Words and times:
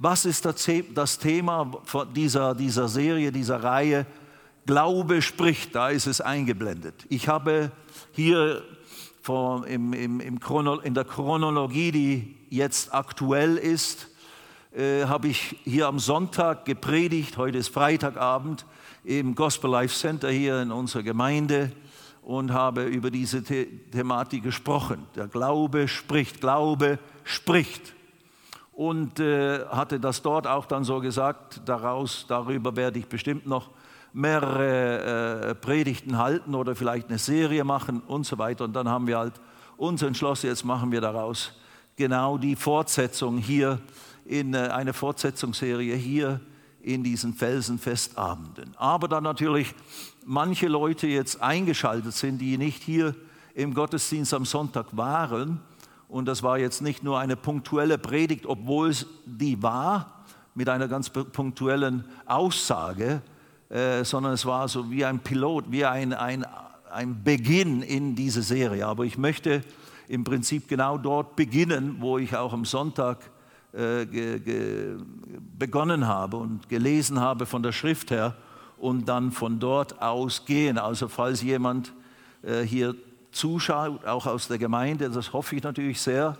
Was 0.00 0.24
ist 0.24 0.44
das 0.44 1.18
Thema 1.18 1.72
dieser, 2.14 2.54
dieser 2.54 2.86
Serie, 2.86 3.32
dieser 3.32 3.64
Reihe? 3.64 4.06
Glaube 4.64 5.22
spricht, 5.22 5.74
da 5.74 5.88
ist 5.88 6.06
es 6.06 6.20
eingeblendet. 6.20 6.94
Ich 7.08 7.26
habe 7.26 7.72
hier 8.12 8.62
vor, 9.20 9.66
im, 9.66 9.92
im, 9.92 10.20
im 10.20 10.38
Chrono, 10.38 10.78
in 10.78 10.94
der 10.94 11.04
Chronologie, 11.04 11.90
die 11.90 12.36
jetzt 12.48 12.94
aktuell 12.94 13.56
ist, 13.56 14.06
äh, 14.72 15.04
habe 15.06 15.26
ich 15.26 15.56
hier 15.64 15.88
am 15.88 15.98
Sonntag 15.98 16.64
gepredigt, 16.64 17.36
heute 17.36 17.58
ist 17.58 17.74
Freitagabend, 17.74 18.66
im 19.02 19.34
Gospel 19.34 19.68
Life 19.68 19.96
Center 19.96 20.30
hier 20.30 20.62
in 20.62 20.70
unserer 20.70 21.02
Gemeinde 21.02 21.72
und 22.22 22.52
habe 22.52 22.84
über 22.84 23.10
diese 23.10 23.40
The 23.40 23.66
Thematik 23.90 24.44
gesprochen. 24.44 25.06
Der 25.16 25.26
Glaube 25.26 25.88
spricht, 25.88 26.40
Glaube 26.40 27.00
spricht 27.24 27.94
und 28.78 29.18
äh, 29.18 29.66
hatte 29.66 29.98
das 29.98 30.22
dort 30.22 30.46
auch 30.46 30.64
dann 30.64 30.84
so 30.84 31.00
gesagt. 31.00 31.62
Daraus, 31.64 32.26
darüber 32.28 32.76
werde 32.76 33.00
ich 33.00 33.08
bestimmt 33.08 33.44
noch 33.44 33.70
mehrere 34.12 35.48
äh, 35.48 35.54
Predigten 35.56 36.16
halten 36.16 36.54
oder 36.54 36.76
vielleicht 36.76 37.08
eine 37.08 37.18
Serie 37.18 37.64
machen 37.64 38.02
und 38.06 38.24
so 38.24 38.38
weiter. 38.38 38.62
Und 38.62 38.74
dann 38.74 38.88
haben 38.88 39.08
wir 39.08 39.18
halt 39.18 39.32
uns 39.76 40.00
entschlossen, 40.02 40.46
jetzt 40.46 40.64
machen 40.64 40.92
wir 40.92 41.00
daraus 41.00 41.58
genau 41.96 42.38
die 42.38 42.54
Fortsetzung 42.54 43.38
hier 43.38 43.80
in 44.24 44.54
äh, 44.54 44.68
eine 44.68 44.92
Fortsetzungsserie 44.92 45.96
hier 45.96 46.40
in 46.80 47.02
diesen 47.02 47.34
Felsenfestabenden. 47.34 48.76
Aber 48.76 49.08
dann 49.08 49.24
natürlich 49.24 49.74
manche 50.24 50.68
Leute 50.68 51.08
jetzt 51.08 51.42
eingeschaltet 51.42 52.14
sind, 52.14 52.38
die 52.38 52.56
nicht 52.56 52.84
hier 52.84 53.16
im 53.54 53.74
Gottesdienst 53.74 54.32
am 54.34 54.44
Sonntag 54.44 54.86
waren 54.92 55.62
und 56.08 56.26
das 56.26 56.42
war 56.42 56.58
jetzt 56.58 56.80
nicht 56.80 57.04
nur 57.04 57.18
eine 57.18 57.36
punktuelle 57.36 57.98
Predigt, 57.98 58.46
obwohl 58.46 58.88
es 58.90 59.06
die 59.26 59.62
war, 59.62 60.24
mit 60.54 60.68
einer 60.68 60.88
ganz 60.88 61.10
punktuellen 61.10 62.04
Aussage, 62.26 63.22
äh, 63.68 64.02
sondern 64.04 64.32
es 64.32 64.44
war 64.44 64.66
so 64.66 64.90
wie 64.90 65.04
ein 65.04 65.20
Pilot, 65.20 65.66
wie 65.70 65.84
ein, 65.84 66.12
ein, 66.12 66.44
ein 66.90 67.22
Beginn 67.22 67.82
in 67.82 68.16
diese 68.16 68.42
Serie. 68.42 68.86
Aber 68.86 69.04
ich 69.04 69.18
möchte 69.18 69.62
im 70.08 70.24
Prinzip 70.24 70.66
genau 70.66 70.98
dort 70.98 71.36
beginnen, 71.36 71.96
wo 72.00 72.18
ich 72.18 72.34
auch 72.34 72.52
am 72.52 72.64
Sonntag 72.64 73.30
äh, 73.72 74.06
ge, 74.06 74.40
ge, 74.40 74.96
begonnen 75.58 76.06
habe 76.08 76.38
und 76.38 76.68
gelesen 76.68 77.20
habe 77.20 77.44
von 77.44 77.62
der 77.62 77.72
Schrift 77.72 78.10
her 78.10 78.34
und 78.78 79.08
dann 79.08 79.30
von 79.30 79.60
dort 79.60 80.00
aus 80.00 80.46
gehen. 80.46 80.78
Also 80.78 81.08
falls 81.08 81.42
jemand 81.42 81.92
äh, 82.42 82.62
hier 82.62 82.94
zuschaut, 83.30 84.04
auch 84.04 84.26
aus 84.26 84.48
der 84.48 84.58
Gemeinde, 84.58 85.10
das 85.10 85.32
hoffe 85.32 85.56
ich 85.56 85.62
natürlich 85.62 86.00
sehr, 86.00 86.36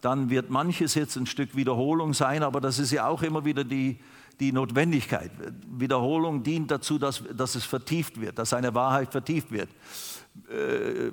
dann 0.00 0.28
wird 0.28 0.50
manches 0.50 0.94
jetzt 0.94 1.16
ein 1.16 1.26
Stück 1.26 1.56
Wiederholung 1.56 2.12
sein, 2.12 2.42
aber 2.42 2.60
das 2.60 2.78
ist 2.78 2.90
ja 2.90 3.06
auch 3.06 3.22
immer 3.22 3.44
wieder 3.44 3.64
die, 3.64 3.98
die 4.40 4.52
Notwendigkeit. 4.52 5.30
Wiederholung 5.66 6.42
dient 6.42 6.70
dazu, 6.70 6.98
dass, 6.98 7.22
dass 7.34 7.54
es 7.54 7.64
vertieft 7.64 8.20
wird, 8.20 8.38
dass 8.38 8.52
eine 8.52 8.74
Wahrheit 8.74 9.12
vertieft 9.12 9.50
wird. 9.50 9.70
Äh, 10.50 11.10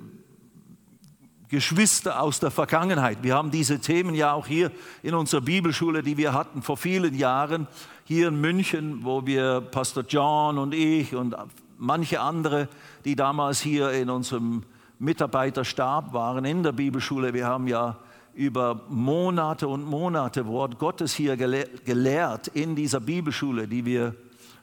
Geschwister 1.48 2.22
aus 2.22 2.40
der 2.40 2.50
Vergangenheit. 2.50 3.18
Wir 3.22 3.34
haben 3.34 3.50
diese 3.50 3.78
Themen 3.78 4.14
ja 4.14 4.32
auch 4.32 4.46
hier 4.46 4.72
in 5.02 5.14
unserer 5.14 5.42
Bibelschule, 5.42 6.02
die 6.02 6.16
wir 6.16 6.32
hatten 6.32 6.62
vor 6.62 6.78
vielen 6.78 7.14
Jahren, 7.14 7.68
hier 8.04 8.28
in 8.28 8.40
München, 8.40 9.04
wo 9.04 9.26
wir 9.26 9.60
Pastor 9.60 10.04
John 10.08 10.56
und 10.56 10.74
ich 10.74 11.14
und 11.14 11.36
manche 11.76 12.20
andere, 12.20 12.68
die 13.04 13.16
damals 13.16 13.60
hier 13.60 13.90
in 13.92 14.08
unserem 14.08 14.62
Mitarbeiterstab 15.02 16.12
waren 16.12 16.44
in 16.44 16.62
der 16.62 16.70
Bibelschule. 16.70 17.34
Wir 17.34 17.48
haben 17.48 17.66
ja 17.66 17.96
über 18.34 18.82
Monate 18.88 19.66
und 19.66 19.84
Monate 19.84 20.46
Wort 20.46 20.78
Gottes 20.78 21.12
hier 21.12 21.36
gelehrt 21.36 22.46
in 22.46 22.76
dieser 22.76 23.00
Bibelschule, 23.00 23.66
die 23.66 23.84
wir, 23.84 24.14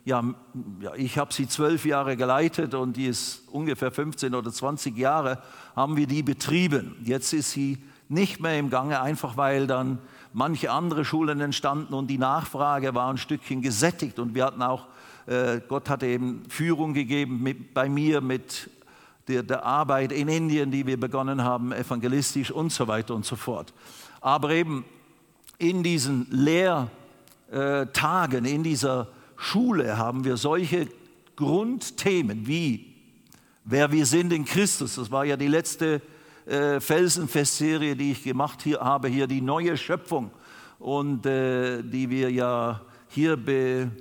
ja, 0.06 0.24
ich 0.96 1.18
habe 1.18 1.34
sie 1.34 1.46
zwölf 1.50 1.86
Jahre 1.86 2.16
geleitet 2.16 2.74
und 2.74 2.96
die 2.96 3.08
ist 3.08 3.50
ungefähr 3.52 3.92
15 3.92 4.34
oder 4.34 4.50
20 4.50 4.98
Jahre, 4.98 5.40
haben 5.76 5.98
wir 5.98 6.08
die 6.08 6.24
betrieben. 6.24 6.96
Jetzt 7.04 7.34
ist 7.34 7.52
sie 7.52 7.78
nicht 8.08 8.40
mehr 8.40 8.58
im 8.58 8.70
Gange, 8.70 9.02
einfach 9.02 9.36
weil 9.36 9.68
dann 9.68 9.98
manche 10.32 10.72
andere 10.72 11.04
Schulen 11.04 11.42
entstanden 11.42 11.94
und 11.94 12.08
die 12.08 12.18
Nachfrage 12.18 12.96
war 12.96 13.12
ein 13.12 13.18
Stückchen 13.18 13.62
gesättigt 13.62 14.20
und 14.20 14.36
wir 14.36 14.46
hatten 14.46 14.62
auch, 14.62 14.86
äh, 15.26 15.60
Gott 15.68 15.90
hatte 15.90 16.06
eben 16.06 16.44
Führung 16.48 16.94
gegeben 16.94 17.44
mit, 17.44 17.74
bei 17.74 17.90
mir 17.90 18.22
mit 18.22 18.70
der, 19.30 19.44
der 19.44 19.64
Arbeit 19.64 20.12
in 20.12 20.28
Indien, 20.28 20.72
die 20.72 20.86
wir 20.86 21.00
begonnen 21.00 21.44
haben, 21.44 21.72
evangelistisch 21.72 22.52
und 22.52 22.74
so 22.74 22.88
weiter 22.88 23.16
und 23.16 23.26
so 23.26 23.36
fort. 23.36 23.74
Aber 24.20 24.50
eben 24.50 24.84
in 25.58 25.84
diesen 25.84 26.28
Lehrtagen, 26.32 26.90
in 28.46 28.64
dieser 28.64 29.08
Schule 29.38 29.98
haben 29.98 30.26
wir 30.26 30.36
solche 30.38 30.88
Grundthemen 31.36 32.48
wie 32.48 32.90
wer 33.70 33.92
wir 33.92 34.06
sind 34.06 34.34
in 34.34 34.46
Christus. 34.46 34.96
Das 34.96 35.12
war 35.12 35.26
ja 35.26 35.38
die 35.38 35.48
letzte 35.48 36.02
äh, 36.46 36.80
Felsenfestserie, 36.80 37.96
die 37.96 38.12
ich 38.12 38.24
gemacht 38.24 38.64
hier, 38.64 38.80
habe, 38.80 39.08
hier 39.08 39.28
die 39.28 39.42
neue 39.42 39.78
Schöpfung 39.78 40.32
und 40.80 41.26
äh, 41.26 41.84
die 41.84 42.10
wir 42.10 42.32
ja 42.32 42.82
hier 43.10 43.38
be, 43.38 43.92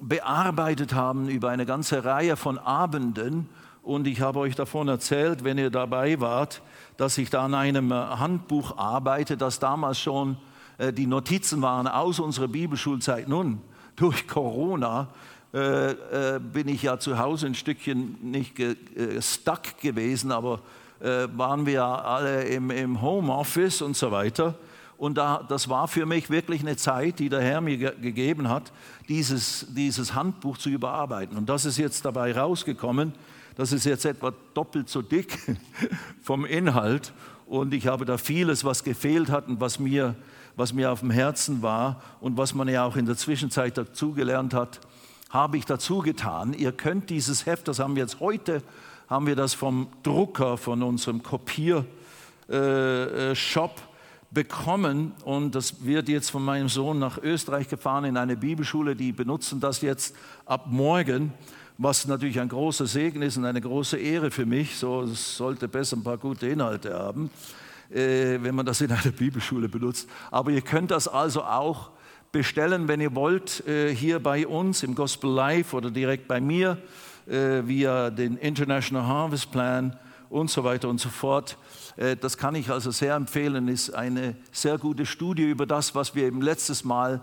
bearbeitet 0.00 0.94
haben 0.94 1.28
über 1.28 1.50
eine 1.50 1.66
ganze 1.66 2.04
Reihe 2.04 2.36
von 2.36 2.58
Abenden. 2.58 3.48
Und 3.82 4.06
ich 4.06 4.20
habe 4.20 4.38
euch 4.38 4.54
davon 4.54 4.86
erzählt, 4.86 5.42
wenn 5.42 5.58
ihr 5.58 5.70
dabei 5.70 6.20
wart, 6.20 6.62
dass 6.96 7.18
ich 7.18 7.30
da 7.30 7.44
an 7.44 7.54
einem 7.54 7.90
äh, 7.90 7.94
Handbuch 7.94 8.78
arbeite, 8.78 9.36
das 9.36 9.58
damals 9.58 9.98
schon 9.98 10.36
äh, 10.78 10.92
die 10.92 11.06
Notizen 11.06 11.62
waren 11.62 11.88
aus 11.88 12.20
unserer 12.20 12.48
Bibelschulzeit. 12.48 13.28
Nun, 13.28 13.60
durch 13.96 14.28
Corona 14.28 15.08
äh, 15.52 15.90
äh, 15.90 16.40
bin 16.40 16.68
ich 16.68 16.82
ja 16.82 16.98
zu 16.98 17.18
Hause 17.18 17.46
ein 17.46 17.54
Stückchen 17.54 18.16
nicht 18.22 18.54
ge, 18.54 18.76
äh, 18.96 19.20
stuck 19.20 19.78
gewesen, 19.80 20.32
aber 20.32 20.60
waren 21.04 21.66
wir 21.66 21.82
alle 21.82 22.44
im, 22.44 22.70
im 22.70 23.02
Homeoffice 23.02 23.82
und 23.82 23.96
so 23.96 24.12
weiter. 24.12 24.54
Und 24.98 25.18
da, 25.18 25.44
das 25.48 25.68
war 25.68 25.88
für 25.88 26.06
mich 26.06 26.30
wirklich 26.30 26.60
eine 26.60 26.76
Zeit, 26.76 27.18
die 27.18 27.28
der 27.28 27.40
Herr 27.40 27.60
mir 27.60 27.76
ge 27.76 27.92
gegeben 28.00 28.48
hat, 28.48 28.70
dieses, 29.08 29.66
dieses 29.70 30.14
Handbuch 30.14 30.58
zu 30.58 30.68
überarbeiten. 30.68 31.36
Und 31.36 31.48
das 31.48 31.64
ist 31.64 31.76
jetzt 31.76 32.04
dabei 32.04 32.38
rausgekommen. 32.38 33.14
Das 33.56 33.72
ist 33.72 33.84
jetzt 33.84 34.04
etwa 34.04 34.32
doppelt 34.54 34.88
so 34.88 35.02
dick 35.02 35.38
vom 36.22 36.44
Inhalt. 36.44 37.12
Und 37.46 37.74
ich 37.74 37.86
habe 37.86 38.04
da 38.04 38.16
vieles, 38.16 38.64
was 38.64 38.82
gefehlt 38.82 39.30
hat 39.30 39.48
und 39.48 39.60
was 39.60 39.78
mir, 39.78 40.14
was 40.56 40.72
mir 40.72 40.90
auf 40.90 41.00
dem 41.00 41.10
Herzen 41.10 41.60
war 41.60 42.02
und 42.20 42.36
was 42.38 42.54
man 42.54 42.68
ja 42.68 42.84
auch 42.84 42.96
in 42.96 43.04
der 43.04 43.16
Zwischenzeit 43.16 43.76
dazugelernt 43.76 44.54
hat, 44.54 44.80
habe 45.28 45.58
ich 45.58 45.66
dazu 45.66 45.98
getan. 45.98 46.54
Ihr 46.54 46.72
könnt 46.72 47.10
dieses 47.10 47.46
Heft, 47.46 47.68
das 47.68 47.78
haben 47.78 47.94
wir 47.94 48.02
jetzt 48.02 48.20
heute, 48.20 48.62
haben 49.08 49.26
wir 49.26 49.36
das 49.36 49.54
vom 49.54 49.88
Drucker, 50.02 50.56
von 50.56 50.82
unserem 50.82 51.22
Kopiershop 51.22 51.86
äh, 52.48 53.32
äh 53.32 53.92
bekommen. 54.30 55.12
Und 55.24 55.54
das 55.54 55.84
wird 55.84 56.08
jetzt 56.08 56.30
von 56.30 56.44
meinem 56.44 56.68
Sohn 56.68 56.98
nach 56.98 57.18
Österreich 57.18 57.68
gefahren 57.68 58.04
in 58.04 58.16
eine 58.16 58.36
Bibelschule, 58.36 58.96
die 58.96 59.12
benutzen 59.12 59.60
das 59.60 59.82
jetzt 59.82 60.16
ab 60.46 60.66
morgen 60.68 61.32
was 61.82 62.06
natürlich 62.06 62.38
ein 62.38 62.48
großer 62.48 62.86
Segen 62.86 63.22
ist 63.22 63.36
und 63.36 63.44
eine 63.44 63.60
große 63.60 63.98
Ehre 63.98 64.30
für 64.30 64.46
mich. 64.46 64.76
So, 64.76 65.04
sollte 65.06 65.66
besser 65.66 65.96
ein 65.96 66.04
paar 66.04 66.16
gute 66.16 66.46
Inhalte 66.46 66.94
haben, 66.94 67.30
äh, 67.90 68.38
wenn 68.40 68.54
man 68.54 68.64
das 68.64 68.80
in 68.80 68.92
einer 68.92 69.10
Bibelschule 69.18 69.68
benutzt. 69.68 70.08
Aber 70.30 70.52
ihr 70.52 70.60
könnt 70.60 70.92
das 70.92 71.08
also 71.08 71.42
auch 71.42 71.90
bestellen, 72.30 72.86
wenn 72.86 73.00
ihr 73.00 73.14
wollt, 73.14 73.66
äh, 73.66 73.94
hier 73.94 74.20
bei 74.20 74.46
uns 74.46 74.84
im 74.84 74.94
Gospel 74.94 75.30
Life 75.30 75.76
oder 75.76 75.90
direkt 75.90 76.28
bei 76.28 76.40
mir 76.40 76.78
äh, 77.26 77.66
via 77.66 78.10
den 78.10 78.36
International 78.36 79.06
Harvest 79.06 79.50
Plan 79.50 79.98
und 80.30 80.50
so 80.50 80.62
weiter 80.62 80.88
und 80.88 81.00
so 81.00 81.08
fort. 81.08 81.58
Äh, 81.96 82.16
das 82.16 82.38
kann 82.38 82.54
ich 82.54 82.70
also 82.70 82.92
sehr 82.92 83.16
empfehlen, 83.16 83.66
ist 83.66 83.90
eine 83.90 84.36
sehr 84.52 84.78
gute 84.78 85.04
Studie 85.04 85.50
über 85.50 85.66
das, 85.66 85.96
was 85.96 86.14
wir 86.14 86.24
eben 86.26 86.42
letztes 86.42 86.84
Mal 86.84 87.22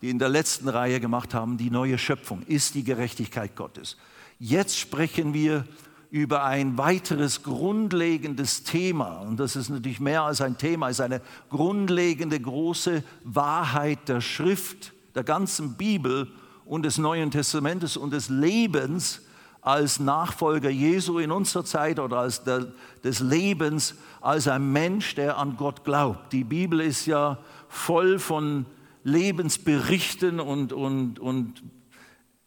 die 0.00 0.10
in 0.10 0.18
der 0.18 0.28
letzten 0.28 0.68
Reihe 0.68 1.00
gemacht 1.00 1.34
haben, 1.34 1.56
die 1.56 1.70
neue 1.70 1.98
Schöpfung 1.98 2.42
ist 2.46 2.74
die 2.74 2.84
Gerechtigkeit 2.84 3.56
Gottes. 3.56 3.96
Jetzt 4.38 4.78
sprechen 4.78 5.34
wir 5.34 5.64
über 6.10 6.44
ein 6.44 6.78
weiteres 6.78 7.42
grundlegendes 7.42 8.62
Thema. 8.64 9.18
Und 9.18 9.38
das 9.38 9.56
ist 9.56 9.68
natürlich 9.68 10.00
mehr 10.00 10.22
als 10.22 10.40
ein 10.40 10.56
Thema, 10.56 10.88
es 10.88 10.98
ist 10.98 11.04
eine 11.04 11.20
grundlegende 11.50 12.40
große 12.40 13.02
Wahrheit 13.24 14.08
der 14.08 14.20
Schrift, 14.20 14.92
der 15.14 15.24
ganzen 15.24 15.76
Bibel 15.76 16.28
und 16.64 16.84
des 16.84 16.98
Neuen 16.98 17.30
Testamentes 17.30 17.96
und 17.96 18.12
des 18.12 18.28
Lebens 18.28 19.22
als 19.60 19.98
Nachfolger 19.98 20.70
Jesu 20.70 21.18
in 21.18 21.30
unserer 21.30 21.64
Zeit 21.64 21.98
oder 21.98 22.18
als 22.18 22.44
der, 22.44 22.68
des 23.04 23.20
Lebens 23.20 23.94
als 24.20 24.48
ein 24.48 24.72
Mensch, 24.72 25.14
der 25.14 25.36
an 25.36 25.56
Gott 25.56 25.84
glaubt. 25.84 26.32
Die 26.32 26.44
Bibel 26.44 26.80
ist 26.80 27.06
ja 27.06 27.38
voll 27.68 28.18
von 28.18 28.64
Lebensberichten 29.08 30.38
und, 30.38 30.72
und, 30.72 31.18
und 31.18 31.62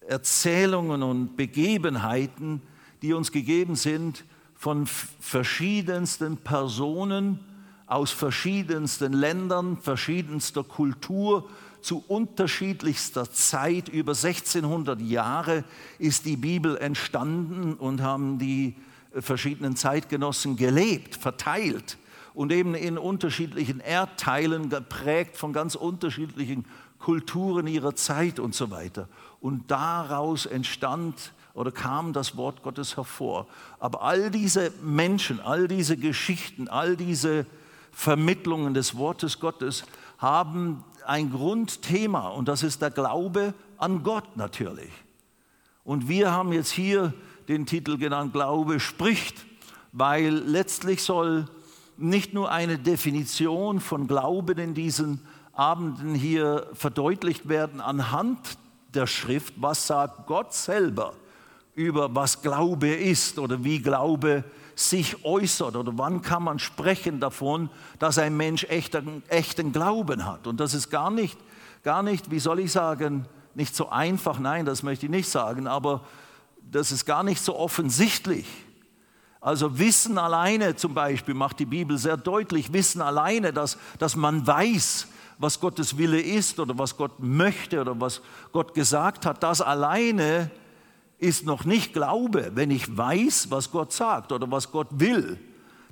Erzählungen 0.02 1.04
und 1.04 1.36
Begebenheiten, 1.36 2.62
die 3.02 3.14
uns 3.14 3.32
gegeben 3.32 3.76
sind 3.76 4.26
von 4.56 4.86
verschiedensten 4.86 6.38
Personen 6.38 7.40
aus 7.88 8.12
verschiedensten 8.12 9.12
Ländern, 9.14 9.78
verschiedenster 9.78 10.64
Kultur, 10.64 11.50
zu 11.82 12.04
unterschiedlichster 12.08 13.32
Zeit, 13.32 13.90
über 13.90 14.12
1600 14.12 15.02
Jahre 15.02 15.64
ist 15.98 16.26
die 16.26 16.38
Bibel 16.38 16.78
entstanden 16.78 17.74
und 17.74 18.02
haben 18.02 18.38
die 18.38 18.76
verschiedenen 19.12 19.76
Zeitgenossen 19.76 20.56
gelebt, 20.56 21.16
verteilt 21.16 21.98
und 22.34 22.52
eben 22.52 22.76
in 22.76 22.98
unterschiedlichen 22.98 23.80
Erdteilen 23.80 24.70
geprägt 24.70 25.38
von 25.38 25.54
ganz 25.54 25.76
unterschiedlichen 25.76 26.66
Kulturen 27.00 27.68
ihrer 27.68 27.96
Zeit 27.96 28.40
und 28.40 28.56
so 28.56 28.72
weiter. 28.72 29.08
Und 29.40 29.70
daraus 29.72 30.46
entstand 30.46 31.34
oder 31.54 31.72
kam 31.72 32.14
das 32.14 32.38
Wort 32.38 32.64
Gottes 32.64 32.96
hervor. 32.96 33.48
Aber 33.80 34.04
all 34.04 34.32
diese 34.32 34.72
Menschen, 34.82 35.40
all 35.40 35.68
diese 35.68 35.98
Geschichten, 35.98 36.68
all 36.68 36.96
diese 36.96 37.46
Vermittlungen 37.92 38.74
des 38.74 38.96
Wortes 38.96 39.40
Gottes 39.40 39.84
haben 40.18 40.84
ein 41.06 41.32
Grundthema 41.32 42.30
und 42.30 42.48
das 42.48 42.64
ist 42.64 42.82
der 42.82 42.92
Glaube 42.92 43.54
an 43.78 44.04
Gott 44.04 44.38
natürlich. 44.38 44.92
Und 45.84 46.08
wir 46.08 46.32
haben 46.32 46.54
jetzt 46.54 46.72
hier 46.72 47.14
den 47.48 47.66
Titel 47.66 47.98
genannt, 47.98 48.34
Glaube 48.34 48.80
spricht, 48.80 49.46
weil 49.92 50.34
letztlich 50.34 51.02
soll 51.04 51.48
nicht 52.02 52.34
nur 52.34 52.52
eine 52.52 52.78
Definition 52.78 53.80
von 53.80 54.08
Glauben 54.08 54.58
in 54.58 54.74
diesen 54.74 55.22
Abenden 55.54 56.16
hier 56.16 56.68
verdeutlicht 56.74 57.50
werden 57.50 57.82
anhand 57.82 58.40
der 58.94 59.08
Schrift, 59.08 59.54
was 59.58 59.88
sagt 59.88 60.28
Gott 60.28 60.54
selber 60.54 61.14
über 61.74 62.14
was 62.14 62.42
Glaube 62.42 62.90
ist 62.90 63.40
oder 63.40 63.64
wie 63.64 63.80
Glaube 63.80 64.44
sich 64.76 65.24
äußert 65.24 65.76
oder 65.76 65.94
wann 65.98 66.22
kann 66.22 66.44
man 66.44 66.60
sprechen 66.60 67.20
davon, 67.20 67.70
dass 68.00 68.18
ein 68.18 68.36
Mensch 68.36 68.64
echten, 68.66 69.24
echten 69.28 69.72
Glauben 69.72 70.26
hat. 70.26 70.48
Und 70.48 70.60
das 70.60 70.74
ist 70.74 70.90
gar 70.90 71.12
nicht, 71.12 71.38
gar 71.84 72.04
nicht, 72.04 72.32
wie 72.32 72.40
soll 72.40 72.60
ich 72.60 72.72
sagen, 72.72 73.26
nicht 73.54 73.76
so 73.76 73.90
einfach, 73.90 74.40
nein, 74.40 74.66
das 74.66 74.84
möchte 74.84 75.06
ich 75.06 75.12
nicht 75.12 75.30
sagen, 75.30 75.68
aber 75.68 76.02
das 76.72 76.92
ist 76.92 77.06
gar 77.06 77.24
nicht 77.24 77.42
so 77.42 77.58
offensichtlich. 77.58 78.48
Also 79.42 79.80
Wissen 79.80 80.20
alleine 80.20 80.76
zum 80.76 80.94
Beispiel 80.94 81.34
macht 81.34 81.60
die 81.60 81.66
Bibel 81.66 81.98
sehr 81.98 82.16
deutlich, 82.16 82.72
Wissen 82.74 83.02
alleine, 83.02 83.52
dass, 83.52 83.78
dass 83.98 84.16
man 84.16 84.46
weiß, 84.46 85.08
was 85.40 85.60
Gottes 85.60 85.98
Wille 85.98 86.22
ist 86.22 86.60
oder 86.60 86.78
was 86.78 86.96
Gott 86.96 87.20
möchte 87.20 87.82
oder 87.82 88.00
was 88.00 88.22
Gott 88.52 88.76
gesagt 88.76 89.26
hat, 89.26 89.42
das 89.42 89.60
alleine 89.60 90.52
ist 91.18 91.44
noch 91.46 91.66
nicht 91.66 91.94
Glaube, 91.94 92.52
wenn 92.54 92.70
ich 92.70 92.96
weiß, 92.96 93.50
was 93.50 93.72
Gott 93.72 93.92
sagt 93.92 94.32
oder 94.32 94.50
was 94.52 94.72
Gott 94.72 94.88
will. 94.92 95.40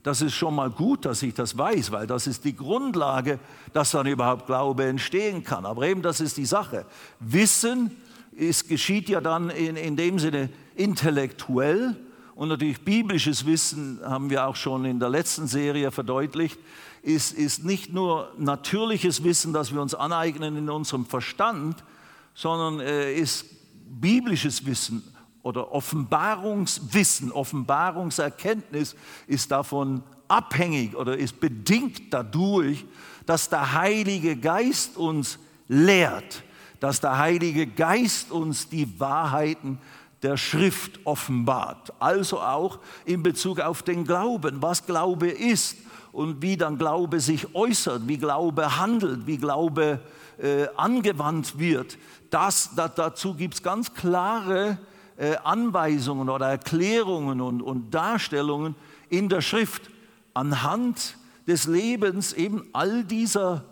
Das 0.04 0.22
ist 0.22 0.36
schon 0.36 0.56
mal 0.56 0.70
gut, 0.70 1.06
dass 1.06 1.24
ich 1.24 1.34
das 1.34 1.58
weiß, 1.58 1.92
weil 1.92 2.06
das 2.06 2.28
ist 2.28 2.46
die 2.46 2.56
Grundlage, 2.56 3.40
dass 3.74 3.92
dann 3.92 4.06
überhaupt 4.06 4.46
Glaube 4.46 4.86
entstehen 4.86 5.44
kann. 5.44 5.66
Aber 5.66 5.88
eben 5.88 6.04
das 6.04 6.22
ist 6.22 6.38
die 6.38 6.46
Sache. 6.46 6.86
Wissen 7.20 7.92
ist, 8.32 8.70
geschieht 8.70 9.10
ja 9.10 9.20
dann 9.20 9.50
in, 9.50 9.76
in 9.76 9.96
dem 9.96 10.20
Sinne 10.20 10.50
intellektuell 10.76 11.98
und 12.40 12.48
natürlich 12.48 12.80
biblisches 12.80 13.46
Wissen 13.46 14.00
haben 14.02 14.30
wir 14.30 14.48
auch 14.48 14.56
schon 14.56 14.86
in 14.86 14.98
der 14.98 15.10
letzten 15.10 15.46
Serie 15.46 15.92
verdeutlicht, 15.92 16.58
ist, 17.02 17.34
ist 17.34 17.66
nicht 17.66 17.92
nur 17.92 18.32
natürliches 18.38 19.26
Wissen, 19.26 19.52
das 19.52 19.74
wir 19.74 19.82
uns 19.82 19.94
aneignen 19.94 20.56
in 20.56 20.70
unserem 20.70 21.06
Verstand, 21.06 21.84
sondern 22.34 22.80
äh, 22.80 23.14
ist 23.14 23.44
biblisches 23.90 24.66
Wissen 24.66 25.04
oder 25.44 25.74
Offenbarungswissen, 25.74 27.34
Offenbarungserkenntnis 27.34 28.96
ist 29.28 29.52
davon 29.52 30.02
abhängig 30.30 30.96
oder 30.96 31.18
ist 31.18 31.42
bedingt 31.42 32.04
dadurch, 32.14 32.86
dass 33.26 33.50
der 33.50 33.74
Heilige 33.74 34.38
Geist 34.38 34.96
uns 34.96 35.40
lehrt, 35.68 36.44
dass 36.80 37.02
der 37.02 37.18
Heilige 37.18 37.68
Geist 37.68 38.32
uns 38.32 38.70
die 38.70 38.98
Wahrheiten 38.98 39.78
der 40.22 40.38
Schrift 40.38 41.00
offenbart. 41.06 41.94
Also 42.00 42.40
auch 42.40 42.80
in 43.06 43.24
Bezug 43.24 43.60
auf 43.60 43.84
den 43.84 44.06
Glauben, 44.06 44.62
was 44.62 44.86
Glaube 44.86 45.30
ist 45.30 45.78
und 46.12 46.42
wie 46.42 46.58
dann 46.58 46.78
Glaube 46.78 47.20
sich 47.20 47.56
äußert, 47.56 48.08
wie 48.08 48.18
Glaube 48.18 48.78
handelt, 48.78 49.28
wie 49.28 49.38
Glaube 49.38 50.02
äh, 50.38 50.68
angewandt 50.76 51.60
wird. 51.60 51.98
Das, 52.30 52.72
da, 52.76 52.88
dazu 52.88 53.34
gibt 53.34 53.56
es 53.56 53.64
ganz 53.64 53.94
klare 53.94 54.78
äh, 55.18 55.36
Anweisungen 55.44 56.30
oder 56.30 56.48
Erklärungen 56.48 57.42
und, 57.42 57.62
und 57.62 57.94
Darstellungen 57.94 58.76
in 59.10 59.30
der 59.30 59.42
Schrift 59.42 59.90
anhand 60.34 61.18
des 61.48 61.66
Lebens 61.66 62.34
eben 62.34 62.68
all 62.74 63.04
dieser 63.04 63.66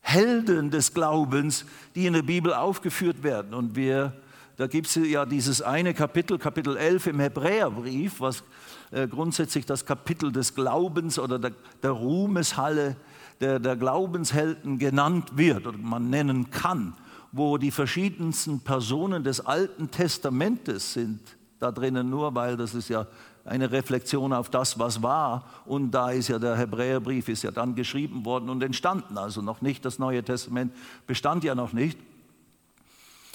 Helden 0.00 0.70
des 0.70 0.94
Glaubens, 0.94 1.64
die 1.94 2.06
in 2.06 2.14
der 2.14 2.22
Bibel 2.22 2.54
aufgeführt 2.54 3.22
werden. 3.22 3.54
Und 3.54 3.76
wir 3.76 4.14
da 4.60 4.66
gibt 4.66 4.88
es 4.88 4.94
ja 4.94 5.24
dieses 5.24 5.62
eine 5.62 5.94
Kapitel, 5.94 6.36
Kapitel 6.36 6.76
11 6.76 7.06
im 7.06 7.20
Hebräerbrief, 7.20 8.20
was 8.20 8.44
äh, 8.90 9.08
grundsätzlich 9.08 9.64
das 9.64 9.86
Kapitel 9.86 10.32
des 10.32 10.54
Glaubens 10.54 11.18
oder 11.18 11.38
der, 11.38 11.52
der 11.82 11.92
Ruhmeshalle 11.92 12.96
der, 13.40 13.58
der 13.58 13.76
Glaubenshelden 13.76 14.78
genannt 14.78 15.30
wird 15.38 15.66
oder 15.66 15.78
man 15.78 16.10
nennen 16.10 16.50
kann, 16.50 16.92
wo 17.32 17.56
die 17.56 17.70
verschiedensten 17.70 18.60
Personen 18.60 19.24
des 19.24 19.40
Alten 19.40 19.90
Testamentes 19.90 20.92
sind 20.92 21.20
da 21.60 21.70
drinnen 21.70 22.08
nur, 22.08 22.34
weil 22.34 22.56
das 22.56 22.74
ist 22.74 22.88
ja 22.88 23.06
eine 23.44 23.70
Reflexion 23.70 24.32
auf 24.32 24.48
das, 24.48 24.78
was 24.78 25.02
war. 25.02 25.44
Und 25.66 25.90
da 25.90 26.10
ist 26.10 26.28
ja 26.28 26.38
der 26.38 26.56
Hebräerbrief 26.56 27.28
ist 27.28 27.42
ja 27.42 27.50
dann 27.50 27.74
geschrieben 27.74 28.24
worden 28.24 28.48
und 28.48 28.62
entstanden. 28.62 29.18
Also 29.18 29.42
noch 29.42 29.60
nicht, 29.60 29.84
das 29.84 29.98
Neue 29.98 30.24
Testament 30.24 30.72
bestand 31.06 31.44
ja 31.44 31.54
noch 31.54 31.74
nicht. 31.74 31.98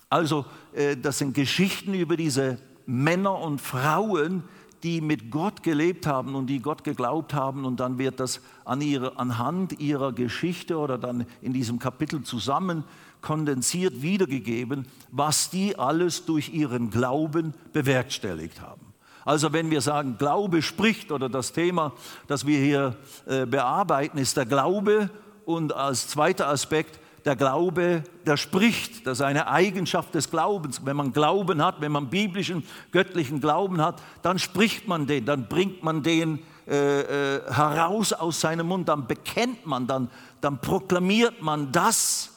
Also 0.10 0.46
äh, 0.74 0.98
das 0.98 1.18
sind 1.18 1.34
Geschichten 1.34 1.94
über 1.94 2.18
diese 2.18 2.60
Männer 2.86 3.40
und 3.40 3.62
Frauen, 3.62 4.44
die 4.84 5.02
mit 5.02 5.32
Gott 5.32 5.64
gelebt 5.64 6.06
haben 6.06 6.36
und 6.36 6.48
die 6.48 6.60
Gott 6.60 6.84
geglaubt 6.84 7.34
haben. 7.34 7.66
Und 7.66 7.80
dann 7.80 7.98
wird 7.98 8.20
das 8.20 8.42
an 8.66 8.82
ihre, 8.82 9.18
anhand 9.18 9.80
ihrer 9.80 10.14
Geschichte 10.14 10.78
oder 10.78 10.98
dann 10.98 11.26
in 11.42 11.54
diesem 11.54 11.80
Kapitel 11.80 12.22
zusammen 12.24 12.84
kondensiert 13.22 14.04
wiedergegeben, 14.04 14.86
was 15.10 15.50
die 15.50 15.80
alles 15.80 16.26
durch 16.26 16.54
ihren 16.54 16.92
Glauben 16.92 17.56
bewerkstelligt 17.74 18.62
haben. 18.62 18.94
Also 19.26 19.52
wenn 19.52 19.72
wir 19.72 19.82
sagen, 19.82 20.18
Glaube 20.20 20.62
spricht 20.62 21.12
oder 21.12 21.30
das 21.30 21.52
Thema, 21.52 21.94
das 22.28 22.46
wir 22.46 22.60
hier 22.60 22.96
äh, 23.26 23.48
bearbeiten, 23.48 24.20
ist 24.20 24.38
der 24.38 24.46
Glaube 24.46 25.10
und 25.46 25.74
als 25.74 26.08
zweiter 26.08 26.48
Aspekt 26.48 27.00
der 27.26 27.36
Glaube, 27.36 28.04
der 28.26 28.38
spricht, 28.38 29.08
das 29.08 29.20
ist 29.20 29.26
eine 29.26 29.48
Eigenschaft 29.48 30.14
des 30.14 30.30
Glaubens. 30.30 30.86
Wenn 30.86 30.96
man 30.96 31.12
Glauben 31.12 31.64
hat, 31.64 31.82
wenn 31.82 31.92
man 31.92 32.10
biblischen, 32.10 32.64
göttlichen 32.92 33.42
Glauben 33.42 33.82
hat, 33.82 34.02
dann 34.22 34.38
spricht 34.38 34.88
man 34.88 35.08
den, 35.08 35.26
dann 35.26 35.48
bringt 35.48 35.84
man 35.84 36.04
den 36.04 36.40
äh, 36.68 37.36
äh, 37.36 37.52
heraus 37.52 38.14
aus 38.14 38.42
seinem 38.42 38.68
Mund, 38.68 38.90
dann 38.90 39.08
bekennt 39.08 39.66
man, 39.66 39.88
dann, 39.88 40.10
dann 40.40 40.60
proklamiert 40.60 41.42
man 41.42 41.72
das 41.72 42.32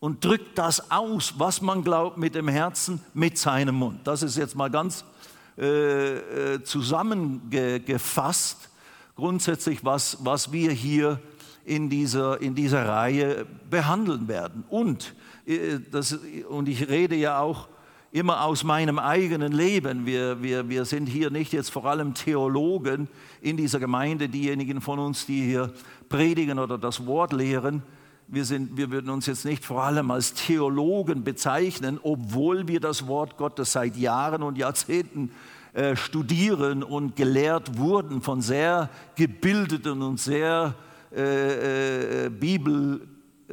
und 0.00 0.24
drückt 0.24 0.58
das 0.58 0.90
aus, 0.90 1.34
was 1.36 1.60
man 1.60 1.84
glaubt 1.84 2.16
mit 2.16 2.34
dem 2.34 2.48
Herzen, 2.48 3.02
mit 3.12 3.36
seinem 3.36 3.74
Mund. 3.74 4.06
Das 4.06 4.22
ist 4.22 4.36
jetzt 4.36 4.56
mal 4.56 4.70
ganz 4.70 5.04
äh, 5.58 6.54
äh 6.54 6.64
zusammengefasst, 6.64 8.70
grundsätzlich, 9.14 9.84
was, 9.84 10.18
was 10.20 10.52
wir 10.52 10.72
hier 10.72 11.20
in 11.66 11.90
dieser, 11.90 12.40
in 12.40 12.54
dieser 12.54 12.86
Reihe 12.86 13.44
behandeln 13.68 14.28
werden. 14.28 14.64
Und, 14.70 15.14
äh, 15.46 15.80
das, 15.90 16.18
und 16.48 16.68
ich 16.68 16.88
rede 16.88 17.16
ja 17.16 17.40
auch 17.40 17.68
immer 18.12 18.44
aus 18.44 18.64
meinem 18.64 18.98
eigenen 18.98 19.52
Leben. 19.52 20.06
Wir, 20.06 20.42
wir, 20.42 20.68
wir 20.68 20.84
sind 20.84 21.06
hier 21.06 21.30
nicht 21.30 21.52
jetzt 21.52 21.70
vor 21.70 21.84
allem 21.84 22.14
Theologen 22.14 23.08
in 23.42 23.56
dieser 23.56 23.80
Gemeinde, 23.80 24.28
diejenigen 24.28 24.80
von 24.80 24.98
uns, 25.00 25.26
die 25.26 25.42
hier 25.42 25.72
predigen 26.08 26.58
oder 26.58 26.78
das 26.78 27.04
Wort 27.04 27.32
lehren. 27.32 27.82
Wir, 28.28 28.44
sind, 28.44 28.76
wir 28.76 28.90
würden 28.90 29.10
uns 29.10 29.26
jetzt 29.26 29.44
nicht 29.44 29.64
vor 29.64 29.82
allem 29.82 30.10
als 30.10 30.34
Theologen 30.34 31.24
bezeichnen, 31.24 31.98
obwohl 32.02 32.68
wir 32.68 32.80
das 32.80 33.06
Wort 33.06 33.36
Gottes 33.36 33.72
seit 33.72 33.96
Jahren 33.96 34.42
und 34.42 34.56
Jahrzehnten 34.56 35.30
äh, 35.74 35.96
studieren 35.96 36.82
und 36.82 37.16
gelehrt 37.16 37.76
wurden 37.76 38.22
von 38.22 38.40
sehr 38.40 38.88
gebildeten 39.16 40.00
und 40.02 40.18
sehr 40.18 40.74
äh, 41.14 42.26
äh, 42.26 42.30
Bibel, 42.30 43.06
äh, 43.48 43.52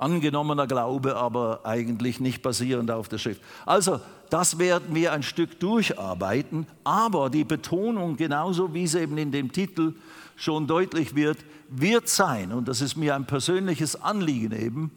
Angenommener 0.02 0.66
Glaube, 0.66 1.16
aber 1.16 1.60
eigentlich 1.64 2.20
nicht 2.20 2.42
basierend 2.42 2.90
auf 2.90 3.08
der 3.08 3.18
Schrift. 3.18 3.40
Also, 3.64 4.00
das 4.30 4.58
werden 4.58 4.94
wir 4.94 5.12
ein 5.12 5.22
Stück 5.22 5.60
durcharbeiten, 5.60 6.66
aber 6.84 7.30
die 7.30 7.44
Betonung, 7.44 8.16
genauso 8.16 8.74
wie 8.74 8.84
es 8.84 8.94
eben 8.94 9.16
in 9.18 9.32
dem 9.32 9.52
Titel 9.52 9.94
schon 10.36 10.66
deutlich 10.66 11.14
wird, 11.14 11.38
wird 11.68 12.08
sein, 12.08 12.52
und 12.52 12.68
das 12.68 12.80
ist 12.80 12.96
mir 12.96 13.14
ein 13.14 13.26
persönliches 13.26 14.00
Anliegen 14.00 14.52
eben, 14.52 14.90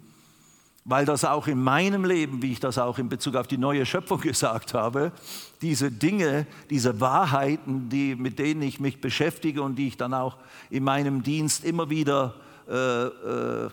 weil 0.85 1.05
das 1.05 1.25
auch 1.25 1.47
in 1.47 1.61
meinem 1.61 2.05
Leben, 2.05 2.41
wie 2.41 2.51
ich 2.51 2.59
das 2.59 2.77
auch 2.77 2.99
in 2.99 3.09
Bezug 3.09 3.35
auf 3.35 3.47
die 3.47 3.57
neue 3.57 3.85
Schöpfung 3.85 4.21
gesagt 4.21 4.73
habe, 4.73 5.11
diese 5.61 5.91
Dinge, 5.91 6.45
diese 6.69 7.01
Wahrheiten, 7.01 7.89
die, 7.89 8.15
mit 8.15 8.39
denen 8.39 8.61
ich 8.61 8.79
mich 8.79 9.01
beschäftige 9.01 9.61
und 9.63 9.75
die 9.75 9.87
ich 9.87 9.97
dann 9.97 10.13
auch 10.13 10.37
in 10.69 10.83
meinem 10.83 11.23
Dienst 11.23 11.65
immer 11.65 11.89
wieder 11.89 12.35
äh, 12.69 12.75
äh, 12.75 13.69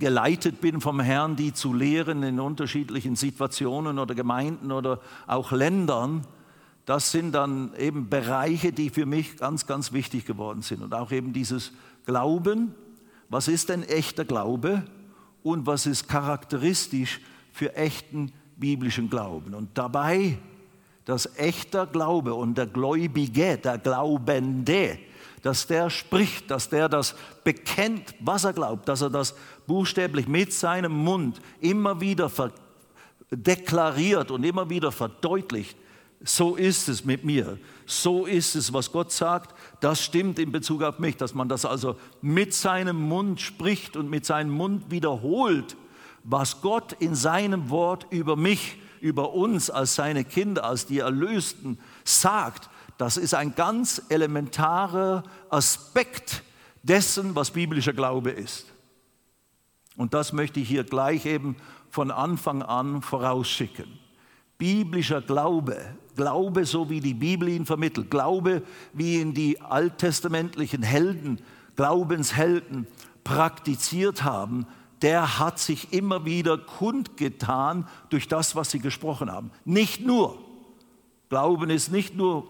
geleitet 0.00 0.60
bin 0.60 0.80
vom 0.80 0.98
Herrn, 0.98 1.36
die 1.36 1.52
zu 1.52 1.72
lehren 1.72 2.24
in 2.24 2.40
unterschiedlichen 2.40 3.14
Situationen 3.14 4.00
oder 4.00 4.16
Gemeinden 4.16 4.72
oder 4.72 4.98
auch 5.28 5.52
Ländern, 5.52 6.26
das 6.86 7.12
sind 7.12 7.32
dann 7.32 7.72
eben 7.78 8.08
Bereiche, 8.08 8.72
die 8.72 8.90
für 8.90 9.06
mich 9.06 9.36
ganz, 9.36 9.66
ganz 9.66 9.92
wichtig 9.92 10.24
geworden 10.24 10.62
sind. 10.62 10.82
Und 10.82 10.92
auch 10.92 11.12
eben 11.12 11.32
dieses 11.32 11.70
Glauben, 12.04 12.74
was 13.28 13.46
ist 13.46 13.68
denn 13.68 13.84
echter 13.84 14.24
Glaube 14.24 14.82
und 15.44 15.66
was 15.66 15.86
ist 15.86 16.08
charakteristisch 16.08 17.20
für 17.52 17.76
echten 17.76 18.32
biblischen 18.56 19.08
Glauben. 19.08 19.54
Und 19.54 19.78
dabei, 19.78 20.38
dass 21.04 21.36
echter 21.36 21.86
Glaube 21.86 22.34
und 22.34 22.58
der 22.58 22.66
Gläubige, 22.66 23.56
der 23.58 23.78
Glaubende, 23.78 24.98
dass 25.42 25.66
der 25.66 25.90
spricht, 25.90 26.50
dass 26.50 26.68
der 26.68 26.88
das 26.88 27.14
bekennt, 27.44 28.14
was 28.20 28.44
er 28.44 28.52
glaubt, 28.52 28.88
dass 28.88 29.00
er 29.00 29.10
das 29.10 29.34
buchstäblich 29.70 30.26
mit 30.26 30.52
seinem 30.52 30.90
Mund 30.90 31.40
immer 31.60 32.00
wieder 32.00 32.28
deklariert 33.30 34.32
und 34.32 34.42
immer 34.42 34.68
wieder 34.68 34.90
verdeutlicht, 34.90 35.76
so 36.24 36.56
ist 36.56 36.88
es 36.88 37.04
mit 37.04 37.24
mir. 37.24 37.56
So 37.86 38.26
ist 38.26 38.56
es, 38.56 38.72
was 38.72 38.90
Gott 38.90 39.12
sagt. 39.12 39.54
Das 39.78 40.02
stimmt 40.02 40.40
in 40.40 40.50
Bezug 40.50 40.82
auf 40.82 40.98
mich, 40.98 41.16
dass 41.16 41.34
man 41.34 41.48
das 41.48 41.64
also 41.64 41.94
mit 42.20 42.52
seinem 42.52 42.96
Mund 42.96 43.40
spricht 43.40 43.96
und 43.96 44.10
mit 44.10 44.26
seinem 44.26 44.50
Mund 44.50 44.90
wiederholt, 44.90 45.76
was 46.24 46.62
Gott 46.62 46.96
in 46.98 47.14
seinem 47.14 47.70
Wort 47.70 48.08
über 48.10 48.34
mich, 48.34 48.76
über 49.00 49.34
uns 49.34 49.70
als 49.70 49.94
seine 49.94 50.24
Kinder, 50.24 50.64
als 50.64 50.84
die 50.84 50.98
Erlösten 50.98 51.78
sagt. 52.02 52.68
Das 52.98 53.16
ist 53.16 53.34
ein 53.34 53.54
ganz 53.54 54.02
elementarer 54.08 55.22
Aspekt 55.48 56.42
dessen, 56.82 57.36
was 57.36 57.52
biblischer 57.52 57.92
Glaube 57.92 58.30
ist. 58.30 58.69
Und 60.00 60.14
das 60.14 60.32
möchte 60.32 60.60
ich 60.60 60.68
hier 60.68 60.84
gleich 60.84 61.26
eben 61.26 61.56
von 61.90 62.10
Anfang 62.10 62.62
an 62.62 63.02
vorausschicken. 63.02 63.98
Biblischer 64.56 65.20
Glaube 65.20 65.76
Glaube, 66.16 66.64
so 66.64 66.88
wie 66.88 67.00
die 67.00 67.14
Bibel 67.14 67.48
ihn 67.48 67.66
vermittelt, 67.66 68.10
Glaube, 68.10 68.62
wie 68.92 69.20
ihn 69.20 69.34
die 69.34 69.60
alttestamentlichen 69.60 70.82
Helden, 70.82 71.40
Glaubenshelden 71.76 72.86
praktiziert 73.24 74.22
haben, 74.22 74.66
der 75.02 75.38
hat 75.38 75.58
sich 75.58 75.92
immer 75.92 76.24
wieder 76.24 76.58
kundgetan 76.58 77.86
durch 78.08 78.26
das, 78.26 78.56
was 78.56 78.70
sie 78.70 78.80
gesprochen 78.80 79.30
haben. 79.30 79.50
Nicht 79.66 80.06
nur. 80.06 80.38
Glauben 81.28 81.70
ist 81.70 81.92
nicht 81.92 82.16
nur 82.16 82.48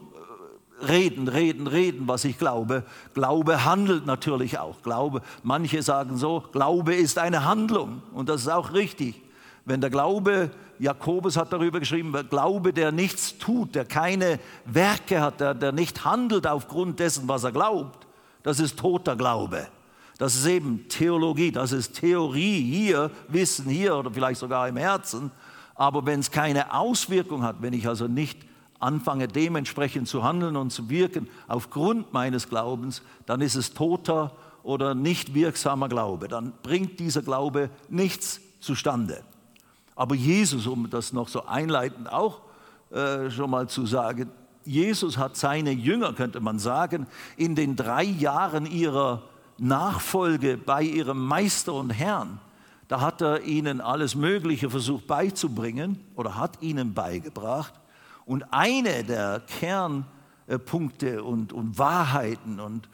reden, 0.89 1.29
reden, 1.29 1.67
reden, 1.67 2.09
was 2.09 2.25
ich 2.25 2.39
glaube. 2.39 2.85
Glaube 3.15 3.65
handelt 3.65 4.07
natürlich 4.07 4.59
auch. 4.59 4.83
Glaube, 4.83 5.23
manche 5.43 5.83
sagen 5.83 6.17
so, 6.17 6.45
Glaube 6.53 6.95
ist 6.95 7.19
eine 7.19 7.45
Handlung 7.45 8.03
und 8.13 8.29
das 8.29 8.43
ist 8.43 8.49
auch 8.49 8.73
richtig. 8.73 9.21
Wenn 9.65 9.81
der 9.81 9.91
Glaube 9.91 10.51
Jakobus 10.81 11.37
hat 11.37 11.53
darüber 11.53 11.79
geschrieben, 11.79 12.15
Glaube, 12.31 12.73
der 12.73 12.91
nichts 12.91 13.37
tut, 13.39 13.75
der 13.75 13.85
keine 13.85 14.41
Werke 14.65 15.21
hat, 15.21 15.41
der, 15.41 15.55
der 15.55 15.73
nicht 15.73 16.05
handelt 16.05 16.47
aufgrund 16.47 16.99
dessen, 17.01 17.29
was 17.29 17.45
er 17.45 17.53
glaubt, 17.53 18.07
das 18.43 18.61
ist 18.61 18.79
toter 18.79 19.15
Glaube. 19.15 19.69
Das 20.17 20.35
ist 20.35 20.47
eben 20.47 20.89
Theologie, 20.89 21.53
das 21.53 21.73
ist 21.73 21.95
Theorie 21.95 22.63
hier, 22.63 23.11
Wissen 23.29 23.69
hier 23.69 23.97
oder 23.97 24.11
vielleicht 24.11 24.41
sogar 24.41 24.69
im 24.69 24.77
Herzen. 24.77 25.31
Aber 25.75 26.05
wenn 26.05 26.21
es 26.21 26.31
keine 26.31 26.75
Auswirkung 26.75 27.43
hat, 27.43 27.57
wenn 27.61 27.73
ich 27.73 27.87
also 27.87 28.07
nicht 28.07 28.39
anfange 28.81 29.29
dementsprechend 29.29 30.09
zu 30.09 30.25
handeln 30.25 30.57
und 30.57 30.71
zu 30.71 30.89
wirken 30.89 31.29
aufgrund 31.47 32.13
meines 32.13 32.49
Glaubens, 32.49 33.03
dann 33.27 33.41
ist 33.41 33.55
es 33.55 33.75
toter 33.75 34.33
oder 34.63 34.95
nicht 34.95 35.35
wirksamer 35.35 35.89
Glaube. 35.89 36.29
Dann 36.29 36.53
bringt 36.63 36.99
dieser 36.99 37.23
Glaube 37.23 37.71
nichts 37.89 38.41
zustande. 38.61 39.23
Aber 39.95 40.15
Jesus, 40.15 40.67
um 40.67 40.89
das 40.91 41.13
noch 41.13 41.29
so 41.29 41.47
einleitend 41.47 42.11
auch 42.11 42.41
äh, 42.91 43.31
schon 43.31 43.51
mal 43.51 43.69
zu 43.69 43.87
sagen, 43.87 44.31
Jesus 44.65 45.17
hat 45.17 45.37
seine 45.37 45.73
Jünger, 45.73 46.13
könnte 46.13 46.41
man 46.41 46.59
sagen, 46.59 47.07
in 47.37 47.55
den 47.55 47.77
drei 47.77 48.05
Jahren 48.05 48.67
ihrer 48.67 49.23
Nachfolge 49.59 50.57
bei 50.59 50.83
ihrem 50.83 51.27
Meister 51.27 51.75
und 51.75 51.91
Herrn, 51.91 52.39
da 52.89 53.01
hat 53.01 53.21
er 53.21 53.43
ihnen 53.43 53.81
alles 53.81 54.15
Mögliche 54.15 54.69
versucht 54.69 55.07
beizubringen 55.07 55.99
oder 56.17 56.37
hat 56.37 56.61
ihnen 56.61 56.93
beigebracht. 56.93 57.80
Und 58.31 58.45
eine 58.53 59.03
der 59.03 59.43
Kernpunkte 59.59 61.25
und, 61.25 61.53
und 61.53 61.81
Wahrheiten 61.81 62.61
und 62.61 62.89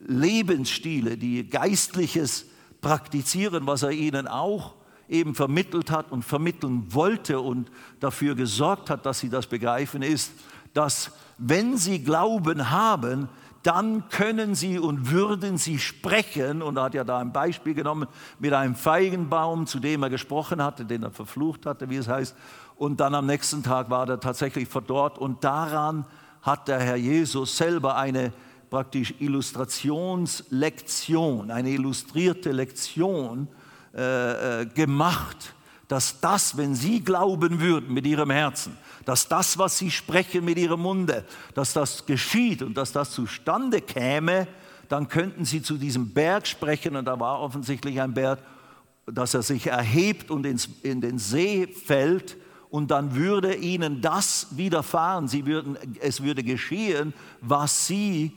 Lebensstile, 0.00 1.16
die 1.16 1.48
geistliches 1.48 2.44
praktizieren, 2.82 3.66
was 3.66 3.84
er 3.84 3.92
ihnen 3.92 4.28
auch 4.28 4.74
eben 5.08 5.34
vermittelt 5.34 5.90
hat 5.90 6.12
und 6.12 6.26
vermitteln 6.26 6.92
wollte 6.92 7.40
und 7.40 7.70
dafür 8.00 8.34
gesorgt 8.34 8.90
hat, 8.90 9.06
dass 9.06 9.20
sie 9.20 9.30
das 9.30 9.46
begreifen, 9.46 10.02
ist, 10.02 10.30
dass 10.74 11.12
wenn 11.38 11.78
sie 11.78 12.04
Glauben 12.04 12.68
haben, 12.70 13.30
dann 13.62 14.08
können 14.08 14.54
sie 14.54 14.78
und 14.78 15.10
würden 15.10 15.56
sie 15.56 15.78
sprechen. 15.78 16.60
Und 16.60 16.76
er 16.76 16.82
hat 16.82 16.94
ja 16.94 17.04
da 17.04 17.18
ein 17.18 17.32
Beispiel 17.32 17.72
genommen 17.74 18.08
mit 18.38 18.52
einem 18.52 18.74
Feigenbaum, 18.74 19.66
zu 19.66 19.78
dem 19.78 20.02
er 20.02 20.10
gesprochen 20.10 20.62
hatte, 20.62 20.84
den 20.84 21.04
er 21.04 21.10
verflucht 21.10 21.64
hatte, 21.64 21.88
wie 21.88 21.96
es 21.96 22.08
heißt. 22.08 22.36
Und 22.82 22.98
dann 22.98 23.14
am 23.14 23.26
nächsten 23.26 23.62
Tag 23.62 23.90
war 23.90 24.08
er 24.08 24.18
tatsächlich 24.18 24.68
verdorrt. 24.68 25.16
Und 25.16 25.44
daran 25.44 26.04
hat 26.42 26.66
der 26.66 26.80
Herr 26.80 26.96
Jesus 26.96 27.56
selber 27.56 27.94
eine 27.94 28.32
praktisch 28.70 29.14
Illustrationslektion, 29.20 31.52
eine 31.52 31.70
illustrierte 31.70 32.50
Lektion 32.50 33.46
äh, 33.94 34.62
äh, 34.62 34.66
gemacht, 34.66 35.54
dass 35.86 36.18
das, 36.18 36.56
wenn 36.56 36.74
sie 36.74 37.04
glauben 37.04 37.60
würden 37.60 37.94
mit 37.94 38.04
ihrem 38.04 38.30
Herzen, 38.30 38.76
dass 39.04 39.28
das, 39.28 39.58
was 39.58 39.78
sie 39.78 39.92
sprechen 39.92 40.44
mit 40.44 40.58
ihrem 40.58 40.80
Munde, 40.80 41.24
dass 41.54 41.74
das 41.74 42.04
geschieht 42.04 42.62
und 42.62 42.76
dass 42.76 42.90
das 42.90 43.12
zustande 43.12 43.80
käme, 43.80 44.48
dann 44.88 45.06
könnten 45.06 45.44
sie 45.44 45.62
zu 45.62 45.78
diesem 45.78 46.12
Berg 46.12 46.48
sprechen 46.48 46.96
und 46.96 47.04
da 47.04 47.20
war 47.20 47.38
offensichtlich 47.38 48.00
ein 48.00 48.12
Berg, 48.12 48.40
dass 49.06 49.34
er 49.34 49.42
sich 49.42 49.68
erhebt 49.68 50.32
und 50.32 50.44
ins, 50.46 50.68
in 50.82 51.00
den 51.00 51.20
See 51.20 51.68
fällt 51.68 52.41
und 52.72 52.90
dann 52.90 53.14
würde 53.14 53.54
ihnen 53.54 54.00
das 54.00 54.46
widerfahren. 54.52 55.28
Sie 55.28 55.44
würden, 55.44 55.76
es 56.00 56.22
würde 56.22 56.42
geschehen, 56.42 57.12
was 57.42 57.86
sie 57.86 58.32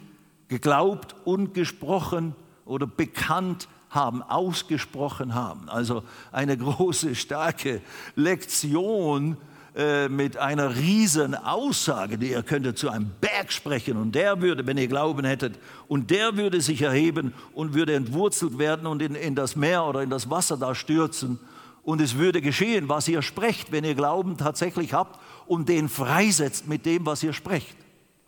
geglaubt 0.50 1.16
und 1.24 1.54
gesprochen 1.54 2.36
oder 2.66 2.86
bekannt 2.86 3.70
haben, 3.90 4.22
ausgesprochen 4.22 5.36
haben. 5.36 5.70
Also 5.70 6.04
eine 6.34 6.58
große, 6.58 7.16
starke 7.16 7.82
Lektion 8.18 9.38
äh, 9.74 10.10
mit 10.10 10.36
einer 10.36 10.76
riesen 10.76 11.34
Aussage, 11.34 12.18
die 12.18 12.32
ihr 12.32 12.44
könntet 12.44 12.78
zu 12.78 12.90
einem 12.90 13.12
Berg 13.22 13.54
sprechen 13.54 13.96
und 13.96 14.16
der 14.16 14.42
würde, 14.42 14.68
wenn 14.68 14.78
ihr 14.78 14.90
Glauben 14.90 15.24
hättet, 15.24 15.58
und 15.88 16.12
der 16.12 16.36
würde 16.36 16.60
sich 16.60 16.82
erheben 16.82 17.34
und 17.54 17.74
würde 17.74 17.96
entwurzelt 17.96 18.58
werden 18.58 18.86
und 18.86 19.02
in, 19.02 19.16
in 19.16 19.34
das 19.34 19.56
Meer 19.56 19.86
oder 19.86 20.04
in 20.04 20.10
das 20.10 20.30
Wasser 20.30 20.58
da 20.58 20.76
stürzen. 20.76 21.40
Und 21.86 22.02
es 22.02 22.18
würde 22.18 22.42
geschehen, 22.42 22.90
was 22.90 23.08
ihr 23.08 23.22
sprecht, 23.22 23.72
wenn 23.72 23.84
ihr 23.84 23.94
Glauben 23.94 24.38
tatsächlich 24.38 24.94
habt 24.94 25.20
und 25.46 25.70
den 25.70 25.88
freisetzt 25.88 26.68
mit 26.68 26.84
dem, 26.84 27.06
was 27.06 27.22
ihr 27.22 27.32
sprecht. 27.32 27.78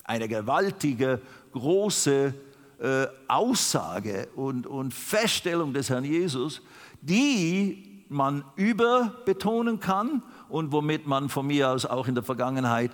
Eine 0.03 0.27
gewaltige, 0.27 1.19
große 1.53 2.35
äh, 2.79 3.07
Aussage 3.27 4.27
und, 4.35 4.67
und 4.67 4.93
Feststellung 4.93 5.73
des 5.73 5.89
Herrn 5.89 6.03
Jesus, 6.03 6.61
die 7.01 8.03
man 8.09 8.43
überbetonen 8.55 9.79
kann 9.79 10.21
und 10.49 10.71
womit 10.71 11.07
man 11.07 11.27
von 11.27 11.47
mir 11.47 11.71
aus 11.71 11.87
auch 11.87 12.07
in 12.07 12.13
der 12.13 12.23
Vergangenheit 12.23 12.91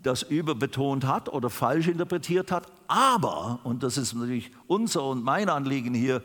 das 0.00 0.22
überbetont 0.22 1.06
hat 1.08 1.28
oder 1.28 1.50
falsch 1.50 1.88
interpretiert 1.88 2.52
hat. 2.52 2.68
Aber, 2.86 3.58
und 3.64 3.82
das 3.82 3.98
ist 3.98 4.14
natürlich 4.14 4.52
unser 4.68 5.02
und 5.02 5.24
mein 5.24 5.48
Anliegen 5.48 5.92
hier, 5.92 6.22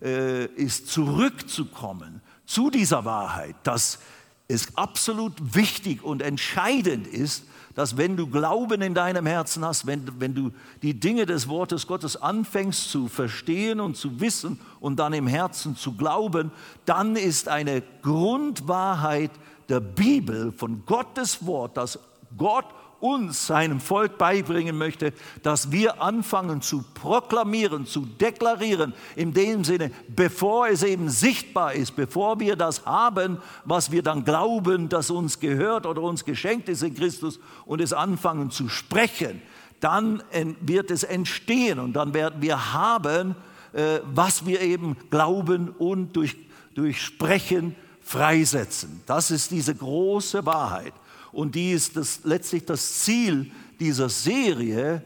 äh, 0.00 0.46
ist 0.46 0.88
zurückzukommen 0.88 2.22
zu 2.50 2.68
dieser 2.68 3.04
Wahrheit, 3.04 3.54
dass 3.62 4.00
es 4.48 4.76
absolut 4.76 5.54
wichtig 5.54 6.02
und 6.02 6.20
entscheidend 6.20 7.06
ist, 7.06 7.44
dass 7.76 7.96
wenn 7.96 8.16
du 8.16 8.26
Glauben 8.26 8.82
in 8.82 8.92
deinem 8.92 9.24
Herzen 9.24 9.64
hast, 9.64 9.86
wenn, 9.86 10.04
wenn 10.18 10.34
du 10.34 10.50
die 10.82 10.98
Dinge 10.98 11.26
des 11.26 11.46
Wortes 11.46 11.86
Gottes 11.86 12.16
anfängst 12.20 12.90
zu 12.90 13.06
verstehen 13.06 13.78
und 13.78 13.96
zu 13.96 14.20
wissen 14.20 14.58
und 14.80 14.96
dann 14.96 15.12
im 15.12 15.28
Herzen 15.28 15.76
zu 15.76 15.92
glauben, 15.92 16.50
dann 16.86 17.14
ist 17.14 17.46
eine 17.46 17.84
Grundwahrheit 18.02 19.30
der 19.68 19.78
Bibel 19.78 20.50
von 20.50 20.84
Gottes 20.84 21.46
Wort, 21.46 21.76
dass 21.76 22.00
Gott 22.36 22.66
uns, 23.00 23.46
seinem 23.46 23.80
Volk 23.80 24.18
beibringen 24.18 24.76
möchte, 24.76 25.12
dass 25.42 25.72
wir 25.72 26.02
anfangen 26.02 26.62
zu 26.62 26.84
proklamieren, 26.94 27.86
zu 27.86 28.06
deklarieren, 28.06 28.94
in 29.16 29.32
dem 29.32 29.64
Sinne, 29.64 29.90
bevor 30.08 30.68
es 30.68 30.82
eben 30.82 31.08
sichtbar 31.08 31.72
ist, 31.72 31.96
bevor 31.96 32.40
wir 32.40 32.56
das 32.56 32.84
haben, 32.86 33.38
was 33.64 33.90
wir 33.90 34.02
dann 34.02 34.24
glauben, 34.24 34.88
dass 34.88 35.10
uns 35.10 35.40
gehört 35.40 35.86
oder 35.86 36.02
uns 36.02 36.24
geschenkt 36.24 36.68
ist 36.68 36.82
in 36.82 36.94
Christus 36.94 37.40
und 37.66 37.80
es 37.80 37.92
anfangen 37.92 38.50
zu 38.50 38.68
sprechen, 38.68 39.42
dann 39.80 40.22
wird 40.60 40.90
es 40.90 41.02
entstehen 41.02 41.78
und 41.78 41.94
dann 41.94 42.14
werden 42.14 42.42
wir 42.42 42.72
haben, 42.72 43.34
äh, 43.72 44.00
was 44.04 44.44
wir 44.46 44.60
eben 44.60 44.96
glauben 45.10 45.70
und 45.70 46.14
durch, 46.16 46.36
durch 46.74 47.00
Sprechen 47.00 47.74
freisetzen. 48.02 49.02
Das 49.06 49.30
ist 49.30 49.50
diese 49.50 49.74
große 49.74 50.44
Wahrheit. 50.44 50.92
Und 51.32 51.54
die 51.54 51.72
ist 51.72 51.96
das, 51.96 52.20
letztlich 52.24 52.64
das 52.64 53.00
Ziel 53.00 53.50
dieser 53.78 54.08
Serie, 54.08 55.02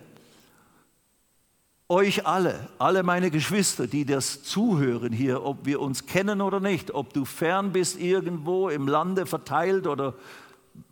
euch 1.89 2.27
alle, 2.27 2.69
alle 2.79 3.03
meine 3.03 3.31
Geschwister, 3.31 3.87
die 3.87 4.05
das 4.05 4.43
zuhören 4.43 5.13
hier, 5.13 5.45
ob 5.45 5.67
wir 5.67 5.81
uns 5.81 6.07
kennen 6.07 6.41
oder 6.41 6.59
nicht, 6.59 6.93
ob 6.93 7.13
du 7.13 7.25
fern 7.25 7.73
bist 7.73 8.01
irgendwo 8.01 8.71
im 8.71 8.89
Lande 8.89 9.27
verteilt 9.27 9.87
oder 9.87 10.15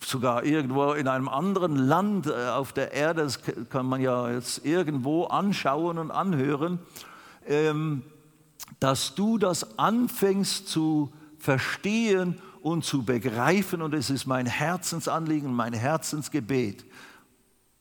sogar 0.05 0.45
irgendwo 0.45 0.93
in 0.93 1.09
einem 1.09 1.29
anderen 1.29 1.77
Land 1.77 2.27
äh, 2.27 2.49
auf 2.51 2.73
der 2.73 2.93
Erde, 2.93 3.23
das 3.23 3.41
kann 3.71 3.87
man 3.87 4.01
ja 4.01 4.31
jetzt 4.31 4.65
irgendwo 4.65 5.25
anschauen 5.25 5.99
und 5.99 6.11
anhören, 6.11 6.79
ähm, 7.47 8.03
dass 8.79 9.15
du 9.15 9.39
das 9.39 9.79
anfängst 9.79 10.69
zu 10.69 11.13
verstehen 11.39 12.41
und 12.63 12.85
zu 12.85 13.03
begreifen. 13.03 13.83
Und 13.83 13.93
es 13.93 14.09
ist 14.09 14.27
mein 14.27 14.47
Herzensanliegen, 14.47 15.53
mein 15.53 15.73
Herzensgebet, 15.73 16.85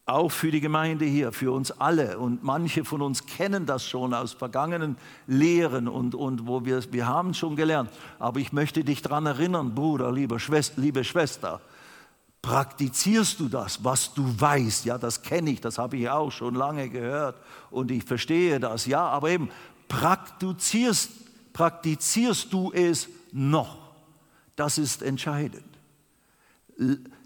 auch 0.05 0.31
für 0.31 0.51
die 0.51 0.59
Gemeinde 0.59 1.05
hier, 1.05 1.31
für 1.31 1.51
uns 1.51 1.71
alle. 1.71 2.17
Und 2.17 2.43
manche 2.43 2.83
von 2.83 3.01
uns 3.01 3.25
kennen 3.25 3.65
das 3.65 3.85
schon 3.85 4.13
aus 4.13 4.33
vergangenen 4.33 4.97
Lehren 5.27 5.87
und, 5.87 6.15
und 6.15 6.47
wo 6.47 6.65
wir, 6.65 6.81
wir 6.91 7.07
haben 7.07 7.33
schon 7.33 7.55
gelernt. 7.55 7.89
Aber 8.19 8.39
ich 8.39 8.51
möchte 8.51 8.83
dich 8.83 9.01
daran 9.01 9.27
erinnern, 9.27 9.73
Bruder, 9.73 10.11
liebe 10.11 10.39
Schwester, 10.39 10.81
liebe 10.81 11.03
Schwester, 11.03 11.61
praktizierst 12.41 13.39
du 13.39 13.47
das, 13.47 13.83
was 13.83 14.13
du 14.15 14.23
weißt? 14.39 14.85
Ja, 14.85 14.97
das 14.97 15.21
kenne 15.21 15.51
ich, 15.51 15.61
das 15.61 15.77
habe 15.77 15.97
ich 15.97 16.09
auch 16.09 16.31
schon 16.31 16.55
lange 16.55 16.89
gehört 16.89 17.35
und 17.69 17.91
ich 17.91 18.03
verstehe 18.03 18.59
das. 18.59 18.87
Ja, 18.87 19.07
aber 19.07 19.29
eben 19.29 19.49
praktizierst, 19.87 21.11
praktizierst 21.53 22.51
du 22.51 22.71
es 22.73 23.07
noch? 23.31 23.80
Das 24.61 24.77
ist 24.77 25.01
entscheidend. 25.01 25.65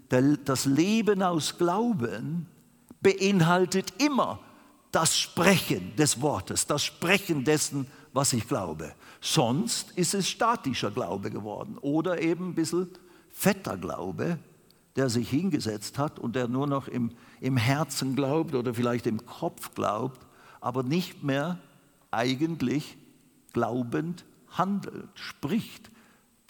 Das 0.08 0.64
Leben 0.64 1.22
aus 1.22 1.58
Glauben 1.58 2.46
beinhaltet 3.02 3.92
immer 4.02 4.40
das 4.90 5.18
Sprechen 5.18 5.94
des 5.96 6.22
Wortes, 6.22 6.66
das 6.66 6.82
Sprechen 6.82 7.44
dessen, 7.44 7.88
was 8.14 8.32
ich 8.32 8.48
glaube. 8.48 8.94
Sonst 9.20 9.90
ist 9.96 10.14
es 10.14 10.30
statischer 10.30 10.90
Glaube 10.90 11.30
geworden 11.30 11.76
oder 11.82 12.22
eben 12.22 12.48
ein 12.48 12.54
bisschen 12.54 12.88
fetter 13.28 13.76
Glaube, 13.76 14.38
der 14.96 15.10
sich 15.10 15.28
hingesetzt 15.28 15.98
hat 15.98 16.18
und 16.18 16.36
der 16.36 16.48
nur 16.48 16.66
noch 16.66 16.88
im, 16.88 17.10
im 17.42 17.58
Herzen 17.58 18.16
glaubt 18.16 18.54
oder 18.54 18.72
vielleicht 18.72 19.06
im 19.06 19.26
Kopf 19.26 19.74
glaubt, 19.74 20.26
aber 20.62 20.82
nicht 20.82 21.22
mehr 21.22 21.58
eigentlich 22.10 22.96
glaubend 23.52 24.24
handelt, 24.48 25.10
spricht, 25.12 25.90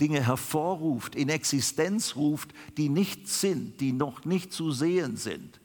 Dinge 0.01 0.25
hervorruft, 0.25 1.15
in 1.15 1.29
Existenz 1.29 2.17
ruft, 2.17 2.53
die 2.77 2.89
nicht 2.89 3.29
sind, 3.29 3.81
die 3.81 3.93
noch 3.93 4.25
nicht 4.25 4.53
zu 4.53 4.71
sehen 4.71 5.17
sind. 5.17 5.61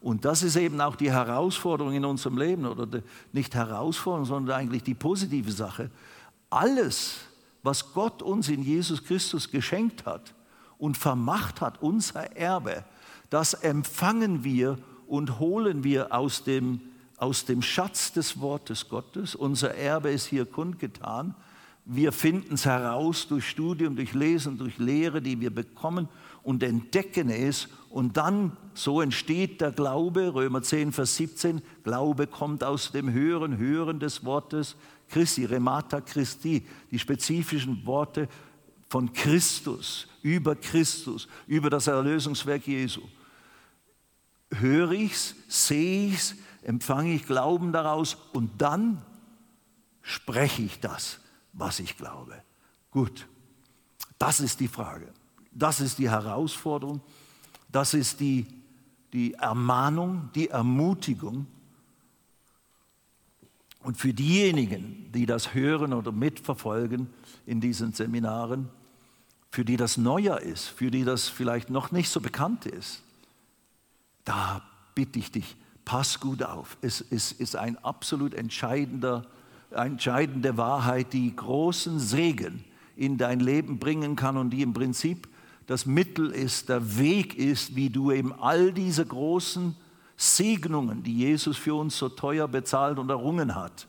Und 0.00 0.24
das 0.24 0.42
ist 0.42 0.56
eben 0.56 0.80
auch 0.80 0.96
die 0.96 1.12
Herausforderung 1.12 1.92
in 1.92 2.04
unserem 2.04 2.38
Leben, 2.38 2.64
oder 2.66 3.02
nicht 3.32 3.54
Herausforderung, 3.54 4.24
sondern 4.24 4.58
eigentlich 4.58 4.82
die 4.82 4.94
positive 4.94 5.52
Sache. 5.52 5.90
Alles, 6.48 7.18
was 7.62 7.92
Gott 7.92 8.22
uns 8.22 8.48
in 8.48 8.62
Jesus 8.62 9.04
Christus 9.04 9.50
geschenkt 9.50 10.06
hat 10.06 10.34
und 10.78 10.96
vermacht 10.96 11.60
hat, 11.60 11.82
unser 11.82 12.34
Erbe, 12.36 12.84
das 13.28 13.54
empfangen 13.54 14.42
wir 14.42 14.78
und 15.06 15.38
holen 15.38 15.84
wir 15.84 16.12
aus 16.14 16.42
dem, 16.44 16.80
aus 17.18 17.44
dem 17.44 17.62
Schatz 17.62 18.12
des 18.12 18.40
Wortes 18.40 18.88
Gottes. 18.88 19.34
Unser 19.34 19.74
Erbe 19.74 20.10
ist 20.10 20.26
hier 20.26 20.46
kundgetan 20.46 21.34
wir 21.84 22.12
finden 22.12 22.54
es 22.54 22.66
heraus 22.66 23.26
durch 23.28 23.48
Studium, 23.48 23.96
durch 23.96 24.14
Lesen, 24.14 24.58
durch 24.58 24.78
Lehre, 24.78 25.20
die 25.22 25.40
wir 25.40 25.50
bekommen 25.50 26.08
und 26.42 26.62
entdecken 26.62 27.30
es. 27.30 27.68
Und 27.88 28.16
dann, 28.16 28.56
so 28.74 29.00
entsteht 29.00 29.60
der 29.60 29.72
Glaube, 29.72 30.32
Römer 30.32 30.62
10, 30.62 30.92
Vers 30.92 31.16
17, 31.16 31.62
Glaube 31.82 32.26
kommt 32.26 32.62
aus 32.62 32.92
dem 32.92 33.12
Hören, 33.12 33.58
Hören 33.58 33.98
des 33.98 34.24
Wortes 34.24 34.76
Christi, 35.08 35.44
Remata 35.44 36.00
Christi, 36.00 36.64
die 36.90 36.98
spezifischen 36.98 37.84
Worte 37.84 38.28
von 38.88 39.12
Christus, 39.12 40.06
über 40.22 40.54
Christus, 40.54 41.28
über 41.46 41.70
das 41.70 41.88
Erlösungswerk 41.88 42.66
Jesu. 42.66 43.00
Höre 44.52 44.92
ich's, 44.92 45.34
sehe 45.48 46.08
ich's, 46.08 46.36
empfange 46.62 47.14
ich 47.14 47.26
Glauben 47.26 47.72
daraus 47.72 48.16
und 48.32 48.50
dann 48.60 49.02
spreche 50.02 50.62
ich 50.62 50.78
das 50.80 51.20
was 51.52 51.80
ich 51.80 51.96
glaube. 51.96 52.42
Gut, 52.90 53.28
das 54.18 54.40
ist 54.40 54.60
die 54.60 54.68
Frage. 54.68 55.12
Das 55.52 55.80
ist 55.80 55.98
die 55.98 56.10
Herausforderung. 56.10 57.00
Das 57.70 57.94
ist 57.94 58.20
die, 58.20 58.46
die 59.12 59.34
Ermahnung, 59.34 60.30
die 60.34 60.48
Ermutigung. 60.48 61.46
Und 63.82 63.96
für 63.96 64.12
diejenigen, 64.12 65.10
die 65.12 65.26
das 65.26 65.54
hören 65.54 65.92
oder 65.92 66.12
mitverfolgen 66.12 67.08
in 67.46 67.60
diesen 67.60 67.92
Seminaren, 67.92 68.68
für 69.50 69.64
die 69.64 69.76
das 69.76 69.96
neuer 69.96 70.40
ist, 70.40 70.66
für 70.68 70.90
die 70.90 71.04
das 71.04 71.28
vielleicht 71.28 71.70
noch 71.70 71.90
nicht 71.90 72.10
so 72.10 72.20
bekannt 72.20 72.66
ist, 72.66 73.02
da 74.24 74.62
bitte 74.94 75.18
ich 75.18 75.32
dich, 75.32 75.56
pass 75.84 76.20
gut 76.20 76.42
auf. 76.42 76.76
Es, 76.82 77.04
es 77.10 77.32
ist 77.32 77.56
ein 77.56 77.78
absolut 77.78 78.34
entscheidender 78.34 79.26
entscheidende 79.70 80.56
Wahrheit, 80.56 81.12
die 81.12 81.34
großen 81.34 81.98
Segen 81.98 82.64
in 82.96 83.18
dein 83.18 83.40
Leben 83.40 83.78
bringen 83.78 84.16
kann 84.16 84.36
und 84.36 84.50
die 84.50 84.62
im 84.62 84.72
Prinzip 84.72 85.28
das 85.66 85.86
Mittel 85.86 86.30
ist, 86.30 86.68
der 86.68 86.98
Weg 86.98 87.36
ist, 87.36 87.76
wie 87.76 87.90
du 87.90 88.10
eben 88.10 88.32
all 88.32 88.72
diese 88.72 89.06
großen 89.06 89.76
Segnungen, 90.16 91.02
die 91.02 91.16
Jesus 91.16 91.56
für 91.56 91.74
uns 91.74 91.96
so 91.96 92.08
teuer 92.08 92.48
bezahlt 92.48 92.98
und 92.98 93.08
errungen 93.08 93.54
hat, 93.54 93.86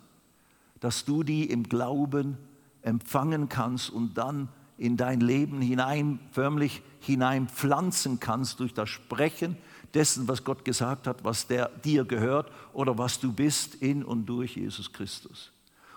dass 0.79 1.05
du 1.05 1.23
die 1.23 1.49
im 1.49 1.63
Glauben 1.63 2.37
empfangen 2.83 3.49
kannst 3.49 3.89
und 3.89 4.17
dann 4.17 4.47
in 4.77 4.95
dein 4.95 5.21
Leben 5.21 5.61
hinein, 5.61 6.19
förmlich 6.31 6.81
hineinpflanzen 6.99 8.19
kannst 8.19 8.59
durch 8.59 8.73
das 8.73 8.89
Sprechen 8.89 9.57
dessen, 9.93 10.27
was 10.27 10.43
Gott 10.43 10.63
gesagt 10.63 11.07
hat, 11.07 11.23
was 11.23 11.47
der, 11.47 11.69
dir 11.83 12.05
gehört 12.05 12.51
oder 12.73 12.97
was 12.97 13.19
du 13.19 13.33
bist 13.33 13.75
in 13.75 14.03
und 14.03 14.25
durch 14.27 14.55
Jesus 14.55 14.93
Christus. 14.93 15.51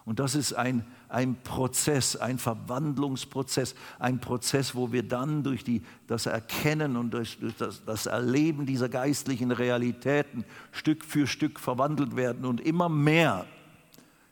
Und 0.06 0.18
das 0.18 0.34
ist 0.34 0.52
ein, 0.52 0.84
ein 1.08 1.36
Prozess, 1.42 2.14
ein 2.16 2.38
Verwandlungsprozess, 2.38 3.74
ein 3.98 4.20
Prozess, 4.20 4.74
wo 4.74 4.92
wir 4.92 5.02
dann 5.02 5.42
durch 5.42 5.64
die, 5.64 5.82
das 6.06 6.26
Erkennen 6.26 6.96
und 6.96 7.12
durch, 7.14 7.38
durch 7.38 7.56
das, 7.56 7.84
das 7.86 8.04
Erleben 8.06 8.66
dieser 8.66 8.90
geistlichen 8.90 9.50
Realitäten 9.50 10.44
Stück 10.72 11.04
für 11.04 11.26
Stück 11.26 11.58
verwandelt 11.58 12.16
werden 12.16 12.44
und 12.44 12.60
immer 12.60 12.90
mehr 12.90 13.46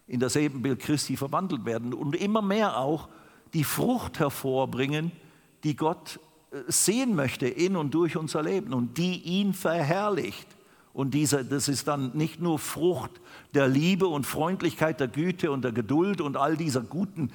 in 0.07 0.21
das 0.21 0.37
Ebenbild 0.37 0.81
Christi 0.81 1.17
verwandelt 1.17 1.65
werden 1.65 1.95
und 1.95 2.17
immer 2.17 2.43
mehr 2.43 2.77
auch 2.77 3.09
die 3.55 3.65
Frucht 3.65 4.19
hervorbringen, 4.19 5.11
die 5.65 5.75
Gott 5.75 6.21
äh, 6.51 6.57
sehen 6.69 7.15
möchte 7.15 7.47
in 7.47 7.77
und 7.77 7.95
durch 7.95 8.19
unser 8.19 8.43
Leben 8.43 8.75
und 8.75 8.99
die 8.99 9.23
ihn 9.23 9.55
verherrlicht 9.55 10.49
Und 10.93 11.15
diese, 11.15 11.45
das 11.45 11.69
ist 11.69 11.89
dann 11.89 12.11
nicht 12.15 12.41
nur 12.41 12.59
Frucht 12.59 13.13
der 13.55 13.67
Liebe 13.67 14.07
und 14.07 14.27
Freundlichkeit, 14.27 15.01
der 15.01 15.09
Güte 15.09 15.51
und 15.51 15.63
der 15.63 15.73
Geduld 15.73 16.21
und 16.21 16.37
all 16.37 16.57
dieser 16.57 16.83
guten 16.83 17.31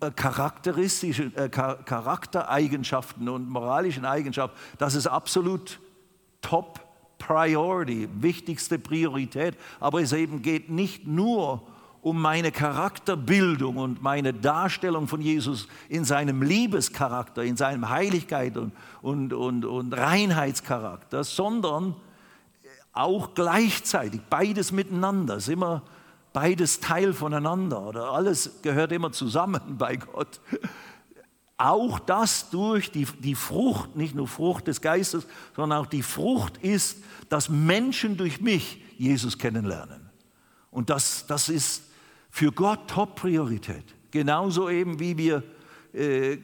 äh, 0.00 0.10
charakteristischen 0.12 1.34
äh, 1.36 1.48
Charaktereigenschaften 1.48 3.28
und 3.28 3.48
moralischen 3.50 4.04
Eigenschaften. 4.04 4.56
Das 4.78 4.94
ist 4.94 5.08
absolut 5.08 5.80
Top 6.42 6.80
Priority, 7.18 8.08
wichtigste 8.20 8.78
Priorität. 8.78 9.56
Aber 9.80 10.00
es 10.00 10.12
eben 10.12 10.42
geht 10.42 10.70
nicht 10.70 11.06
nur 11.06 11.66
um 12.02 12.22
meine 12.22 12.52
Charakterbildung 12.52 13.78
und 13.78 14.00
meine 14.00 14.32
Darstellung 14.32 15.08
von 15.08 15.20
Jesus 15.20 15.66
in 15.88 16.04
seinem 16.04 16.40
Liebescharakter, 16.40 17.42
in 17.42 17.56
seinem 17.56 17.88
Heiligkeit 17.88 18.56
und, 18.56 18.72
und, 19.02 19.32
und, 19.32 19.64
und 19.64 19.92
Reinheitscharakter, 19.92 21.24
sondern 21.24 21.96
auch 22.96 23.34
gleichzeitig, 23.34 24.20
beides 24.30 24.72
miteinander, 24.72 25.36
ist 25.36 25.48
immer 25.48 25.82
beides 26.32 26.80
Teil 26.80 27.12
voneinander 27.12 27.80
oder 27.80 28.12
alles 28.12 28.60
gehört 28.62 28.92
immer 28.92 29.12
zusammen 29.12 29.76
bei 29.78 29.96
Gott. 29.96 30.40
Auch 31.58 31.98
das 31.98 32.50
durch 32.50 32.90
die, 32.90 33.06
die 33.20 33.34
Frucht, 33.34 33.96
nicht 33.96 34.14
nur 34.14 34.28
Frucht 34.28 34.66
des 34.66 34.82
Geistes, 34.82 35.26
sondern 35.54 35.80
auch 35.80 35.86
die 35.86 36.02
Frucht 36.02 36.58
ist, 36.58 37.02
dass 37.30 37.48
Menschen 37.48 38.18
durch 38.18 38.40
mich 38.40 38.82
Jesus 38.98 39.38
kennenlernen. 39.38 40.10
Und 40.70 40.90
das, 40.90 41.26
das 41.26 41.48
ist 41.48 41.84
für 42.30 42.52
Gott 42.52 42.88
Top-Priorität. 42.88 43.94
Genauso 44.10 44.68
eben 44.68 45.00
wie 45.00 45.16
wir 45.16 45.42
äh, 45.94 46.36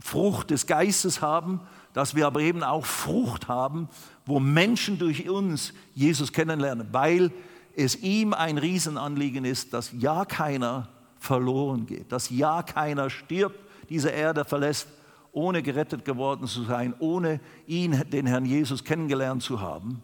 Frucht 0.00 0.50
des 0.50 0.66
Geistes 0.66 1.20
haben, 1.20 1.60
dass 1.92 2.14
wir 2.14 2.26
aber 2.26 2.40
eben 2.40 2.62
auch 2.62 2.86
Frucht 2.86 3.48
haben, 3.48 3.88
wo 4.28 4.40
Menschen 4.40 4.98
durch 4.98 5.28
uns 5.28 5.72
Jesus 5.94 6.32
kennenlernen, 6.32 6.88
weil 6.92 7.32
es 7.74 7.96
ihm 7.96 8.34
ein 8.34 8.58
Riesenanliegen 8.58 9.44
ist, 9.44 9.72
dass 9.72 9.92
ja 9.98 10.24
keiner 10.26 10.88
verloren 11.18 11.86
geht, 11.86 12.12
dass 12.12 12.28
ja 12.28 12.62
keiner 12.62 13.08
stirbt, 13.08 13.58
diese 13.88 14.10
Erde 14.10 14.44
verlässt, 14.44 14.88
ohne 15.32 15.62
gerettet 15.62 16.04
geworden 16.04 16.46
zu 16.46 16.64
sein, 16.64 16.94
ohne 16.98 17.40
ihn, 17.66 18.02
den 18.12 18.26
Herrn 18.26 18.44
Jesus, 18.44 18.84
kennengelernt 18.84 19.42
zu 19.42 19.60
haben. 19.60 20.02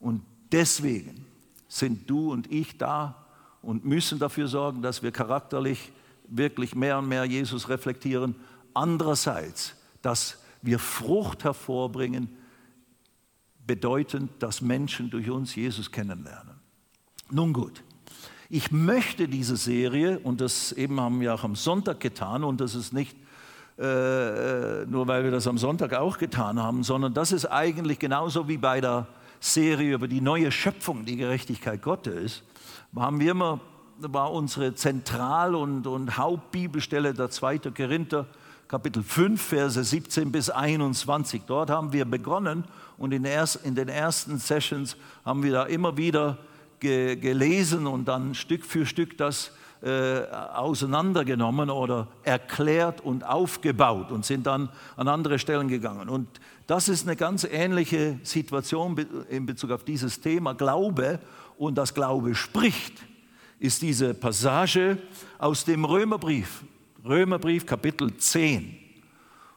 Und 0.00 0.22
deswegen 0.50 1.24
sind 1.68 2.10
du 2.10 2.32
und 2.32 2.50
ich 2.50 2.78
da 2.78 3.26
und 3.62 3.84
müssen 3.84 4.18
dafür 4.18 4.48
sorgen, 4.48 4.82
dass 4.82 5.02
wir 5.04 5.12
charakterlich 5.12 5.92
wirklich 6.26 6.74
mehr 6.74 6.98
und 6.98 7.08
mehr 7.08 7.24
Jesus 7.24 7.68
reflektieren. 7.68 8.34
Andererseits, 8.74 9.76
dass 10.00 10.38
wir 10.62 10.78
Frucht 10.78 11.44
hervorbringen, 11.44 12.28
bedeutend, 13.72 14.30
dass 14.40 14.60
Menschen 14.60 15.08
durch 15.08 15.30
uns 15.30 15.54
Jesus 15.54 15.90
kennenlernen. 15.90 16.56
Nun 17.30 17.54
gut, 17.54 17.82
ich 18.50 18.70
möchte 18.70 19.28
diese 19.28 19.56
Serie, 19.56 20.18
und 20.18 20.42
das 20.42 20.72
eben 20.72 21.00
haben 21.00 21.20
wir 21.20 21.32
auch 21.32 21.42
am 21.42 21.56
Sonntag 21.56 22.00
getan, 22.00 22.44
und 22.44 22.60
das 22.60 22.74
ist 22.74 22.92
nicht 22.92 23.16
äh, 23.78 24.84
nur, 24.84 25.06
weil 25.06 25.24
wir 25.24 25.30
das 25.30 25.46
am 25.46 25.56
Sonntag 25.56 25.94
auch 25.94 26.18
getan 26.18 26.62
haben, 26.62 26.82
sondern 26.82 27.14
das 27.14 27.32
ist 27.32 27.46
eigentlich 27.46 27.98
genauso 27.98 28.46
wie 28.46 28.58
bei 28.58 28.82
der 28.82 29.06
Serie 29.40 29.94
über 29.94 30.06
die 30.06 30.20
neue 30.20 30.52
Schöpfung, 30.52 31.06
die 31.06 31.16
Gerechtigkeit 31.16 31.80
Gottes 31.80 32.42
haben 32.94 33.20
wir 33.20 33.30
immer, 33.30 33.60
war 34.00 34.32
unsere 34.32 34.74
Zentral- 34.74 35.54
und, 35.54 35.86
und 35.86 36.18
Hauptbibelstelle 36.18 37.14
der 37.14 37.30
2. 37.30 37.58
Korinther, 37.74 38.26
Kapitel 38.72 39.02
5, 39.02 39.38
Verse 39.38 39.84
17 39.84 40.32
bis 40.32 40.48
21. 40.48 41.42
Dort 41.46 41.68
haben 41.68 41.92
wir 41.92 42.06
begonnen 42.06 42.64
und 42.96 43.12
in, 43.12 43.22
den 43.22 43.88
ersten 43.90 44.38
Sessions 44.38 44.96
haben 45.26 45.42
wir 45.42 45.52
da 45.52 45.64
immer 45.64 45.98
wieder 45.98 46.38
ge, 46.80 47.16
gelesen 47.16 47.86
und 47.86 48.06
dann 48.06 48.34
Stück 48.34 48.64
für 48.64 48.86
Stück 48.86 49.18
das 49.18 49.52
äh, 49.82 50.22
auseinandergenommen 50.54 51.68
oder 51.68 52.08
erklärt 52.22 53.02
und 53.02 53.26
aufgebaut 53.26 54.10
und 54.10 54.24
sind 54.24 54.46
dann 54.46 54.70
an 54.96 55.06
andere 55.06 55.38
Stellen 55.38 55.68
gegangen. 55.68 56.08
Und 56.08 56.26
das 56.66 56.88
ist 56.88 57.06
eine 57.06 57.16
ganz 57.16 57.44
ähnliche 57.44 58.20
Situation 58.22 58.96
in 59.28 59.44
Bezug 59.44 59.70
auf 59.72 59.84
dieses 59.84 60.22
Thema 60.22 60.54
Glaube 60.54 61.18
und 61.58 61.76
das 61.76 61.92
Glaube 61.92 62.34
spricht, 62.34 62.94
ist 63.58 63.82
diese 63.82 64.14
Passage 64.14 64.96
aus 65.36 65.66
dem 65.66 65.84
Römerbrief, 65.84 66.64
Römerbrief 67.04 67.66
Kapitel 67.66 68.16
10. 68.16 68.78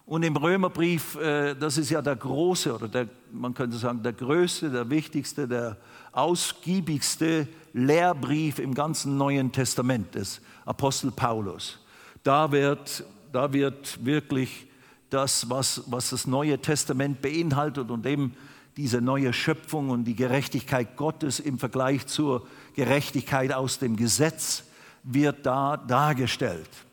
Und 0.07 0.23
im 0.23 0.35
Römerbrief, 0.35 1.15
äh, 1.17 1.53
das 1.53 1.77
ist 1.77 1.91
ja 1.91 2.01
der 2.01 2.15
große 2.15 2.73
oder 2.73 2.87
der, 2.87 3.07
man 3.31 3.53
könnte 3.53 3.77
sagen, 3.77 4.01
der 4.01 4.13
größte, 4.13 4.71
der 4.71 4.89
wichtigste, 4.89 5.47
der 5.47 5.77
ausgiebigste 6.11 7.47
Lehrbrief 7.73 8.57
im 8.57 8.73
ganzen 8.73 9.17
Neuen 9.17 9.51
Testament 9.51 10.15
des 10.15 10.41
Apostel 10.65 11.11
Paulus. 11.11 11.79
Da 12.23 12.51
wird, 12.51 13.03
da 13.31 13.53
wird 13.53 14.03
wirklich 14.03 14.65
das, 15.11 15.47
was, 15.47 15.83
was 15.85 16.09
das 16.09 16.25
Neue 16.25 16.59
Testament 16.59 17.21
beinhaltet 17.21 17.91
und 17.91 18.07
eben 18.07 18.33
diese 18.75 19.01
neue 19.01 19.33
Schöpfung 19.33 19.91
und 19.91 20.05
die 20.05 20.15
Gerechtigkeit 20.15 20.97
Gottes 20.97 21.39
im 21.39 21.59
Vergleich 21.59 22.07
zur 22.07 22.47
Gerechtigkeit 22.75 23.53
aus 23.53 23.77
dem 23.77 23.95
Gesetz 23.95 24.63
wird 25.03 25.45
da 25.45 25.77
dargestellt. 25.77 26.84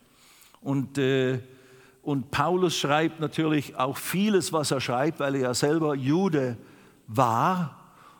Und, 0.63 0.97
äh, 0.97 1.39
und 2.01 2.31
Paulus 2.31 2.75
schreibt 2.75 3.19
natürlich 3.19 3.75
auch 3.75 3.97
vieles, 3.97 4.53
was 4.53 4.71
er 4.71 4.81
schreibt, 4.81 5.19
weil 5.19 5.35
er 5.35 5.41
ja 5.41 5.53
selber 5.53 5.95
Jude 5.95 6.57
war 7.07 7.79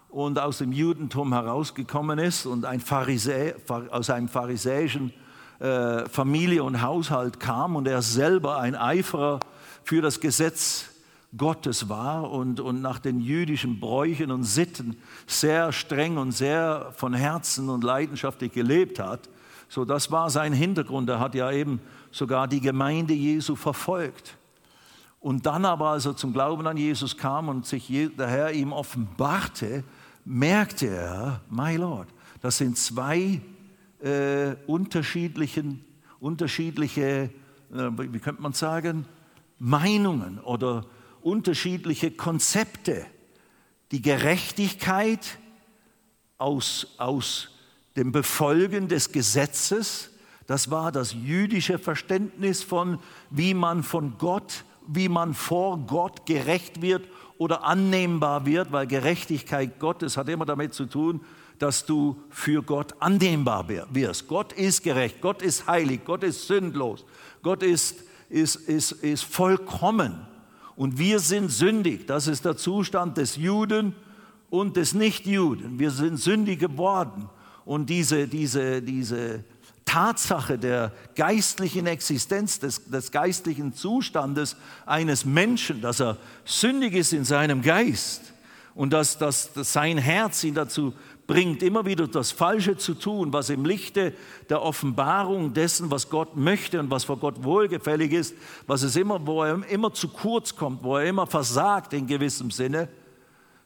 und 0.09 0.37
aus 0.39 0.59
dem 0.59 0.71
Judentum 0.71 1.33
herausgekommen 1.33 2.19
ist 2.19 2.45
und 2.45 2.65
ein 2.65 2.79
Pharisä, 2.79 3.55
aus 3.67 4.09
einem 4.09 4.27
pharisäischen 4.27 5.11
äh, 5.59 6.07
Familie 6.09 6.63
und 6.63 6.81
Haushalt 6.81 7.39
kam 7.39 7.75
und 7.75 7.87
er 7.87 8.01
selber 8.01 8.59
ein 8.59 8.75
Eiferer 8.75 9.39
für 9.83 10.01
das 10.01 10.19
Gesetz 10.19 10.89
Gottes 11.35 11.89
war 11.89 12.29
und, 12.29 12.59
und 12.59 12.81
nach 12.81 12.99
den 12.99 13.19
jüdischen 13.19 13.79
Bräuchen 13.79 14.29
und 14.29 14.43
Sitten 14.43 14.97
sehr 15.25 15.71
streng 15.71 16.17
und 16.17 16.31
sehr 16.31 16.91
von 16.95 17.13
Herzen 17.13 17.69
und 17.69 17.83
leidenschaftlich 17.83 18.51
gelebt 18.51 18.99
hat. 18.99 19.29
So, 19.67 19.83
das 19.83 20.11
war 20.11 20.29
sein 20.29 20.53
Hintergrund. 20.53 21.09
Er 21.09 21.19
hat 21.19 21.33
ja 21.33 21.51
eben 21.51 21.79
sogar 22.13 22.47
die 22.47 22.61
Gemeinde 22.61 23.13
Jesu 23.13 23.55
verfolgt. 23.55 24.37
Und 25.19 25.45
dann 25.45 25.65
aber, 25.65 25.89
als 25.89 26.05
er 26.05 26.15
zum 26.15 26.31
Glauben 26.31 26.67
an 26.67 26.77
Jesus 26.77 27.17
kam 27.17 27.49
und 27.49 27.65
sich 27.65 27.87
der 27.87 28.27
Herr 28.27 28.51
ihm 28.51 28.71
offenbarte, 28.71 29.83
merkte 30.23 30.87
er, 30.87 31.41
my 31.49 31.75
Lord, 31.75 32.07
das 32.41 32.57
sind 32.57 32.77
zwei 32.77 33.41
äh, 34.01 34.55
unterschiedlichen, 34.67 35.83
unterschiedliche, 36.19 37.29
äh, 37.73 37.89
wie 37.97 38.19
könnte 38.19 38.41
man 38.41 38.53
sagen, 38.53 39.05
Meinungen 39.59 40.39
oder 40.39 40.85
unterschiedliche 41.21 42.11
Konzepte. 42.11 43.05
Die 43.91 44.01
Gerechtigkeit 44.01 45.39
aus, 46.37 46.87
aus 46.97 47.49
dem 47.95 48.11
Befolgen 48.11 48.87
des 48.87 49.11
Gesetzes, 49.11 50.12
das 50.47 50.69
war 50.69 50.91
das 50.91 51.13
jüdische 51.13 51.79
Verständnis 51.79 52.63
von, 52.63 52.99
wie 53.29 53.53
man 53.53 53.83
von 53.83 54.17
Gott, 54.17 54.65
wie 54.87 55.09
man 55.09 55.33
vor 55.33 55.77
Gott 55.79 56.25
gerecht 56.25 56.81
wird 56.81 57.07
oder 57.37 57.63
annehmbar 57.63 58.45
wird, 58.45 58.71
weil 58.71 58.87
Gerechtigkeit 58.87 59.79
Gottes 59.79 60.17
hat 60.17 60.29
immer 60.29 60.45
damit 60.45 60.73
zu 60.73 60.85
tun, 60.85 61.21
dass 61.59 61.85
du 61.85 62.21
für 62.29 62.61
Gott 62.61 62.93
annehmbar 62.99 63.67
wirst. 63.69 64.27
Gott 64.27 64.53
ist 64.53 64.83
gerecht, 64.83 65.21
Gott 65.21 65.41
ist 65.41 65.67
heilig, 65.67 66.01
Gott 66.03 66.23
ist 66.23 66.47
sündlos, 66.47 67.05
Gott 67.41 67.63
ist, 67.63 68.03
ist, 68.29 68.55
ist, 68.55 68.91
ist 68.91 69.23
vollkommen 69.23 70.27
und 70.75 70.97
wir 70.97 71.19
sind 71.19 71.51
sündig. 71.51 72.07
Das 72.07 72.27
ist 72.27 72.45
der 72.45 72.57
Zustand 72.57 73.17
des 73.17 73.35
Juden 73.35 73.95
und 74.49 74.75
des 74.75 74.93
Nichtjuden. 74.93 75.79
Wir 75.79 75.91
sind 75.91 76.17
sündig 76.17 76.59
geworden. 76.59 77.29
Und 77.65 77.89
diese, 77.89 78.27
diese, 78.27 78.81
diese 78.81 79.43
Tatsache 79.85 80.57
der 80.57 80.91
geistlichen 81.15 81.87
Existenz, 81.87 82.59
des, 82.59 82.85
des 82.85 83.11
geistlichen 83.11 83.73
Zustandes 83.73 84.55
eines 84.85 85.25
Menschen, 85.25 85.81
dass 85.81 85.99
er 85.99 86.17
sündig 86.45 86.93
ist 86.93 87.13
in 87.13 87.25
seinem 87.25 87.61
Geist 87.61 88.33
und 88.75 88.91
dass, 88.91 89.17
dass, 89.17 89.53
dass 89.53 89.73
sein 89.73 89.97
Herz 89.97 90.43
ihn 90.43 90.55
dazu 90.55 90.93
bringt, 91.27 91.63
immer 91.63 91.85
wieder 91.85 92.07
das 92.07 92.31
Falsche 92.31 92.77
zu 92.77 92.95
tun, 92.95 93.31
was 93.31 93.49
im 93.49 93.65
Lichte 93.65 94.13
der 94.49 94.61
Offenbarung 94.61 95.53
dessen, 95.53 95.89
was 95.89 96.09
Gott 96.09 96.35
möchte 96.35 96.79
und 96.79 96.91
was 96.91 97.05
vor 97.05 97.17
Gott 97.17 97.43
wohlgefällig 97.43 98.11
ist, 98.11 98.35
was 98.67 98.83
es 98.83 98.95
immer, 98.95 99.25
wo 99.25 99.43
er 99.43 99.65
immer 99.69 99.93
zu 99.93 100.09
kurz 100.09 100.55
kommt, 100.55 100.83
wo 100.83 100.97
er 100.97 101.05
immer 101.05 101.27
versagt 101.27 101.93
in 101.93 102.07
gewissem 102.07 102.51
Sinne, 102.51 102.89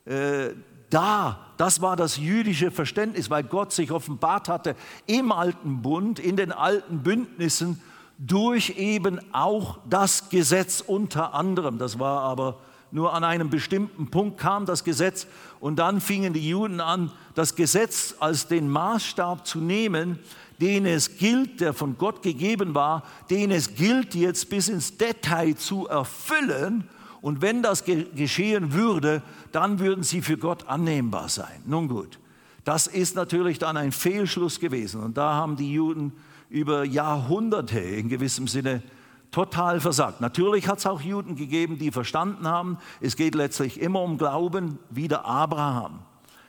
äh, 0.06 0.50
da, 0.90 1.40
das 1.58 1.82
war 1.82 1.96
das 1.96 2.18
jüdische 2.18 2.72
Verständnis, 2.72 3.30
weil 3.30 3.44
Gott 3.44 3.74
sich 3.74 3.92
offenbart 3.92 4.48
hatte 4.50 4.76
im 5.06 5.32
alten 5.32 5.82
Bund, 5.82 6.20
in 6.20 6.38
den 6.38 6.52
alten 6.52 7.00
Bündnissen, 7.04 7.82
durch 8.18 8.78
eben 8.78 9.20
auch 9.34 9.80
das 9.90 10.30
Gesetz 10.30 10.82
unter 10.86 11.34
anderem. 11.34 11.78
Das 11.78 12.00
war 12.00 12.22
aber 12.22 12.60
nur 12.92 13.14
an 13.14 13.24
einem 13.24 13.50
bestimmten 13.50 14.10
Punkt 14.10 14.40
kam 14.40 14.66
das 14.66 14.84
Gesetz 14.84 15.28
und 15.60 15.78
dann 15.78 16.00
fingen 16.00 16.34
die 16.34 16.48
Juden 16.48 16.80
an, 16.80 17.12
das 17.36 17.56
Gesetz 17.56 18.16
als 18.20 18.48
den 18.48 18.70
Maßstab 18.70 19.46
zu 19.46 19.60
nehmen, 19.60 20.20
den 20.62 20.86
es 20.86 21.18
gilt, 21.18 21.60
der 21.60 21.74
von 21.74 21.98
Gott 21.98 22.24
gegeben 22.24 22.74
war, 22.74 23.04
den 23.30 23.52
es 23.52 23.76
gilt 23.76 24.16
jetzt 24.16 24.50
bis 24.50 24.70
ins 24.70 24.98
Detail 24.98 25.56
zu 25.56 25.88
erfüllen. 25.88 26.90
Und 27.22 27.42
wenn 27.42 27.64
das 27.64 27.84
geschehen 27.84 28.74
würde, 28.74 29.22
dann 29.52 29.80
würden 29.80 30.04
sie 30.04 30.22
für 30.22 30.38
Gott 30.38 30.68
annehmbar 30.68 31.30
sein. 31.30 31.64
Nun 31.66 31.88
gut, 31.88 32.20
das 32.64 32.88
ist 32.88 33.16
natürlich 33.16 33.60
dann 33.60 33.78
ein 33.78 33.92
Fehlschluss 33.92 34.60
gewesen. 34.60 35.02
Und 35.02 35.18
da 35.18 35.34
haben 35.34 35.56
die 35.56 35.74
Juden 35.74 36.14
über 36.50 36.84
Jahrhunderte 36.84 37.80
in 37.80 38.10
gewissem 38.10 38.48
Sinne 38.48 38.84
total 39.32 39.80
versagt. 39.80 40.22
Natürlich 40.22 40.68
hat 40.68 40.80
es 40.80 40.86
auch 40.86 41.02
Juden 41.02 41.36
gegeben, 41.36 41.78
die 41.78 41.92
verstanden 41.92 42.48
haben, 42.48 42.78
es 43.02 43.16
geht 43.16 43.36
letztlich 43.36 43.82
immer 43.82 44.02
um 44.02 44.18
Glauben, 44.18 44.80
wie 44.90 45.08
der 45.08 45.26
Abraham 45.26 46.00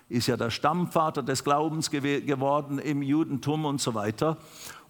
ist 0.09 0.27
ja 0.27 0.37
der 0.37 0.51
Stammvater 0.51 1.23
des 1.23 1.45
Glaubens 1.45 1.91
geworden 1.91 2.79
im 2.79 3.03
Judentum 3.03 3.65
und 3.65 3.81
so 3.81 3.95
weiter. 3.95 4.39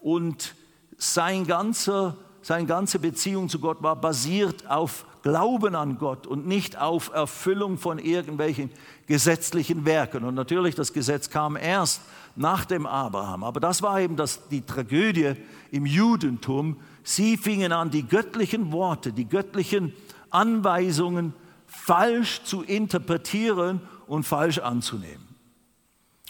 Und 0.01 0.55
sein 0.97 1.47
ganzer, 1.47 2.17
seine 2.41 2.67
ganze 2.67 2.99
Beziehung 2.99 3.49
zu 3.49 3.59
Gott 3.59 3.83
war 3.83 3.97
basiert 3.97 4.69
auf 4.71 5.05
Glauben 5.23 5.75
an 5.75 5.99
Gott 5.99 6.27
und 6.27 6.47
nicht 6.47 6.79
auf 6.79 7.11
Erfüllung 7.13 7.79
von 7.79 7.99
irgendwelchen 7.99 8.71
gesetzlichen 9.07 9.85
Werken. 9.85 10.25
Und 10.25 10.35
natürlich, 10.35 10.75
das 10.75 10.93
Gesetz 10.93 11.31
kam 11.31 11.57
erst 11.57 12.03
nach 12.37 12.65
dem 12.65 12.87
Abraham. 12.87 13.43
Aber 13.43 13.61
das 13.61 13.83
war 13.83 14.01
eben 14.01 14.17
das, 14.17 14.49
die 14.49 14.63
Tragödie 14.63 15.35
im 15.71 15.87
Judentum. 15.87 16.77
Sie 17.03 17.37
fingen 17.37 17.73
an, 17.73 17.91
die 17.91 18.07
göttlichen 18.07 18.71
Worte, 18.73 19.13
die 19.13 19.29
göttlichen 19.29 19.93
Anweisungen 20.31 21.35
falsch 21.67 22.43
zu 22.45 22.63
interpretieren 22.63 23.81
und 24.07 24.25
falsch 24.25 24.59
anzunehmen. 24.59 25.27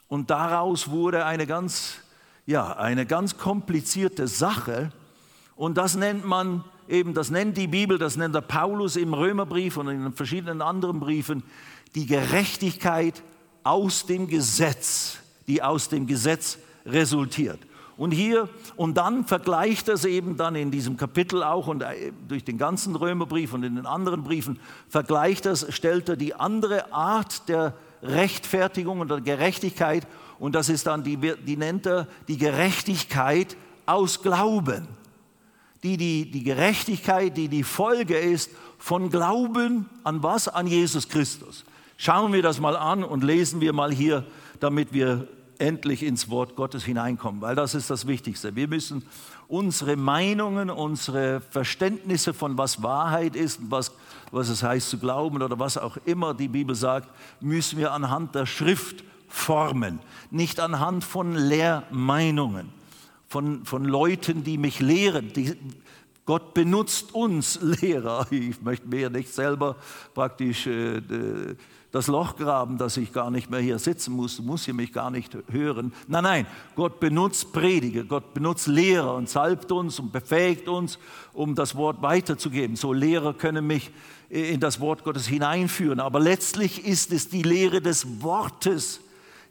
Und 0.09 0.31
daraus 0.31 0.88
wurde 0.88 1.27
eine 1.27 1.46
ganz, 1.46 1.98
ja, 2.46 2.77
eine 2.77 3.07
ganz 3.07 3.37
komplizierte 3.37 4.27
Sache. 4.27 4.90
Und 5.55 5.77
das 5.77 5.94
nennt 5.96 6.24
man 6.24 6.64
eben, 6.88 7.14
das 7.14 7.31
nennt 7.31 7.57
die 7.57 7.66
Bibel, 7.66 7.98
das 7.98 8.16
nennt 8.16 8.35
der 8.35 8.40
Paulus 8.40 8.96
im 8.96 9.14
Römerbrief 9.14 9.77
und 9.77 9.88
in 9.88 10.12
verschiedenen 10.12 10.62
anderen 10.62 11.01
Briefen, 11.01 11.42
die 11.94 12.07
Gerechtigkeit 12.07 13.22
aus 13.64 14.07
dem 14.07 14.27
Gesetz, 14.27 15.18
die 15.46 15.62
aus 15.62 15.88
dem 15.88 16.07
Gesetz 16.07 16.59
resultiert. 16.87 17.61
Und 17.96 18.12
hier, 18.12 18.48
und 18.77 18.96
dann 18.96 19.24
vergleicht 19.24 19.88
er 19.88 19.94
es 19.94 20.05
eben 20.05 20.37
dann 20.37 20.55
in 20.55 20.70
diesem 20.70 20.96
Kapitel 20.96 21.42
auch 21.42 21.66
und 21.66 21.83
äh, 21.83 22.12
durch 22.29 22.44
den 22.44 22.57
ganzen 22.57 22.94
Römerbrief 22.94 23.53
und 23.53 23.64
in 23.64 23.74
den 23.74 23.87
anderen 23.87 24.22
Briefen, 24.22 24.61
vergleicht 24.88 25.46
er 25.46 25.53
es, 25.53 25.66
stellt 25.74 26.09
er 26.09 26.16
die 26.16 26.35
andere 26.35 26.92
Art 26.92 27.48
der 27.48 27.74
Rechtfertigung 28.03 29.01
und 29.01 29.11
der 29.11 29.20
Gerechtigkeit 29.20 30.07
und 30.38 30.55
das 30.55 30.68
ist 30.68 30.87
dann, 30.87 31.03
die, 31.03 31.16
die 31.16 31.57
nennt 31.57 31.87
er 31.87 32.07
die 32.29 32.38
Gerechtigkeit 32.38 33.57
aus 33.87 34.22
Glauben. 34.22 34.87
Die, 35.83 35.97
die, 35.97 36.31
die 36.31 36.43
Gerechtigkeit, 36.43 37.37
die 37.37 37.49
die 37.49 37.62
Folge 37.62 38.17
ist 38.17 38.51
von 38.79 39.11
Glauben 39.11 39.88
an 40.05 40.23
was? 40.23 40.49
An 40.49 40.67
Jesus 40.67 41.09
Christus. 41.09 41.64
Schauen 41.97 42.33
wir 42.33 42.43
das 42.43 42.61
mal 42.61 42.77
an 42.77 43.05
und 43.05 43.25
lesen 43.25 43.61
wir 43.61 43.73
mal 43.73 43.93
hier, 43.93 44.25
damit 44.61 44.93
wir 44.93 45.29
endlich 45.59 46.03
ins 46.03 46.31
Wort 46.31 46.57
Gottes 46.57 46.85
hineinkommen, 46.85 47.41
weil 47.41 47.55
das 47.55 47.75
ist 47.75 47.91
das 47.91 48.07
Wichtigste. 48.07 48.55
Wir 48.55 48.69
müssen 48.69 49.05
unsere 49.49 49.97
Meinungen, 49.97 50.71
unsere 50.71 51.41
Verständnisse 51.41 52.35
von 52.35 52.57
was 52.59 52.83
Wahrheit 52.83 53.35
ist, 53.35 53.61
was, 53.69 53.93
was 54.31 54.49
es 54.49 54.62
heißt 54.62 54.91
zu 54.91 54.99
glauben 54.99 55.43
oder 55.43 55.59
was 55.59 55.79
auch 55.79 55.97
immer 56.05 56.35
die 56.35 56.49
Bibel 56.49 56.75
sagt, 56.75 57.09
müssen 57.41 57.79
wir 57.79 57.93
anhand 57.93 58.35
der 58.35 58.47
Schrift 58.47 59.05
formen, 59.29 60.01
nicht 60.31 60.61
anhand 60.61 61.05
von 61.05 61.35
Lehrmeinungen, 61.35 62.69
von, 63.29 63.64
von 63.64 63.85
Leuten, 63.85 64.43
die 64.43 64.59
mich 64.59 64.81
lehren. 64.81 65.33
Die, 65.35 65.55
Gott 66.25 66.55
benutzt 66.55 67.14
uns 67.14 67.59
Lehrer. 67.81 68.27
Ich 68.31 68.61
möchte 68.62 68.88
mir 68.88 69.11
nicht 69.11 69.33
selber 69.33 69.77
praktisch 70.14 70.67
äh, 70.67 71.01
das 71.91 72.07
Loch 72.07 72.37
graben, 72.37 72.77
dass 72.77 72.97
ich 72.99 73.12
gar 73.12 73.31
nicht 73.31 73.51
mehr 73.51 73.61
hier 73.61 73.79
sitzen 73.79 74.12
muss, 74.12 74.41
muss 74.41 74.69
ihr 74.69 74.75
mich 74.75 74.93
gar 74.93 75.11
nicht 75.11 75.37
hören. 75.51 75.93
Nein, 76.07 76.25
nein, 76.25 76.47
Gott 76.75 77.01
benutzt 77.01 77.53
Prediger, 77.53 78.05
Gott 78.05 78.35
benutzt 78.35 78.67
Lehrer 78.67 79.14
und 79.14 79.29
salbt 79.29 79.73
uns 79.73 79.99
und 79.99 80.12
befähigt 80.12 80.69
uns, 80.69 80.99
um 81.33 81.55
das 81.55 81.77
Wort 81.77 82.03
weiterzugeben. 82.03 82.77
So 82.77 82.93
Lehrer 82.93 83.33
können 83.33 83.67
mich 83.67 83.91
in 84.29 84.61
das 84.61 84.81
Wort 84.81 85.05
Gottes 85.05 85.27
hineinführen. 85.27 86.01
Aber 86.01 86.21
letztlich 86.21 86.85
ist 86.85 87.12
es 87.12 87.31
die 87.31 87.43
Lehre 87.43 87.81
des 87.81 88.23
Wortes, 88.23 89.01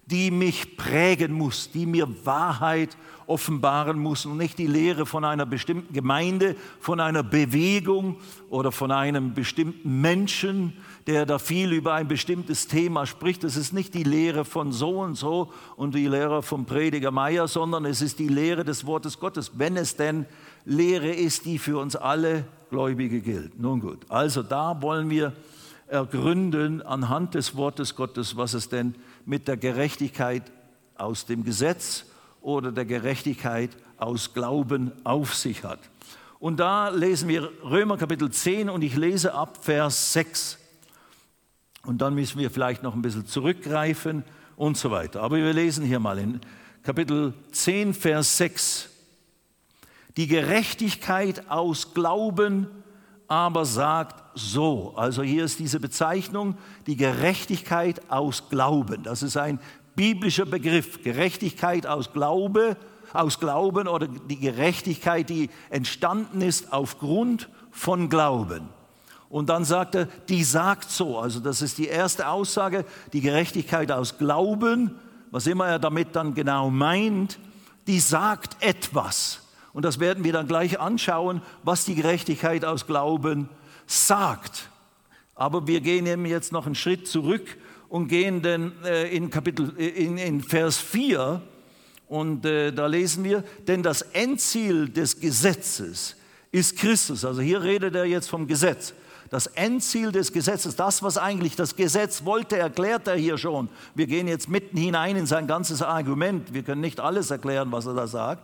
die 0.06 0.30
mich 0.30 0.78
prägen 0.78 1.34
muss, 1.34 1.72
die 1.72 1.88
mir 1.88 2.08
Wahrheit 2.24 2.96
offenbaren 3.28 4.00
muss 4.00 4.26
und 4.26 4.38
nicht 4.38 4.58
die 4.58 4.68
Lehre 4.68 5.06
von 5.06 5.26
einer 5.26 5.46
bestimmten 5.46 5.94
Gemeinde, 5.94 6.56
von 6.80 7.00
einer 7.00 7.24
Bewegung 7.24 8.18
oder 8.50 8.72
von 8.72 8.92
einem 8.92 9.34
bestimmten 9.34 10.02
Menschen, 10.02 10.74
der 11.08 11.26
da 11.26 11.38
viel 11.38 11.74
über 11.74 11.94
ein 11.94 12.08
bestimmtes 12.08 12.68
Thema 12.68 13.06
spricht. 13.06 13.44
Es 13.44 13.58
ist 13.58 13.74
nicht 13.74 13.94
die 13.94 14.04
Lehre 14.04 14.46
von 14.46 14.72
so 14.72 15.02
und 15.02 15.16
so 15.16 15.52
und 15.76 15.94
die 15.94 16.08
Lehre 16.08 16.42
vom 16.42 16.66
Prediger 16.66 17.12
Meier, 17.12 17.48
sondern 17.48 17.86
es 17.86 18.02
ist 18.02 18.20
die 18.20 18.30
Lehre 18.30 18.63
des 18.63 18.86
Wortes 18.86 19.20
Gottes, 19.20 19.52
wenn 19.56 19.76
es 19.76 19.98
denn 19.98 20.26
Lehre 20.66 21.10
ist, 21.10 21.46
die 21.46 21.60
für 21.60 21.80
uns 21.80 21.96
alle 21.96 22.46
Gläubige 22.70 23.22
gilt. 23.22 23.60
Nun 23.60 23.82
gut, 23.82 24.00
also 24.10 24.42
da 24.42 24.82
wollen 24.82 25.10
wir 25.10 25.34
ergründen 25.88 26.82
anhand 26.82 27.34
des 27.34 27.56
Wortes 27.56 27.96
Gottes, 27.96 28.36
was 28.36 28.54
es 28.54 28.70
denn 28.70 28.96
mit 29.26 29.48
der 29.48 29.58
Gerechtigkeit 29.58 30.44
aus 30.96 31.26
dem 31.26 31.44
Gesetz 31.44 32.06
oder 32.48 32.72
der 32.72 32.86
Gerechtigkeit 32.86 33.72
aus 33.98 34.34
Glauben 34.34 34.94
auf 35.04 35.36
sich 35.36 35.66
hat. 35.66 35.80
Und 36.40 36.62
da 36.62 36.88
lesen 36.88 37.28
wir 37.28 37.52
Römer 37.62 37.98
Kapitel 37.98 38.32
10 38.32 38.70
und 38.70 38.84
ich 38.84 38.96
lese 38.96 39.34
ab 39.34 39.66
Vers 39.66 40.14
6. 40.14 40.58
Und 41.84 41.98
dann 41.98 42.16
müssen 42.16 42.40
wir 42.40 42.50
vielleicht 42.50 42.84
noch 42.84 42.96
ein 42.96 43.02
bisschen 43.02 43.28
zurückgreifen 43.28 44.24
und 44.56 44.78
so 44.78 44.92
weiter. 44.92 45.24
Aber 45.24 45.36
wir 45.36 45.52
lesen 45.52 45.84
hier 45.84 46.00
mal 46.00 46.18
in 46.20 46.40
Kapitel 46.84 47.34
10, 47.52 47.94
Vers 47.94 48.38
6. 48.38 48.92
Die 50.16 50.28
Gerechtigkeit 50.28 51.52
aus 51.52 51.94
Glauben 51.94 52.68
aber 53.28 53.66
sagt 53.66 54.24
so. 54.36 54.94
Also 54.96 55.22
hier 55.22 55.44
ist 55.44 55.60
diese 55.60 55.80
Bezeichnung, 55.80 56.58
die 56.86 56.96
Gerechtigkeit 56.96 58.10
aus 58.10 58.50
Glauben. 58.50 59.04
Das 59.04 59.22
ist 59.22 59.36
ein 59.36 59.60
biblischer 59.98 60.46
Begriff. 60.46 61.04
Gerechtigkeit 61.04 61.86
aus 61.86 62.14
Glaube, 62.14 62.78
aus 63.12 63.40
Glauben 63.40 63.90
oder 63.90 64.08
die 64.08 64.40
Gerechtigkeit, 64.40 65.30
die 65.30 65.50
entstanden 65.70 66.40
ist 66.40 66.72
aufgrund 66.72 67.50
von 67.72 68.08
Glauben. 68.08 68.70
Und 69.30 69.50
dann 69.50 69.66
sagt 69.66 69.96
er, 69.96 70.06
die 70.30 70.46
sagt 70.46 70.90
so. 70.90 71.20
Also 71.20 71.42
das 71.42 71.62
ist 71.62 71.78
die 71.78 71.88
erste 71.88 72.30
Aussage, 72.30 72.86
die 73.12 73.20
Gerechtigkeit 73.20 73.92
aus 73.92 74.18
Glauben, 74.18 74.96
was 75.32 75.48
immer 75.48 75.68
er 75.68 75.80
damit 75.80 76.16
dann 76.16 76.34
genau 76.34 76.70
meint, 76.70 77.40
die 77.88 78.00
sagt 78.00 78.64
etwas. 78.64 79.42
Und 79.74 79.84
das 79.84 80.00
werden 80.00 80.24
wir 80.24 80.32
dann 80.32 80.48
gleich 80.48 80.80
anschauen, 80.80 81.42
was 81.64 81.86
die 81.86 81.96
Gerechtigkeit 81.96 82.64
aus 82.64 82.88
Glauben 82.88 83.50
sagt. 83.86 84.70
Aber 85.36 85.68
wir 85.68 85.82
gehen 85.82 86.06
eben 86.06 86.26
jetzt 86.26 86.52
noch 86.52 86.66
einen 86.66 86.76
Schritt 86.76 87.08
zurück 87.08 87.58
und 87.89 88.08
gehen 88.08 88.41
dann 88.41 88.73
äh, 88.84 89.15
in, 89.15 89.30
Kapitel, 89.30 89.73
äh, 89.78 89.88
in, 89.88 90.17
in 90.17 90.41
Vers 90.41 90.78
4 90.78 91.41
und 92.08 92.45
äh, 92.45 92.71
da 92.71 92.88
lesen 92.88 93.23
wir, 93.23 93.43
denn 93.67 93.84
das 93.84 94.02
Endziel 94.02 94.89
des 94.89 95.19
Gesetzes 95.19 96.15
ist 96.52 96.78
Christus. 96.78 97.26
Also 97.26 97.41
hier 97.41 97.62
redet 97.62 97.95
er 97.95 98.06
jetzt 98.06 98.30
vom 98.30 98.47
Gesetz. 98.47 98.93
Das 99.30 99.47
Endziel 99.47 100.13
des 100.13 100.32
Gesetzes, 100.32 100.78
das, 100.78 101.04
was 101.04 101.17
eigentlich 101.17 101.58
das 101.58 101.76
Gesetz 101.76 102.23
wollte, 102.23 102.58
erklärt 102.58 103.08
er 103.08 103.15
hier 103.15 103.38
schon. 103.38 103.67
Wir 103.93 104.08
gehen 104.08 104.28
jetzt 104.28 104.47
mitten 104.47 104.78
hinein 104.78 105.17
in 105.17 105.26
sein 105.26 105.47
ganzes 105.47 105.82
Argument. 105.82 106.54
Wir 106.54 106.63
können 106.63 106.80
nicht 106.80 107.02
alles 107.02 107.30
erklären, 107.30 107.71
was 107.71 107.86
er 107.86 107.93
da 107.93 108.08
sagt. 108.08 108.41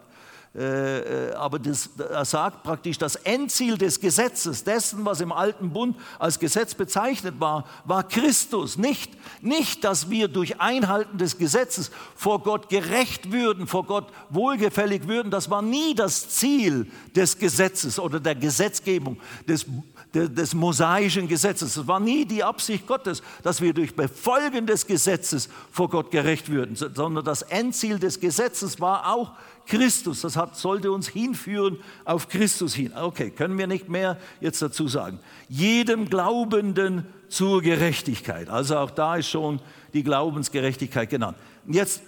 Äh, 0.55 1.29
äh, 1.29 1.33
aber 1.33 1.57
das, 1.57 1.89
er 1.97 2.25
sagt 2.25 2.61
praktisch, 2.61 2.99
das 2.99 3.15
Endziel 3.15 3.75
des 3.75 3.99
Gesetzes, 3.99 4.63
dessen, 4.63 5.03
was 5.03 5.19
im 5.19 5.31
alten 5.31 5.73
Bund 5.73 5.97
als 6.19 6.37
Gesetz 6.37 6.75
bezeichnet 6.75 7.39
war, 7.39 7.65
war 7.85 8.07
Christus. 8.07 8.77
Nicht, 8.77 9.13
nicht, 9.41 9.83
dass 9.83 10.11
wir 10.11 10.27
durch 10.27 10.61
Einhalten 10.61 11.17
des 11.17 11.39
Gesetzes 11.39 11.89
vor 12.15 12.43
Gott 12.43 12.69
gerecht 12.69 13.31
würden, 13.31 13.65
vor 13.65 13.85
Gott 13.85 14.13
wohlgefällig 14.29 15.07
würden. 15.07 15.31
Das 15.31 15.49
war 15.49 15.63
nie 15.63 15.95
das 15.95 16.29
Ziel 16.29 16.85
des 17.15 17.39
Gesetzes 17.39 17.97
oder 17.97 18.19
der 18.19 18.35
Gesetzgebung, 18.35 19.17
des, 19.47 19.65
des 20.13 20.53
mosaischen 20.53 21.27
Gesetzes. 21.27 21.77
Es 21.77 21.87
war 21.87 21.99
nie 21.99 22.25
die 22.25 22.43
Absicht 22.43 22.85
Gottes, 22.85 23.23
dass 23.41 23.59
wir 23.59 23.73
durch 23.73 23.95
Befolgen 23.95 24.67
des 24.67 24.85
Gesetzes 24.85 25.49
vor 25.71 25.89
Gott 25.89 26.11
gerecht 26.11 26.49
würden, 26.49 26.75
sondern 26.75 27.25
das 27.25 27.41
Endziel 27.41 27.97
des 27.97 28.19
Gesetzes 28.19 28.79
war 28.79 29.11
auch 29.11 29.31
Christus. 29.65 30.21
Das 30.21 30.35
hat, 30.35 30.57
sollte 30.57 30.91
uns 30.91 31.07
hinführen 31.07 31.77
auf 32.05 32.27
Christus 32.27 32.73
hin. 32.73 32.93
Okay, 32.95 33.29
können 33.29 33.57
wir 33.57 33.67
nicht 33.67 33.89
mehr 33.89 34.17
jetzt 34.41 34.61
dazu 34.61 34.87
sagen. 34.87 35.19
Jedem 35.49 36.09
Glaubenden 36.09 37.05
zur 37.29 37.61
Gerechtigkeit. 37.61 38.49
Also 38.49 38.77
auch 38.77 38.91
da 38.91 39.15
ist 39.15 39.29
schon 39.29 39.59
die 39.93 40.03
Glaubensgerechtigkeit 40.03 41.09
genannt. 41.09 41.37
Jetzt 41.67 42.03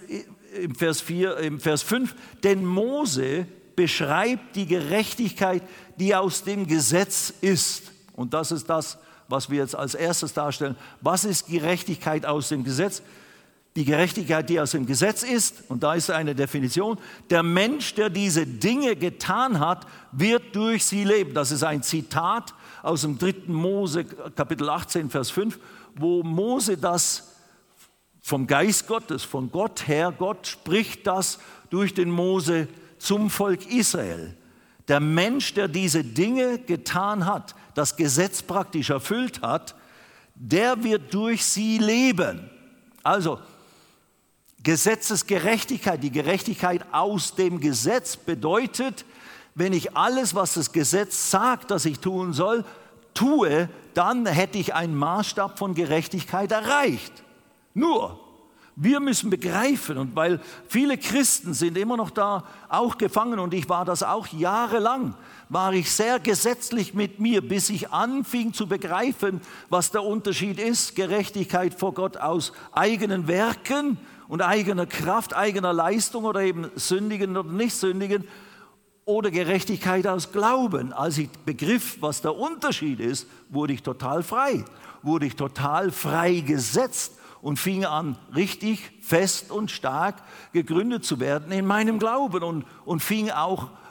im 0.60 0.74
Vers, 0.74 1.00
4, 1.00 1.36
im 1.38 1.60
Vers 1.60 1.82
5, 1.82 2.14
denn 2.42 2.64
Mose 2.64 3.46
beschreibt 3.74 4.56
die 4.56 4.66
Gerechtigkeit, 4.66 5.62
die 5.98 6.14
aus 6.14 6.44
dem 6.44 6.66
Gesetz 6.66 7.32
ist. 7.40 7.92
Und 8.14 8.34
das 8.34 8.50
ist 8.50 8.68
das, 8.68 8.98
was 9.28 9.50
wir 9.50 9.58
jetzt 9.58 9.74
als 9.76 9.94
erstes 9.94 10.32
darstellen. 10.32 10.76
Was 11.00 11.24
ist 11.24 11.46
Gerechtigkeit 11.46 12.24
aus 12.24 12.48
dem 12.48 12.64
Gesetz? 12.64 13.02
Die 13.76 13.84
Gerechtigkeit, 13.84 14.48
die 14.48 14.58
aus 14.58 14.70
dem 14.70 14.86
Gesetz 14.86 15.22
ist, 15.22 15.64
und 15.68 15.82
da 15.82 15.92
ist 15.92 16.10
eine 16.10 16.34
Definition, 16.34 16.98
der 17.28 17.42
Mensch, 17.42 17.94
der 17.94 18.08
diese 18.08 18.46
Dinge 18.46 18.96
getan 18.96 19.60
hat, 19.60 19.86
wird 20.12 20.56
durch 20.56 20.84
sie 20.84 21.04
leben. 21.04 21.34
Das 21.34 21.50
ist 21.50 21.62
ein 21.62 21.82
Zitat 21.82 22.54
aus 22.82 23.02
dem 23.02 23.18
3. 23.18 23.34
Mose, 23.48 24.04
Kapitel 24.04 24.70
18, 24.70 25.10
Vers 25.10 25.30
5, 25.30 25.58
wo 25.94 26.22
Mose 26.22 26.78
das 26.78 27.34
vom 28.22 28.46
Geist 28.46 28.88
Gottes, 28.88 29.24
von 29.24 29.52
Gott 29.52 29.86
her, 29.86 30.12
Gott 30.16 30.46
spricht 30.46 31.06
das 31.06 31.38
durch 31.68 31.92
den 31.92 32.10
Mose 32.10 32.68
zum 32.98 33.28
Volk 33.28 33.70
Israel. 33.70 34.34
Der 34.88 35.00
Mensch, 35.00 35.52
der 35.52 35.68
diese 35.68 36.02
Dinge 36.02 36.58
getan 36.60 37.26
hat, 37.26 37.54
das 37.74 37.94
Gesetz 37.94 38.42
praktisch 38.42 38.88
erfüllt 38.88 39.42
hat, 39.42 39.74
der 40.34 40.82
wird 40.82 41.12
durch 41.12 41.44
sie 41.44 41.76
leben. 41.78 42.50
Also 43.02 43.38
Gesetzesgerechtigkeit, 44.66 46.02
die 46.02 46.10
Gerechtigkeit 46.10 46.84
aus 46.90 47.36
dem 47.36 47.60
Gesetz 47.60 48.16
bedeutet, 48.16 49.04
wenn 49.54 49.72
ich 49.72 49.96
alles, 49.96 50.34
was 50.34 50.54
das 50.54 50.72
Gesetz 50.72 51.30
sagt, 51.30 51.70
dass 51.70 51.84
ich 51.84 52.00
tun 52.00 52.32
soll, 52.32 52.64
tue, 53.14 53.68
dann 53.94 54.26
hätte 54.26 54.58
ich 54.58 54.74
einen 54.74 54.96
Maßstab 54.96 55.56
von 55.56 55.76
Gerechtigkeit 55.76 56.50
erreicht. 56.50 57.12
Nur, 57.74 58.18
wir 58.74 58.98
müssen 58.98 59.30
begreifen, 59.30 59.98
und 59.98 60.16
weil 60.16 60.40
viele 60.66 60.98
Christen 60.98 61.54
sind 61.54 61.78
immer 61.78 61.96
noch 61.96 62.10
da 62.10 62.42
auch 62.68 62.98
gefangen, 62.98 63.38
und 63.38 63.54
ich 63.54 63.68
war 63.68 63.84
das 63.84 64.02
auch 64.02 64.26
jahrelang, 64.26 65.14
war 65.48 65.74
ich 65.74 65.92
sehr 65.92 66.18
gesetzlich 66.18 66.92
mit 66.92 67.20
mir, 67.20 67.40
bis 67.40 67.70
ich 67.70 67.92
anfing 67.92 68.52
zu 68.52 68.66
begreifen, 68.66 69.40
was 69.68 69.92
der 69.92 70.02
Unterschied 70.02 70.58
ist, 70.58 70.96
Gerechtigkeit 70.96 71.72
vor 71.72 71.94
Gott 71.94 72.16
aus 72.16 72.52
eigenen 72.72 73.28
Werken 73.28 73.96
und 74.28 74.42
eigener 74.42 74.86
Kraft, 74.86 75.34
eigener 75.34 75.72
Leistung 75.72 76.24
oder 76.24 76.40
eben 76.40 76.70
sündigen 76.74 77.36
oder 77.36 77.50
nicht 77.50 77.74
sündigen 77.74 78.26
oder 79.04 79.30
Gerechtigkeit 79.30 80.06
aus 80.06 80.32
Glauben. 80.32 80.92
Als 80.92 81.18
ich 81.18 81.30
begriff, 81.30 81.98
was 82.00 82.22
der 82.22 82.36
Unterschied 82.36 83.00
ist, 83.00 83.28
wurde 83.48 83.72
ich 83.72 83.82
total 83.82 84.22
frei, 84.22 84.64
wurde 85.02 85.26
ich 85.26 85.36
total 85.36 85.92
frei 85.92 86.40
gesetzt 86.40 87.18
und 87.40 87.58
fing 87.58 87.84
an, 87.84 88.18
richtig 88.34 88.90
fest 89.00 89.52
und 89.52 89.70
stark 89.70 90.16
gegründet 90.52 91.04
zu 91.04 91.20
werden 91.20 91.52
in 91.52 91.66
meinem 91.66 91.98
Glauben 91.98 92.42
und, 92.42 92.64
und 92.84 93.00
fing 93.00 93.30
auch 93.30 93.64
an 93.64 93.85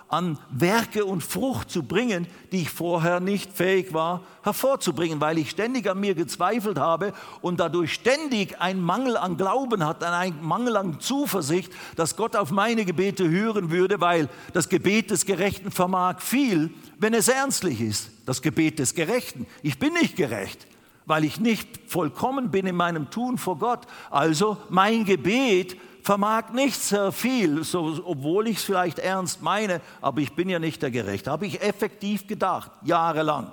Werke 0.49 1.05
und 1.05 1.21
Frucht 1.21 1.69
zu 1.69 1.83
bringen, 1.83 2.27
die 2.51 2.61
ich 2.63 2.69
vorher 2.69 3.19
nicht 3.19 3.53
fähig 3.53 3.93
war 3.93 4.21
hervorzubringen, 4.43 5.19
weil 5.19 5.39
ich 5.39 5.49
ständig 5.49 5.89
an 5.89 5.99
mir 5.99 6.13
gezweifelt 6.13 6.77
habe 6.77 7.13
und 7.41 7.59
dadurch 7.59 7.93
ständig 7.93 8.61
einen 8.61 8.81
Mangel 8.81 9.17
an 9.17 9.37
Glauben 9.37 9.83
hatte, 9.85 10.07
einen 10.07 10.41
Mangel 10.43 10.77
an 10.77 10.99
Zuversicht, 10.99 11.73
dass 11.95 12.15
Gott 12.15 12.35
auf 12.35 12.51
meine 12.51 12.85
Gebete 12.85 13.27
hören 13.27 13.71
würde, 13.71 13.99
weil 13.99 14.29
das 14.53 14.69
Gebet 14.69 15.09
des 15.09 15.25
Gerechten 15.25 15.71
vermag 15.71 16.19
viel, 16.19 16.71
wenn 16.99 17.13
es 17.13 17.27
ernstlich 17.27 17.81
ist. 17.81 18.11
Das 18.25 18.41
Gebet 18.41 18.79
des 18.79 18.93
Gerechten. 18.93 19.47
Ich 19.63 19.79
bin 19.79 19.93
nicht 19.93 20.15
gerecht 20.15 20.67
weil 21.07 21.23
ich 21.23 21.39
nicht 21.39 21.69
vollkommen 21.87 22.49
bin 22.49 22.65
in 22.65 22.75
meinem 22.75 23.11
Tun 23.11 23.37
vor 23.37 23.59
Gott. 23.59 23.85
Also 24.09 24.57
mein 24.69 25.05
Gebet 25.05 25.77
vermag 26.05 26.51
nicht 26.53 26.79
sehr 26.79 27.11
viel, 27.11 27.63
so, 27.63 27.99
obwohl 28.05 28.47
ich 28.47 28.57
es 28.57 28.63
vielleicht 28.63 28.99
ernst 28.99 29.41
meine, 29.41 29.81
aber 30.01 30.21
ich 30.21 30.33
bin 30.33 30.49
ja 30.49 30.59
nicht 30.59 30.83
der 30.83 30.91
Gerechte. 30.91 31.31
Habe 31.31 31.47
ich 31.47 31.63
effektiv 31.63 32.27
gedacht, 32.27 32.69
jahrelang. 32.83 33.51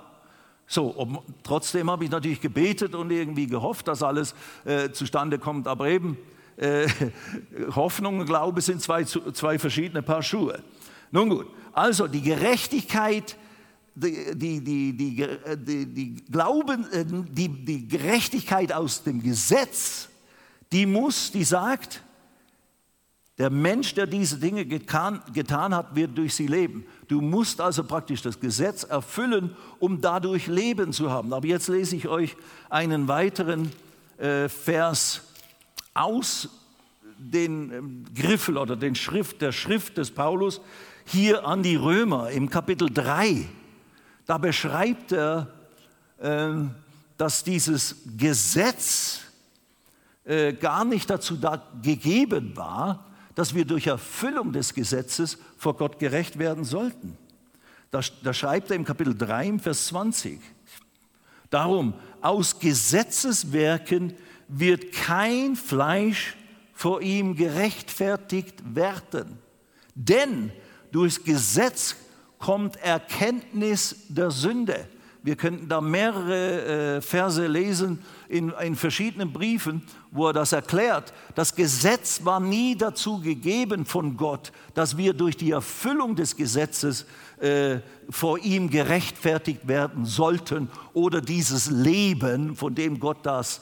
So, 0.67 0.93
ob, 0.95 1.23
trotzdem 1.43 1.89
habe 1.89 2.05
ich 2.05 2.11
natürlich 2.11 2.41
gebetet 2.41 2.93
und 2.93 3.09
irgendwie 3.09 3.47
gehofft, 3.47 3.87
dass 3.87 4.03
alles 4.03 4.35
äh, 4.65 4.91
zustande 4.91 5.39
kommt, 5.39 5.67
aber 5.67 5.87
eben 5.87 6.15
äh, 6.57 6.87
Hoffnung 7.75 8.19
und 8.19 8.27
Glaube 8.27 8.61
sind 8.61 8.83
zwei, 8.83 9.03
zwei 9.03 9.57
verschiedene 9.57 10.03
Paar 10.03 10.21
Schuhe. 10.21 10.61
Nun 11.09 11.29
gut, 11.29 11.47
also 11.73 12.07
die 12.07 12.21
Gerechtigkeit 12.21 13.35
die, 13.95 14.35
die, 14.35 14.63
die, 14.63 14.93
die, 14.93 15.85
die 15.85 16.15
Glauben, 16.31 16.85
äh, 16.91 17.03
die, 17.05 17.47
die 17.47 17.87
Gerechtigkeit 17.87 18.73
aus 18.73 19.01
dem 19.03 19.23
Gesetz, 19.23 20.07
die 20.71 20.85
muss, 20.85 21.31
die 21.31 21.43
sagt, 21.43 22.03
der 23.37 23.49
Mensch, 23.49 23.95
der 23.95 24.05
diese 24.05 24.37
Dinge 24.37 24.65
getan, 24.65 25.21
getan, 25.33 25.73
hat, 25.73 25.95
wird 25.95 26.17
durch 26.17 26.35
sie 26.35 26.45
leben. 26.45 26.85
Du 27.07 27.19
musst 27.19 27.59
also 27.61 27.83
praktisch 27.83 28.21
das 28.21 28.39
Gesetz 28.39 28.83
erfüllen, 28.83 29.55
um 29.79 30.01
dadurch 30.01 30.47
Leben 30.47 30.93
zu 30.93 31.09
haben. 31.09 31.33
Aber 31.33 31.47
jetzt 31.47 31.67
lese 31.67 31.95
ich 31.95 32.07
euch 32.07 32.35
einen 32.69 33.07
weiteren 33.07 33.71
äh, 34.17 34.47
Vers 34.49 35.21
aus 35.95 36.49
den 37.17 37.71
ähm, 37.71 38.05
Griffel 38.13 38.57
oder 38.57 38.75
den 38.75 38.93
Schrift, 38.95 39.41
der 39.41 39.51
Schrift 39.51 39.97
des 39.97 40.11
Paulus 40.11 40.61
hier 41.05 41.45
an 41.45 41.63
die 41.63 41.75
Römer 41.75 42.29
im 42.29 42.49
Kapitel 42.49 42.89
3. 42.89 43.45
Da 44.27 44.37
beschreibt 44.37 45.11
er, 45.11 45.51
ähm, 46.21 46.71
dass 47.17 47.43
dieses 47.43 47.95
Gesetz 48.15 49.21
äh, 50.23 50.53
gar 50.53 50.85
nicht 50.85 51.09
dazu 51.09 51.37
gegeben 51.81 52.55
war, 52.55 53.12
dass 53.35 53.53
wir 53.53 53.65
durch 53.65 53.87
Erfüllung 53.87 54.51
des 54.51 54.73
Gesetzes 54.73 55.37
vor 55.57 55.75
Gott 55.75 55.99
gerecht 55.99 56.39
werden 56.39 56.63
sollten. 56.63 57.17
Da, 57.91 58.01
da 58.23 58.33
schreibt 58.33 58.71
er 58.71 58.75
im 58.75 58.85
Kapitel 58.85 59.15
3, 59.15 59.59
Vers 59.59 59.87
20. 59.87 60.39
Darum, 61.49 61.93
aus 62.21 62.59
Gesetzeswerken 62.59 64.13
wird 64.47 64.91
kein 64.91 65.55
Fleisch 65.55 66.35
vor 66.73 67.01
ihm 67.01 67.35
gerechtfertigt 67.35 68.55
werden. 68.75 69.37
Denn 69.95 70.51
durchs 70.91 71.23
Gesetz 71.23 71.95
kommt 72.39 72.77
Erkenntnis 72.77 73.95
der 74.09 74.31
Sünde. 74.31 74.87
Wir 75.21 75.37
könnten 75.37 75.69
da 75.69 75.79
mehrere 75.79 76.97
äh, 76.97 77.01
Verse 77.01 77.45
lesen 77.47 77.99
in, 78.27 78.49
in 78.49 78.75
verschiedenen 78.75 79.31
Briefen, 79.31 79.83
wo 80.13 80.27
er 80.27 80.33
das 80.33 80.51
erklärt. 80.51 81.11
Das 81.33 81.55
Gesetz 81.55 82.23
war 82.23 82.39
nie 82.39 82.77
dazu 82.77 83.19
gegeben 83.19 83.85
von 83.85 84.15
Gott, 84.15 84.51
dass 84.75 84.95
wir 84.95 85.13
durch 85.13 85.35
die 85.35 85.51
Erfüllung 85.51 86.15
des 86.15 86.35
Gesetzes 86.35 87.05
äh, 87.39 87.79
vor 88.09 88.37
ihm 88.39 88.69
gerechtfertigt 88.69 89.67
werden 89.67 90.05
sollten 90.05 90.69
oder 90.93 91.19
dieses 91.19 91.69
Leben, 91.69 92.55
von 92.55 92.75
dem 92.75 92.99
Gott 92.99 93.17
das, 93.23 93.61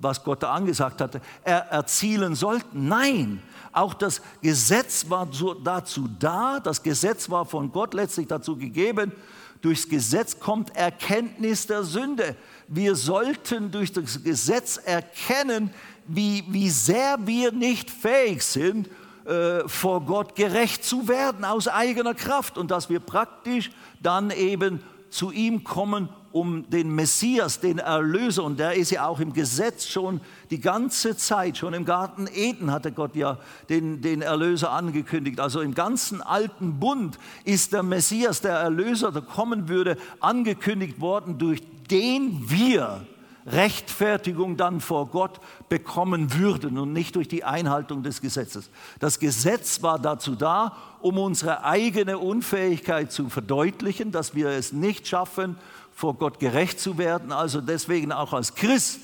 was 0.00 0.22
Gott 0.22 0.42
da 0.44 0.52
angesagt 0.52 1.00
hatte, 1.00 1.20
er, 1.42 1.66
erzielen 1.70 2.36
sollten. 2.36 2.86
Nein, 2.86 3.42
auch 3.72 3.92
das 3.92 4.22
Gesetz 4.40 5.10
war 5.10 5.28
dazu 5.64 6.08
da, 6.18 6.60
das 6.60 6.82
Gesetz 6.82 7.28
war 7.28 7.44
von 7.44 7.72
Gott 7.72 7.92
letztlich 7.92 8.28
dazu 8.28 8.56
gegeben. 8.56 9.12
Durchs 9.60 9.88
Gesetz 9.88 10.38
kommt 10.38 10.76
Erkenntnis 10.76 11.66
der 11.66 11.82
Sünde. 11.82 12.36
Wir 12.68 12.96
sollten 12.96 13.70
durch 13.70 13.92
das 13.92 14.22
Gesetz 14.22 14.76
erkennen, 14.76 15.70
wie, 16.06 16.44
wie 16.48 16.68
sehr 16.68 17.18
wir 17.26 17.50
nicht 17.50 17.90
fähig 17.90 18.42
sind, 18.42 18.88
äh, 19.24 19.66
vor 19.66 20.04
Gott 20.04 20.34
gerecht 20.34 20.84
zu 20.84 21.08
werden 21.08 21.44
aus 21.44 21.66
eigener 21.66 22.14
Kraft 22.14 22.58
und 22.58 22.70
dass 22.70 22.90
wir 22.90 23.00
praktisch 23.00 23.70
dann 24.02 24.30
eben 24.30 24.82
zu 25.10 25.30
ihm 25.30 25.64
kommen 25.64 26.08
um 26.32 26.68
den 26.70 26.94
Messias, 26.94 27.60
den 27.60 27.78
Erlöser. 27.78 28.44
Und 28.44 28.58
der 28.58 28.74
ist 28.74 28.90
ja 28.90 29.06
auch 29.06 29.20
im 29.20 29.32
Gesetz 29.32 29.86
schon 29.86 30.20
die 30.50 30.60
ganze 30.60 31.16
Zeit, 31.16 31.58
schon 31.58 31.74
im 31.74 31.84
Garten 31.84 32.28
Eden 32.32 32.70
hatte 32.70 32.92
Gott 32.92 33.16
ja 33.16 33.38
den, 33.68 34.00
den 34.00 34.22
Erlöser 34.22 34.70
angekündigt. 34.70 35.40
Also 35.40 35.60
im 35.60 35.74
ganzen 35.74 36.20
alten 36.20 36.78
Bund 36.78 37.18
ist 37.44 37.72
der 37.72 37.82
Messias, 37.82 38.40
der 38.40 38.54
Erlöser, 38.54 39.12
der 39.12 39.22
kommen 39.22 39.68
würde, 39.68 39.96
angekündigt 40.20 41.00
worden, 41.00 41.38
durch 41.38 41.62
den 41.90 42.50
wir 42.50 43.06
Rechtfertigung 43.46 44.56
dann 44.56 44.80
vor 44.80 45.08
Gott 45.08 45.40
bekommen 45.68 46.34
würden 46.34 46.78
und 46.78 46.92
nicht 46.92 47.16
durch 47.16 47.28
die 47.28 47.44
Einhaltung 47.44 48.02
des 48.02 48.20
Gesetzes. 48.20 48.70
Das 49.00 49.18
Gesetz 49.18 49.82
war 49.82 49.98
dazu 49.98 50.34
da, 50.34 50.76
um 51.00 51.18
unsere 51.18 51.64
eigene 51.64 52.18
Unfähigkeit 52.18 53.10
zu 53.10 53.28
verdeutlichen, 53.28 54.12
dass 54.12 54.34
wir 54.34 54.48
es 54.50 54.72
nicht 54.72 55.06
schaffen, 55.08 55.56
vor 55.98 56.14
Gott 56.14 56.38
gerecht 56.38 56.78
zu 56.78 56.96
werden. 56.96 57.32
Also 57.32 57.60
deswegen 57.60 58.12
auch 58.12 58.32
als 58.32 58.54
Christ, 58.54 59.00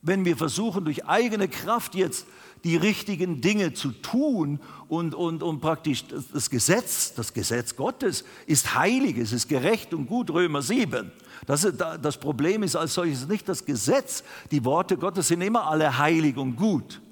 wenn 0.00 0.24
wir 0.24 0.38
versuchen, 0.38 0.86
durch 0.86 1.04
eigene 1.04 1.46
Kraft 1.46 1.94
jetzt 1.94 2.26
die 2.64 2.76
richtigen 2.76 3.42
Dinge 3.42 3.74
zu 3.74 3.90
tun 3.90 4.58
und, 4.88 5.14
und, 5.14 5.42
und 5.42 5.60
praktisch 5.60 6.04
das 6.32 6.48
Gesetz, 6.48 7.12
das 7.12 7.34
Gesetz 7.34 7.76
Gottes 7.76 8.24
ist 8.46 8.74
heilig, 8.74 9.18
es 9.18 9.34
ist 9.34 9.46
gerecht 9.46 9.92
und 9.92 10.06
gut, 10.06 10.30
Römer 10.30 10.62
7. 10.62 11.12
Das, 11.44 11.68
das 11.76 12.16
Problem 12.16 12.62
ist 12.62 12.76
als 12.76 12.94
solches 12.94 13.28
nicht 13.28 13.46
das 13.46 13.66
Gesetz, 13.66 14.24
die 14.50 14.64
Worte 14.64 14.96
Gottes 14.96 15.28
sind 15.28 15.42
immer 15.42 15.66
alle 15.66 15.98
heilig 15.98 16.38
und 16.38 16.56
gut. 16.56 17.02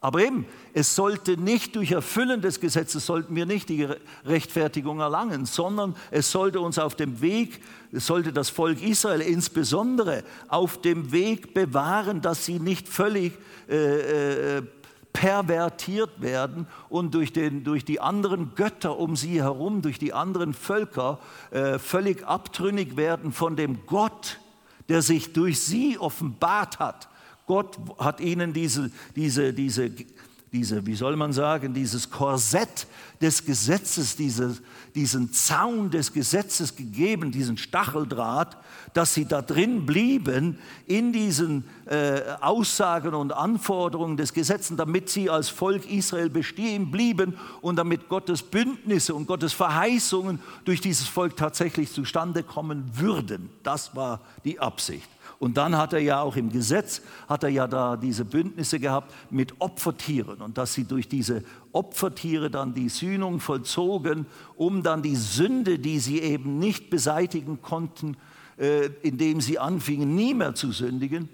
Aber 0.00 0.22
eben, 0.22 0.46
es 0.76 0.96
sollte 0.96 1.40
nicht 1.40 1.76
durch 1.76 1.92
Erfüllen 1.92 2.40
des 2.40 2.58
Gesetzes, 2.58 3.06
sollten 3.06 3.36
wir 3.36 3.46
nicht 3.46 3.68
die 3.68 3.88
Rechtfertigung 4.26 4.98
erlangen, 4.98 5.46
sondern 5.46 5.94
es 6.10 6.32
sollte 6.32 6.60
uns 6.60 6.80
auf 6.80 6.96
dem 6.96 7.20
Weg, 7.20 7.60
es 7.92 8.06
sollte 8.06 8.32
das 8.32 8.50
Volk 8.50 8.82
Israel 8.82 9.20
insbesondere 9.20 10.24
auf 10.48 10.80
dem 10.80 11.12
Weg 11.12 11.54
bewahren, 11.54 12.20
dass 12.20 12.44
sie 12.44 12.58
nicht 12.58 12.88
völlig 12.88 13.34
äh, 13.68 14.56
äh, 14.56 14.62
pervertiert 15.12 16.20
werden 16.20 16.66
und 16.88 17.14
durch, 17.14 17.32
den, 17.32 17.62
durch 17.62 17.84
die 17.84 18.00
anderen 18.00 18.56
Götter 18.56 18.98
um 18.98 19.14
sie 19.14 19.40
herum, 19.40 19.80
durch 19.80 20.00
die 20.00 20.12
anderen 20.12 20.52
Völker 20.54 21.20
äh, 21.52 21.78
völlig 21.78 22.26
abtrünnig 22.26 22.96
werden 22.96 23.32
von 23.32 23.54
dem 23.54 23.86
Gott, 23.86 24.40
der 24.88 25.02
sich 25.02 25.32
durch 25.32 25.60
sie 25.60 25.98
offenbart 25.98 26.80
hat. 26.80 27.08
Gott 27.46 27.78
hat 27.98 28.20
ihnen 28.20 28.52
diese, 28.52 28.90
diese, 29.14 29.52
diese, 29.52 29.90
diese, 30.54 30.86
wie 30.86 30.94
soll 30.94 31.16
man 31.16 31.32
sagen, 31.32 31.74
dieses 31.74 32.08
Korsett 32.10 32.86
des 33.20 33.44
Gesetzes, 33.44 34.14
diese, 34.14 34.56
diesen 34.94 35.32
Zaun 35.32 35.90
des 35.90 36.12
Gesetzes 36.12 36.76
gegeben, 36.76 37.32
diesen 37.32 37.56
Stacheldraht, 37.56 38.56
dass 38.92 39.14
sie 39.14 39.24
da 39.24 39.42
drin 39.42 39.84
blieben 39.84 40.58
in 40.86 41.12
diesen 41.12 41.64
äh, 41.86 42.20
Aussagen 42.40 43.14
und 43.14 43.32
Anforderungen 43.32 44.16
des 44.16 44.32
Gesetzes, 44.32 44.76
damit 44.76 45.10
sie 45.10 45.28
als 45.28 45.48
Volk 45.48 45.90
Israel 45.90 46.30
bestehen 46.30 46.92
blieben 46.92 47.36
und 47.60 47.74
damit 47.74 48.08
Gottes 48.08 48.40
Bündnisse 48.40 49.12
und 49.12 49.26
Gottes 49.26 49.52
Verheißungen 49.52 50.38
durch 50.64 50.80
dieses 50.80 51.08
Volk 51.08 51.36
tatsächlich 51.36 51.90
zustande 51.90 52.44
kommen 52.44 52.88
würden. 52.94 53.50
Das 53.64 53.96
war 53.96 54.20
die 54.44 54.60
Absicht. 54.60 55.08
Und 55.44 55.58
dann 55.58 55.76
hat 55.76 55.92
er 55.92 55.98
ja 55.98 56.22
auch 56.22 56.36
im 56.36 56.48
Gesetz, 56.48 57.02
hat 57.28 57.42
er 57.42 57.50
ja 57.50 57.66
da 57.66 57.98
diese 57.98 58.24
Bündnisse 58.24 58.80
gehabt 58.80 59.12
mit 59.28 59.60
Opfertieren. 59.60 60.40
Und 60.40 60.56
dass 60.56 60.72
sie 60.72 60.84
durch 60.84 61.06
diese 61.06 61.44
Opfertiere 61.70 62.50
dann 62.50 62.72
die 62.72 62.88
Sühnung 62.88 63.40
vollzogen, 63.40 64.24
um 64.56 64.82
dann 64.82 65.02
die 65.02 65.16
Sünde, 65.16 65.78
die 65.78 65.98
sie 65.98 66.20
eben 66.20 66.58
nicht 66.58 66.88
beseitigen 66.88 67.60
konnten, 67.60 68.16
äh, 68.56 68.86
indem 69.02 69.42
sie 69.42 69.58
anfingen, 69.58 70.14
nie 70.14 70.32
mehr 70.32 70.54
zu 70.54 70.72
sündigen, 70.72 71.28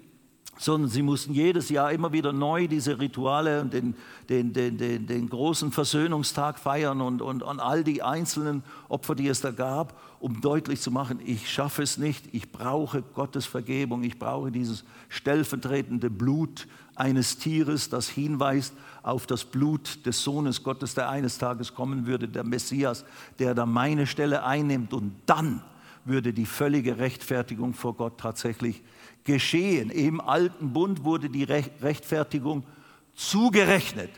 sondern 0.57 0.89
sie 0.89 1.01
mussten 1.01 1.33
jedes 1.33 1.69
Jahr 1.69 1.91
immer 1.91 2.11
wieder 2.11 2.33
neu 2.33 2.67
diese 2.67 2.99
Rituale 2.99 3.61
und 3.61 3.73
den, 3.73 3.95
den, 4.29 4.53
den, 4.53 4.77
den, 4.77 5.07
den 5.07 5.29
großen 5.29 5.71
Versöhnungstag 5.71 6.59
feiern 6.59 7.01
und, 7.01 7.21
und, 7.21 7.41
und 7.41 7.59
all 7.59 7.83
die 7.83 8.03
einzelnen 8.03 8.63
Opfer, 8.87 9.15
die 9.15 9.27
es 9.27 9.41
da 9.41 9.51
gab, 9.51 9.99
um 10.19 10.39
deutlich 10.41 10.79
zu 10.79 10.91
machen, 10.91 11.19
ich 11.25 11.51
schaffe 11.51 11.81
es 11.81 11.97
nicht, 11.97 12.25
ich 12.31 12.51
brauche 12.51 13.01
Gottes 13.01 13.45
Vergebung, 13.47 14.03
ich 14.03 14.19
brauche 14.19 14.51
dieses 14.51 14.83
stellvertretende 15.09 16.11
Blut 16.11 16.67
eines 16.95 17.37
Tieres, 17.37 17.89
das 17.89 18.07
hinweist 18.07 18.73
auf 19.01 19.25
das 19.25 19.45
Blut 19.45 20.05
des 20.05 20.21
Sohnes 20.21 20.61
Gottes, 20.63 20.93
der 20.93 21.09
eines 21.09 21.39
Tages 21.39 21.73
kommen 21.73 22.05
würde, 22.05 22.27
der 22.27 22.43
Messias, 22.43 23.03
der 23.39 23.55
da 23.55 23.65
meine 23.65 24.05
Stelle 24.05 24.43
einnimmt. 24.43 24.93
Und 24.93 25.15
dann 25.25 25.63
würde 26.05 26.33
die 26.33 26.45
völlige 26.45 26.99
Rechtfertigung 26.99 27.73
vor 27.73 27.95
Gott 27.95 28.19
tatsächlich 28.19 28.83
geschehen. 29.23 29.89
Im 29.89 30.19
alten 30.21 30.73
Bund 30.73 31.03
wurde 31.03 31.29
die 31.29 31.43
Rechtfertigung 31.43 32.63
zugerechnet. 33.13 34.09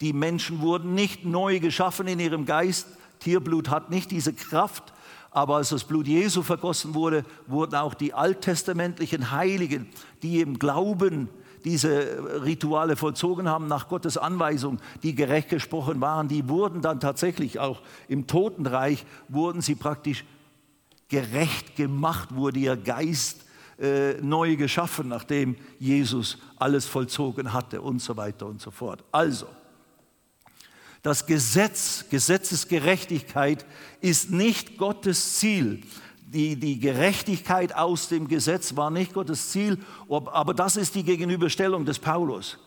Die 0.00 0.12
Menschen 0.12 0.60
wurden 0.60 0.94
nicht 0.94 1.24
neu 1.24 1.60
geschaffen 1.60 2.06
in 2.06 2.20
ihrem 2.20 2.46
Geist. 2.46 2.86
Tierblut 3.20 3.68
hat 3.68 3.90
nicht 3.90 4.10
diese 4.10 4.32
Kraft. 4.32 4.92
Aber 5.30 5.56
als 5.56 5.68
das 5.68 5.84
Blut 5.84 6.08
Jesu 6.08 6.42
vergossen 6.42 6.94
wurde, 6.94 7.24
wurden 7.46 7.76
auch 7.76 7.94
die 7.94 8.14
alttestamentlichen 8.14 9.30
Heiligen, 9.30 9.88
die 10.22 10.40
im 10.40 10.58
Glauben 10.58 11.28
diese 11.64 12.42
Rituale 12.44 12.96
vollzogen 12.96 13.48
haben 13.48 13.68
nach 13.68 13.88
Gottes 13.88 14.16
Anweisung, 14.16 14.80
die 15.02 15.14
gerecht 15.14 15.50
gesprochen 15.50 16.00
waren, 16.00 16.26
die 16.26 16.48
wurden 16.48 16.80
dann 16.80 17.00
tatsächlich 17.00 17.58
auch 17.58 17.82
im 18.08 18.26
Totenreich, 18.26 19.04
wurden 19.28 19.60
sie 19.60 19.74
praktisch 19.74 20.24
gerecht 21.08 21.76
gemacht, 21.76 22.34
wurde 22.34 22.60
ihr 22.60 22.76
Geist 22.76 23.44
äh, 23.80 24.20
neu 24.20 24.56
geschaffen, 24.56 25.08
nachdem 25.08 25.56
Jesus 25.78 26.38
alles 26.56 26.86
vollzogen 26.86 27.52
hatte 27.52 27.80
und 27.80 28.00
so 28.02 28.16
weiter 28.16 28.46
und 28.46 28.60
so 28.60 28.70
fort. 28.70 29.02
Also, 29.10 29.46
das 31.02 31.24
Gesetz, 31.24 32.04
Gesetzesgerechtigkeit 32.10 33.64
ist 34.00 34.30
nicht 34.30 34.76
Gottes 34.76 35.38
Ziel. 35.38 35.80
Die, 36.26 36.56
die 36.56 36.78
Gerechtigkeit 36.78 37.74
aus 37.74 38.08
dem 38.08 38.28
Gesetz 38.28 38.76
war 38.76 38.90
nicht 38.90 39.14
Gottes 39.14 39.50
Ziel, 39.50 39.78
aber 40.08 40.52
das 40.52 40.76
ist 40.76 40.94
die 40.94 41.02
Gegenüberstellung 41.02 41.86
des 41.86 41.98
Paulus. 41.98 42.58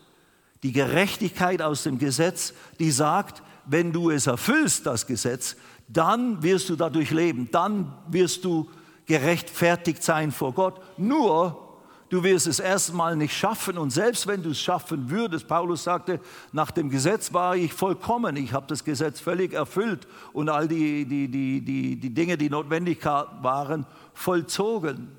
Die 0.63 0.71
Gerechtigkeit 0.71 1.61
aus 1.61 1.83
dem 1.83 1.99
Gesetz, 1.99 2.53
die 2.79 2.91
sagt, 2.91 3.43
wenn 3.65 3.91
du 3.91 4.09
es 4.09 4.27
erfüllst, 4.27 4.85
das 4.85 5.05
Gesetz, 5.05 5.55
dann 5.87 6.41
wirst 6.41 6.69
du 6.69 6.75
dadurch 6.75 7.11
leben, 7.11 7.49
dann 7.51 7.93
wirst 8.07 8.43
du 8.45 8.69
gerechtfertigt 9.05 10.03
sein 10.03 10.31
vor 10.31 10.53
Gott. 10.53 10.79
Nur, 10.97 11.79
du 12.09 12.23
wirst 12.23 12.47
es 12.47 12.59
erstmal 12.59 13.15
nicht 13.15 13.35
schaffen 13.35 13.77
und 13.77 13.89
selbst 13.89 14.27
wenn 14.27 14.43
du 14.43 14.51
es 14.51 14.59
schaffen 14.59 15.09
würdest, 15.09 15.47
Paulus 15.47 15.83
sagte, 15.83 16.19
nach 16.51 16.71
dem 16.71 16.89
Gesetz 16.89 17.33
war 17.33 17.55
ich 17.55 17.73
vollkommen, 17.73 18.35
ich 18.35 18.53
habe 18.53 18.67
das 18.67 18.83
Gesetz 18.83 19.19
völlig 19.19 19.53
erfüllt 19.53 20.07
und 20.31 20.49
all 20.49 20.67
die, 20.67 21.05
die, 21.05 21.27
die, 21.27 21.61
die, 21.61 21.95
die 21.95 22.13
Dinge, 22.13 22.37
die 22.37 22.49
notwendig 22.49 23.03
waren, 23.05 23.85
vollzogen. 24.13 25.09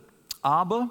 Aber 0.42 0.90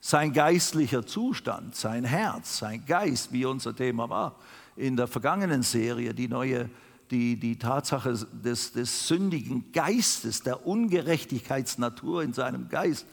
sein 0.00 0.32
geistlicher 0.32 1.06
Zustand, 1.06 1.74
sein 1.74 2.04
Herz, 2.04 2.58
sein 2.58 2.84
Geist, 2.86 3.32
wie 3.32 3.44
unser 3.44 3.74
Thema 3.74 4.08
war 4.08 4.36
in 4.76 4.96
der 4.96 5.06
vergangenen 5.06 5.62
Serie, 5.62 6.12
die 6.14 6.28
neue 6.28 6.68
die, 7.10 7.38
die 7.38 7.58
Tatsache 7.58 8.14
des, 8.32 8.72
des 8.72 9.08
sündigen 9.08 9.72
Geistes, 9.72 10.42
der 10.42 10.66
Ungerechtigkeitsnatur 10.66 12.22
in 12.22 12.32
seinem 12.32 12.68
Geist, 12.68 13.06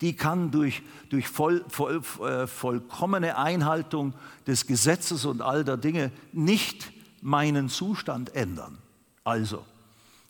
die 0.00 0.16
kann 0.16 0.50
durch, 0.50 0.82
durch 1.10 1.28
voll, 1.28 1.64
voll, 1.68 2.00
äh, 2.26 2.46
vollkommene 2.46 3.36
Einhaltung 3.36 4.14
des 4.46 4.66
Gesetzes 4.66 5.24
und 5.24 5.42
all 5.42 5.64
der 5.64 5.76
Dinge 5.76 6.10
nicht 6.32 6.92
meinen 7.20 7.68
Zustand 7.68 8.34
ändern. 8.34 8.78
Also, 9.24 9.64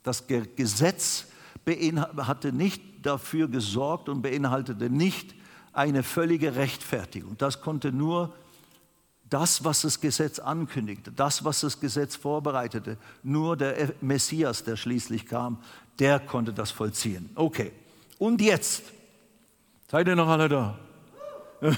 das 0.03 0.25
Gesetz 0.27 1.27
hatte 2.17 2.53
nicht 2.53 2.83
dafür 3.03 3.49
gesorgt 3.49 4.09
und 4.09 4.23
beinhaltete 4.23 4.91
nicht 4.91 5.35
eine 5.73 6.03
völlige 6.03 6.57
Rechtfertigung. 6.57 7.37
Das 7.39 7.61
konnte 7.61 7.93
nur 7.93 8.35
das, 9.31 9.65
was 9.65 9.83
das 9.83 10.01
Gesetz 10.01 10.39
ankündigte, 10.39 11.13
das, 11.13 11.45
was 11.45 11.61
das 11.61 11.81
Gesetz 11.81 12.17
vorbereitete, 12.17 12.99
nur 13.23 13.57
der 13.57 13.95
Messias, 14.01 14.65
der 14.65 14.77
schließlich 14.77 15.27
kam, 15.27 15.59
der 15.99 16.19
konnte 16.19 16.53
das 16.53 16.71
vollziehen. 16.73 17.31
Okay, 17.37 17.73
und 18.19 18.41
jetzt? 18.41 18.83
Seid 19.91 20.09
ihr 20.09 20.17
noch 20.17 20.29
alle 20.29 20.49
da? 20.49 20.79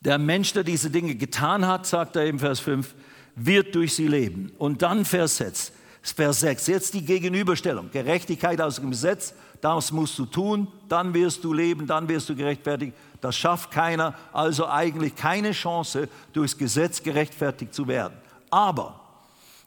der 0.00 0.18
Mensch, 0.18 0.52
der 0.52 0.64
diese 0.64 0.90
Dinge 0.90 1.14
getan 1.14 1.66
hat, 1.66 1.86
sagt 1.86 2.16
er 2.16 2.26
im 2.26 2.38
Vers 2.38 2.60
5, 2.60 2.94
wird 3.34 3.74
durch 3.74 3.94
sie 3.94 4.06
leben. 4.06 4.52
Und 4.58 4.82
dann 4.82 5.04
Vers 5.04 5.38
6, 5.38 5.72
Vers 6.02 6.40
6, 6.40 6.66
jetzt 6.68 6.94
die 6.94 7.04
Gegenüberstellung. 7.04 7.90
Gerechtigkeit 7.90 8.60
aus 8.60 8.76
dem 8.76 8.90
Gesetz, 8.90 9.34
das 9.60 9.92
musst 9.92 10.18
du 10.18 10.26
tun, 10.26 10.68
dann 10.88 11.14
wirst 11.14 11.42
du 11.44 11.52
leben, 11.52 11.86
dann 11.86 12.08
wirst 12.08 12.28
du 12.28 12.36
gerechtfertigt. 12.36 12.92
Das 13.24 13.36
schafft 13.36 13.70
keiner, 13.70 14.12
also 14.34 14.68
eigentlich 14.68 15.16
keine 15.16 15.52
Chance, 15.52 16.10
durchs 16.34 16.58
Gesetz 16.58 17.02
gerechtfertigt 17.02 17.72
zu 17.72 17.88
werden. 17.88 18.12
Aber 18.50 19.00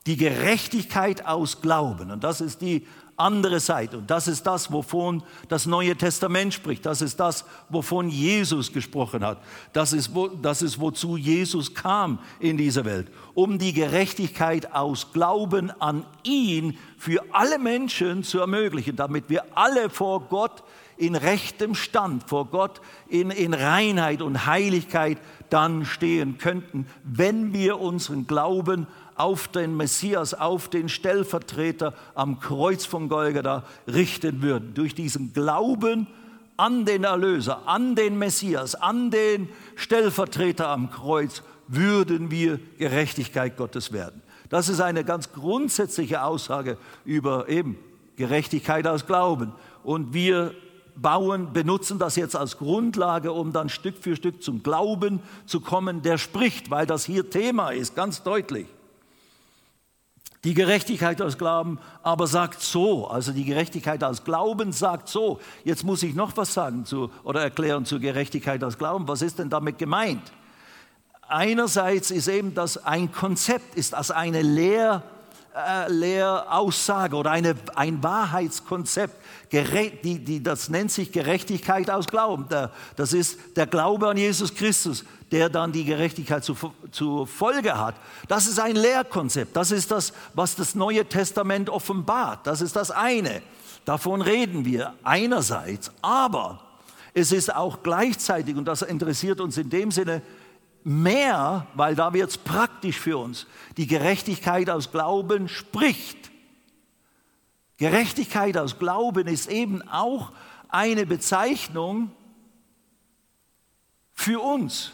die 0.06 0.16
Gerechtigkeit 0.16 1.26
aus 1.26 1.60
Glauben, 1.60 2.12
und 2.12 2.24
das 2.24 2.40
ist 2.40 2.62
die 2.62 2.86
andere 3.18 3.60
Seite, 3.60 3.98
und 3.98 4.10
das 4.10 4.28
ist 4.28 4.46
das, 4.46 4.72
wovon 4.72 5.24
das 5.50 5.66
Neue 5.66 5.96
Testament 5.96 6.54
spricht, 6.54 6.86
das 6.86 7.02
ist 7.02 7.20
das, 7.20 7.46
wovon 7.68 8.10
Jesus 8.10 8.72
gesprochen 8.72 9.26
hat, 9.26 9.40
das 9.74 9.92
ist, 9.92 10.14
wo, 10.14 10.28
das 10.28 10.62
ist 10.62 10.80
wozu 10.80 11.18
Jesus 11.18 11.74
kam 11.74 12.20
in 12.40 12.58
dieser 12.58 12.86
Welt, 12.86 13.12
um 13.34 13.58
die 13.58 13.74
Gerechtigkeit 13.74 14.74
aus 14.74 15.12
Glauben 15.12 15.72
an 15.82 16.06
ihn 16.24 16.78
für 16.98 17.24
alle 17.32 17.58
Menschen 17.58 18.24
zu 18.24 18.40
ermöglichen, 18.40 18.96
damit 18.96 19.30
wir 19.30 19.44
alle 19.58 19.90
vor 19.90 20.22
Gott 20.22 20.64
in 20.98 21.16
rechtem 21.16 21.76
Stand 21.76 22.28
vor 22.28 22.46
Gott, 22.48 22.82
in, 23.08 23.30
in 23.30 23.54
Reinheit 23.54 24.22
und 24.22 24.46
Heiligkeit 24.46 25.20
dann 25.50 25.86
stehen 25.86 26.38
könnten, 26.38 26.88
wenn 27.04 27.54
wir 27.54 27.80
unseren 27.80 28.28
Glauben 28.28 28.88
auf 29.18 29.48
den 29.48 29.76
Messias, 29.76 30.34
auf 30.34 30.70
den 30.70 30.90
Stellvertreter 30.90 31.94
am 32.16 32.40
Kreuz 32.40 32.86
von 32.86 33.10
Golgatha 33.10 33.64
richten 33.88 34.42
würden. 34.42 34.74
Durch 34.74 34.96
diesen 34.96 35.34
Glauben 35.34 36.08
an 36.56 36.86
den 36.86 37.04
Erlöser, 37.04 37.68
an 37.68 37.96
den 37.96 38.18
Messias, 38.18 38.76
an 38.76 39.12
den 39.12 39.50
Stellvertreter 39.76 40.70
am 40.70 40.90
Kreuz, 40.92 41.44
würden 41.68 42.32
wir 42.32 42.60
Gerechtigkeit 42.78 43.58
Gottes 43.58 43.92
werden. 43.92 44.22
Das 44.50 44.70
ist 44.70 44.80
eine 44.80 45.04
ganz 45.04 45.34
grundsätzliche 45.34 46.24
Aussage 46.24 46.78
über 47.04 47.50
eben 47.50 47.78
Gerechtigkeit 48.16 48.88
aus 48.88 49.06
Glauben. 49.06 49.54
Und 49.84 50.14
wir 50.14 50.54
bauen, 50.96 51.54
benutzen 51.54 52.00
das 52.00 52.16
jetzt 52.16 52.36
als 52.36 52.58
Grundlage, 52.58 53.32
um 53.32 53.54
dann 53.54 53.70
Stück 53.70 53.96
für 54.00 54.16
Stück 54.16 54.42
zum 54.42 54.64
Glauben 54.64 55.20
zu 55.46 55.60
kommen, 55.60 56.02
der 56.02 56.18
spricht, 56.18 56.72
weil 56.72 56.86
das 56.86 57.06
hier 57.06 57.30
Thema 57.30 57.70
ist, 57.70 57.96
ganz 57.96 58.24
deutlich. 58.24 58.68
Die 60.48 60.54
Gerechtigkeit 60.54 61.22
aus 61.22 61.38
Glauben 61.38 61.78
aber 62.04 62.26
sagt 62.26 62.62
so, 62.62 63.06
also 63.06 63.34
die 63.34 63.44
Gerechtigkeit 63.44 64.02
aus 64.02 64.24
Glauben 64.24 64.72
sagt 64.72 65.10
so. 65.10 65.42
Jetzt 65.66 65.84
muss 65.84 66.04
ich 66.04 66.16
noch 66.16 66.38
was 66.38 66.54
sagen 66.54 66.86
zu, 66.86 67.12
oder 67.26 67.42
erklären 67.42 67.84
zur 67.84 68.00
Gerechtigkeit 68.00 68.64
aus 68.64 68.78
Glauben. 68.78 69.10
Was 69.10 69.22
ist 69.22 69.40
denn 69.40 69.50
damit 69.50 69.78
gemeint? 69.78 70.32
Einerseits 71.28 72.12
ist 72.12 72.30
eben 72.30 72.54
das 72.54 72.86
ein 72.86 73.12
Konzept, 73.12 73.76
ist 73.76 73.92
das 73.92 74.10
eine 74.10 74.42
Lehr, 74.42 75.04
Lehraussage 75.88 77.16
oder 77.16 77.32
eine, 77.32 77.56
ein 77.76 78.04
Wahrheitskonzept, 78.04 79.16
die, 79.52 80.20
die, 80.20 80.44
das 80.44 80.70
nennt 80.70 80.92
sich 80.92 81.12
Gerechtigkeit 81.12 81.90
aus 81.90 82.08
Glauben. 82.08 82.46
Das 82.96 83.14
ist 83.14 83.40
der 83.56 83.68
Glaube 83.68 84.08
an 84.10 84.18
Jesus 84.18 84.54
Christus, 84.54 85.04
der 85.32 85.50
dann 85.50 85.72
die 85.72 85.86
Gerechtigkeit 85.86 86.44
zu, 86.44 86.56
zur 86.92 87.28
Folge 87.28 87.78
hat. 87.78 87.96
Das 88.28 88.48
ist 88.48 88.60
ein 88.60 88.76
Lehrkonzept. 88.76 89.56
Das 89.56 89.72
ist 89.72 89.92
das, 89.92 90.14
was 90.34 90.56
das 90.56 90.76
Neue 90.76 91.06
Testament 91.06 91.70
offenbart. 91.70 92.46
Das 92.46 92.62
ist 92.62 92.76
das 92.76 92.92
eine. 92.92 93.42
Davon 93.86 94.22
reden 94.22 94.66
wir 94.66 94.94
einerseits. 95.04 95.92
Aber 96.02 96.62
es 97.14 97.32
ist 97.32 97.56
auch 97.56 97.82
gleichzeitig, 97.84 98.56
und 98.56 98.66
das 98.66 98.82
interessiert 98.82 99.42
uns 99.42 99.58
in 99.58 99.70
dem 99.70 99.92
Sinne, 99.92 100.22
mehr, 100.88 101.68
weil 101.74 101.96
da 101.96 102.14
wird 102.14 102.30
es 102.30 102.38
praktisch 102.38 102.98
für 102.98 103.18
uns, 103.18 103.46
die 103.76 103.88
Gerechtigkeit 103.88 104.70
aus 104.70 104.92
Glauben 104.92 105.50
spricht. 105.50 106.18
Gerechtigkeit 107.76 108.58
aus 108.58 108.80
Glauben 108.80 109.28
ist 109.28 109.50
eben 109.50 109.82
auch 109.90 110.32
eine 110.70 111.06
Bezeichnung 111.06 112.12
für 114.14 114.40
uns, 114.40 114.94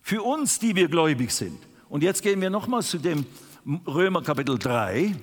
für 0.00 0.22
uns, 0.22 0.60
die 0.60 0.76
wir 0.76 0.88
gläubig 0.88 1.32
sind. 1.32 1.60
Und 1.88 2.02
jetzt 2.02 2.22
gehen 2.22 2.40
wir 2.40 2.48
nochmal 2.48 2.82
zu 2.82 2.98
dem 2.98 3.26
Römer 3.86 4.22
Kapitel 4.22 4.58
3. 4.58 5.14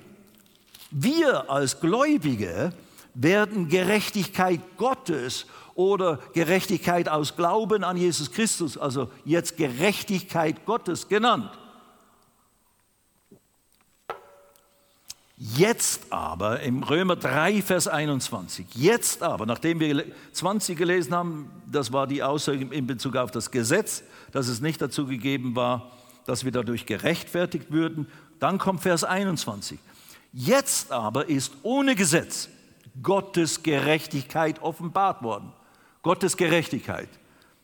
Wir 0.92 1.50
als 1.50 1.80
Gläubige 1.80 2.74
werden 3.14 3.68
Gerechtigkeit 3.68 4.62
Gottes 4.78 5.46
oder 5.76 6.20
Gerechtigkeit 6.34 7.08
aus 7.08 7.36
Glauben 7.36 7.84
an 7.84 7.98
Jesus 7.98 8.32
Christus, 8.32 8.78
also 8.78 9.10
jetzt 9.24 9.58
Gerechtigkeit 9.58 10.66
Gottes 10.66 11.08
genannt. 11.08 11.52
Jetzt 15.38 16.12
aber, 16.12 16.60
im 16.60 16.84
Römer 16.84 17.16
3, 17.16 17.62
Vers 17.62 17.88
21, 17.88 18.76
jetzt 18.76 19.24
aber, 19.24 19.46
nachdem 19.46 19.80
wir 19.80 20.04
20 20.34 20.78
gelesen 20.78 21.16
haben, 21.16 21.50
das 21.66 21.94
war 21.94 22.08
die 22.08 22.24
Aussage 22.24 22.68
in 22.72 22.88
Bezug 22.88 23.16
auf 23.16 23.32
das 23.32 23.50
Gesetz, 23.50 24.04
dass 24.34 24.50
es 24.50 24.60
nicht 24.60 24.82
dazu 24.82 25.06
gegeben 25.06 25.56
war, 25.56 25.92
dass 26.26 26.44
wir 26.44 26.52
dadurch 26.52 26.86
gerechtfertigt 26.86 27.72
würden, 27.72 28.08
dann 28.40 28.58
kommt 28.58 28.82
Vers 28.82 29.06
21. 29.06 29.80
Jetzt 30.34 30.92
aber 30.92 31.30
ist 31.30 31.54
ohne 31.64 31.96
Gesetz 31.96 32.50
Gottes 33.02 33.64
Gerechtigkeit 33.64 34.62
offenbart 34.62 35.24
worden. 35.24 35.52
Gottes 36.02 36.38
Gerechtigkeit. 36.38 37.10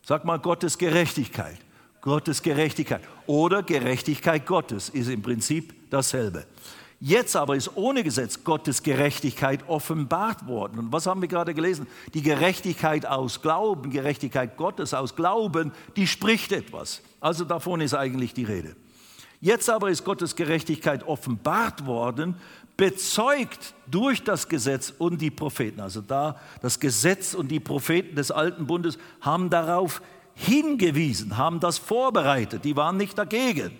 Sag 0.03 0.25
mal 0.25 0.39
Gottes 0.39 0.77
Gerechtigkeit. 0.77 1.57
Gottes 2.01 2.41
Gerechtigkeit. 2.41 3.01
Oder 3.25 3.63
Gerechtigkeit 3.63 4.45
Gottes 4.45 4.89
ist 4.89 5.09
im 5.09 5.21
Prinzip 5.21 5.89
dasselbe. 5.89 6.45
Jetzt 6.99 7.35
aber 7.35 7.55
ist 7.55 7.75
ohne 7.75 8.03
Gesetz 8.03 8.43
Gottes 8.43 8.81
Gerechtigkeit 8.81 9.67
offenbart 9.67 10.47
worden. 10.47 10.79
Und 10.79 10.91
was 10.91 11.07
haben 11.07 11.21
wir 11.21 11.27
gerade 11.27 11.53
gelesen? 11.53 11.87
Die 12.13 12.21
Gerechtigkeit 12.21 13.05
aus 13.05 13.41
Glauben, 13.41 13.89
Gerechtigkeit 13.89 14.55
Gottes 14.55 14.93
aus 14.93 15.15
Glauben, 15.15 15.71
die 15.97 16.07
spricht 16.07 16.51
etwas. 16.51 17.01
Also 17.19 17.43
davon 17.43 17.81
ist 17.81 17.93
eigentlich 17.93 18.33
die 18.33 18.45
Rede. 18.45 18.75
Jetzt 19.41 19.69
aber 19.69 19.89
ist 19.89 20.05
Gottes 20.05 20.35
Gerechtigkeit 20.35 21.05
offenbart 21.07 21.85
worden, 21.85 22.35
bezeugt 22.77 23.73
durch 23.87 24.23
das 24.23 24.49
Gesetz 24.49 24.93
und 24.97 25.21
die 25.21 25.31
Propheten. 25.31 25.79
Also 25.79 26.01
da 26.01 26.39
das 26.61 26.79
Gesetz 26.79 27.33
und 27.33 27.49
die 27.49 27.59
Propheten 27.59 28.15
des 28.15 28.31
alten 28.31 28.67
Bundes 28.67 28.97
haben 29.21 29.49
darauf 29.49 30.01
hingewiesen, 30.33 31.37
haben 31.37 31.59
das 31.59 31.77
vorbereitet, 31.77 32.65
die 32.65 32.75
waren 32.75 32.97
nicht 32.97 33.17
dagegen. 33.17 33.71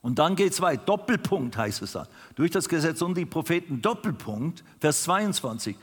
Und 0.00 0.20
dann 0.20 0.36
geht 0.36 0.52
es 0.52 0.60
weiter, 0.60 0.84
Doppelpunkt 0.84 1.56
heißt 1.56 1.82
es 1.82 1.92
dann. 1.92 2.06
Durch 2.36 2.52
das 2.52 2.68
Gesetz 2.68 3.02
und 3.02 3.16
die 3.16 3.26
Propheten, 3.26 3.82
Doppelpunkt, 3.82 4.62
Vers 4.80 5.02
22. 5.02 5.76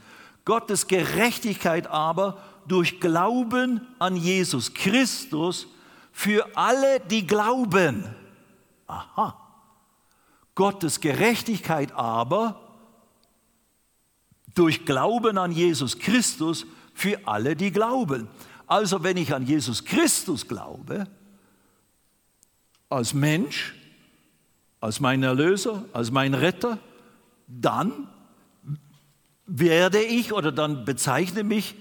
Gottes 0.45 0.87
Gerechtigkeit 0.87 1.87
aber 1.87 2.41
durch 2.67 3.01
Glauben 3.01 3.81
an 3.99 4.15
Jesus 4.15 4.73
Christus 4.73 5.67
für 6.11 6.47
alle, 6.55 7.01
die 7.01 7.27
glauben. 7.27 8.05
Aha. 8.87 9.44
Gottes 10.55 11.01
Gerechtigkeit 11.01 11.91
aber 11.91 12.61
durch 14.53 14.85
Glauben 14.85 15.37
an 15.37 15.51
Jesus 15.51 15.99
Christus 15.99 16.65
für 16.93 17.27
alle, 17.27 17.55
die 17.55 17.71
glauben. 17.71 18.29
Also 18.65 19.03
wenn 19.03 19.17
ich 19.17 19.33
an 19.33 19.45
Jesus 19.45 19.83
Christus 19.83 20.47
glaube, 20.47 21.07
als 22.89 23.13
Mensch, 23.13 23.75
als 24.79 24.99
mein 24.99 25.21
Erlöser, 25.23 25.83
als 25.91 26.09
mein 26.09 26.33
Retter, 26.33 26.79
dann 27.47 28.07
werde 29.45 30.01
ich 30.01 30.33
oder 30.33 30.51
dann 30.51 30.85
bezeichne 30.85 31.43
mich 31.43 31.75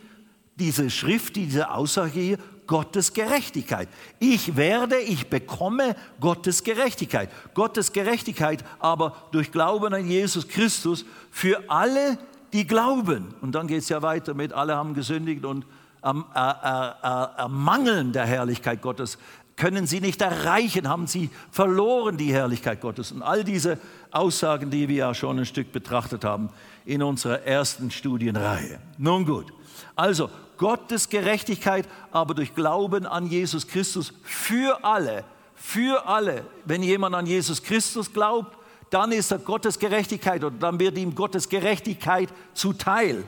diese 0.57 0.91
Schrift, 0.91 1.37
diese 1.37 1.71
Aussage 1.71 2.21
hier 2.21 2.39
Gottes 2.67 3.13
Gerechtigkeit. 3.13 3.89
Ich 4.19 4.57
werde, 4.57 4.99
ich 4.99 5.29
bekomme 5.29 5.95
Gottes 6.21 6.65
Gerechtigkeit. 6.65 7.31
Gottes 7.55 7.93
Gerechtigkeit 7.93 8.65
aber 8.79 9.17
durch 9.33 9.53
Glauben 9.53 9.95
an 9.95 10.07
Jesus 10.07 10.49
Christus 10.49 11.05
für 11.31 11.63
alle, 11.69 12.19
die 12.53 12.67
glauben. 12.67 13.35
Und 13.41 13.55
dann 13.55 13.67
geht 13.67 13.83
es 13.83 13.89
ja 13.89 14.03
weiter 14.03 14.35
mit, 14.35 14.53
alle 14.53 14.77
haben 14.77 14.95
gesündigt 14.95 15.45
und 15.45 15.67
ermangeln 16.03 18.13
der 18.13 18.27
Herrlichkeit 18.27 18.83
Gottes, 18.83 19.19
können 19.57 19.87
sie 19.87 20.01
nicht 20.01 20.21
erreichen, 20.21 20.89
haben 20.89 21.07
sie 21.07 21.31
verloren 21.51 22.17
die 22.17 22.33
Herrlichkeit 22.33 22.81
Gottes. 22.81 23.13
Und 23.13 23.23
all 23.23 23.45
diese 23.45 23.79
Aussagen, 24.11 24.71
die 24.71 24.89
wir 24.89 24.97
ja 24.97 25.15
schon 25.15 25.39
ein 25.39 25.47
Stück 25.47 25.73
betrachtet 25.73 26.25
haben 26.25 26.51
in 26.85 27.03
unserer 27.03 27.43
ersten 27.43 27.91
Studienreihe. 27.91 28.81
Nun 28.99 29.25
gut, 29.25 29.53
also 29.95 30.29
Gottes 30.59 31.09
Gerechtigkeit, 31.09 31.89
aber 32.11 32.35
durch 32.35 32.55
Glauben 32.55 33.07
an 33.07 33.27
Jesus 33.27 33.67
Christus 33.67 34.13
für 34.23 34.85
alle. 34.85 35.25
Für 35.55 36.07
alle. 36.07 36.45
Wenn 36.65 36.83
jemand 36.83 37.15
an 37.15 37.27
Jesus 37.27 37.63
Christus 37.63 38.13
glaubt, 38.13 38.57
dann 38.91 39.13
ist 39.13 39.31
er 39.33 39.39
Gottes 39.39 39.79
Gerechtigkeit 39.79 40.45
und 40.45 40.63
dann 40.63 40.79
wird 40.79 40.99
ihm 40.99 41.15
Gottes 41.15 41.49
Gerechtigkeit 41.49 42.29
zuteil. 42.53 43.25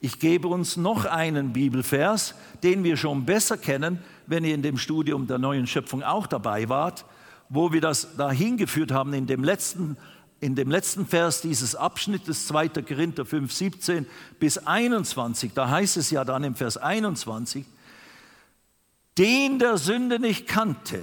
Ich 0.00 0.18
gebe 0.18 0.48
uns 0.48 0.76
noch 0.76 1.04
einen 1.04 1.52
Bibelvers, 1.52 2.34
den 2.62 2.84
wir 2.84 2.96
schon 2.96 3.24
besser 3.24 3.56
kennen, 3.56 3.98
wenn 4.26 4.44
ihr 4.44 4.54
in 4.54 4.62
dem 4.62 4.78
Studium 4.78 5.26
der 5.26 5.38
neuen 5.38 5.66
Schöpfung 5.66 6.02
auch 6.02 6.26
dabei 6.26 6.68
wart, 6.68 7.04
wo 7.48 7.72
wir 7.72 7.80
das 7.80 8.16
dahin 8.16 8.56
geführt 8.56 8.92
haben 8.92 9.12
in 9.12 9.26
dem 9.26 9.44
letzten 9.44 9.96
in 10.40 10.54
dem 10.54 10.70
letzten 10.70 11.06
Vers 11.06 11.40
dieses 11.40 11.74
Abschnittes 11.74 12.46
2. 12.48 12.68
Korinther 12.68 13.24
5, 13.24 13.52
17 13.52 14.06
bis 14.38 14.58
21, 14.58 15.52
da 15.54 15.68
heißt 15.68 15.96
es 15.96 16.10
ja 16.10 16.24
dann 16.24 16.44
im 16.44 16.54
Vers 16.54 16.76
21, 16.76 17.64
den 19.18 19.58
der 19.58 19.78
Sünde 19.78 20.18
nicht 20.18 20.46
kannte, 20.46 21.00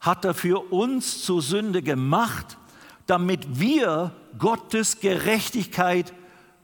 hat 0.00 0.24
er 0.24 0.34
für 0.34 0.72
uns 0.72 1.22
zur 1.22 1.42
Sünde 1.42 1.82
gemacht, 1.82 2.58
damit 3.06 3.58
wir 3.60 4.12
Gottes 4.38 5.00
Gerechtigkeit 5.00 6.12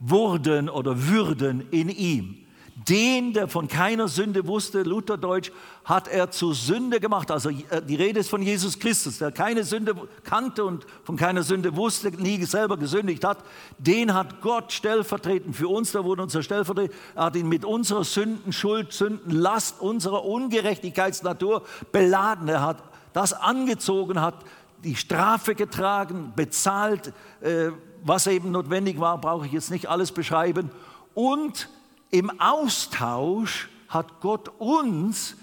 wurden 0.00 0.68
oder 0.68 1.08
würden 1.08 1.68
in 1.70 1.88
ihm. 1.88 2.47
Den, 2.88 3.32
der 3.34 3.48
von 3.48 3.68
keiner 3.68 4.08
Sünde 4.08 4.46
wusste, 4.46 4.82
Lutherdeutsch, 4.82 5.50
hat 5.84 6.08
er 6.08 6.30
zur 6.30 6.54
Sünde 6.54 7.00
gemacht. 7.00 7.30
Also 7.30 7.50
äh, 7.50 7.82
die 7.82 7.96
Rede 7.96 8.20
ist 8.20 8.30
von 8.30 8.40
Jesus 8.40 8.78
Christus, 8.78 9.18
der 9.18 9.30
keine 9.32 9.64
Sünde 9.64 9.94
kannte 10.24 10.64
und 10.64 10.86
von 11.04 11.16
keiner 11.16 11.42
Sünde 11.42 11.76
wusste, 11.76 12.10
nie 12.10 12.42
selber 12.44 12.76
gesündigt 12.76 13.24
hat. 13.24 13.38
Den 13.78 14.14
hat 14.14 14.40
Gott 14.40 14.72
stellvertretend 14.72 15.54
für 15.54 15.68
uns, 15.68 15.92
da 15.92 16.04
wurde 16.04 16.22
unser 16.22 16.42
Stellvertreter, 16.42 16.94
er 17.14 17.24
hat 17.24 17.36
ihn 17.36 17.48
mit 17.48 17.64
unserer 17.64 18.04
Sünden, 18.04 18.52
Schuld, 18.52 18.92
Sündenlast, 18.92 19.80
unserer 19.80 20.24
Ungerechtigkeitsnatur 20.24 21.64
beladen. 21.92 22.48
Er 22.48 22.62
hat 22.62 22.82
das 23.12 23.32
angezogen, 23.32 24.20
hat 24.20 24.36
die 24.84 24.96
Strafe 24.96 25.54
getragen, 25.54 26.32
bezahlt, 26.36 27.12
äh, 27.40 27.70
was 28.02 28.26
eben 28.26 28.52
notwendig 28.52 29.00
war, 29.00 29.20
brauche 29.20 29.46
ich 29.46 29.52
jetzt 29.52 29.70
nicht 29.70 29.88
alles 29.88 30.12
beschreiben. 30.12 30.70
Und 31.14 31.68
im 32.10 32.40
Austausch 32.40 33.68
hat 33.88 34.20
Gott 34.20 34.50
uns 34.58 35.36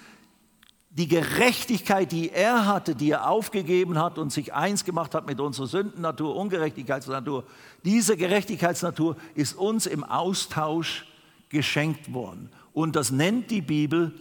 die 0.89 1.07
Gerechtigkeit, 1.09 2.11
die 2.11 2.31
er 2.31 2.65
hatte, 2.65 2.95
die 2.95 3.11
er 3.11 3.29
aufgegeben 3.29 3.99
hat 3.99 4.17
und 4.17 4.31
sich 4.31 4.53
eins 4.53 4.85
gemacht 4.85 5.13
hat 5.13 5.27
mit 5.27 5.41
unserer 5.41 5.67
Sündennatur, 5.67 6.35
Ungerechtigkeitsnatur, 6.35 7.43
diese 7.83 8.15
Gerechtigkeitsnatur 8.15 9.17
ist 9.33 9.57
uns 9.57 9.87
im 9.87 10.05
Austausch 10.05 11.05
geschenkt 11.49 12.13
worden. 12.13 12.49
Und 12.71 12.95
das 12.95 13.11
nennt 13.11 13.51
die 13.51 13.61
Bibel, 13.61 14.13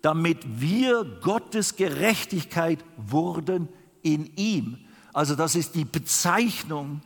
damit 0.00 0.38
wir 0.60 1.04
Gottes 1.20 1.76
Gerechtigkeit 1.76 2.82
wurden 2.96 3.68
in 4.02 4.32
ihm. 4.36 4.78
Also 5.12 5.34
das 5.34 5.54
ist 5.54 5.74
die 5.74 5.84
Bezeichnung 5.84 7.02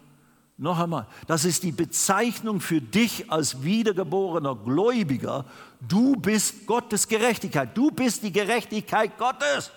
noch 0.59 0.79
einmal, 0.79 1.07
das 1.27 1.45
ist 1.45 1.65
die 1.65 1.73
Bezeichnung 1.73 2.61
für 2.61 2.81
dich 2.81 3.31
als 3.31 3.63
wiedergeborener 3.63 4.55
Gläubiger. 4.57 5.45
Du 5.87 6.17
bist 6.17 6.67
Gottes 6.67 7.07
Gerechtigkeit. 7.09 7.77
Du 7.77 7.91
bist 7.91 8.23
die 8.23 8.33
Gerechtigkeit 8.33 9.19
Gottes. 9.19 9.71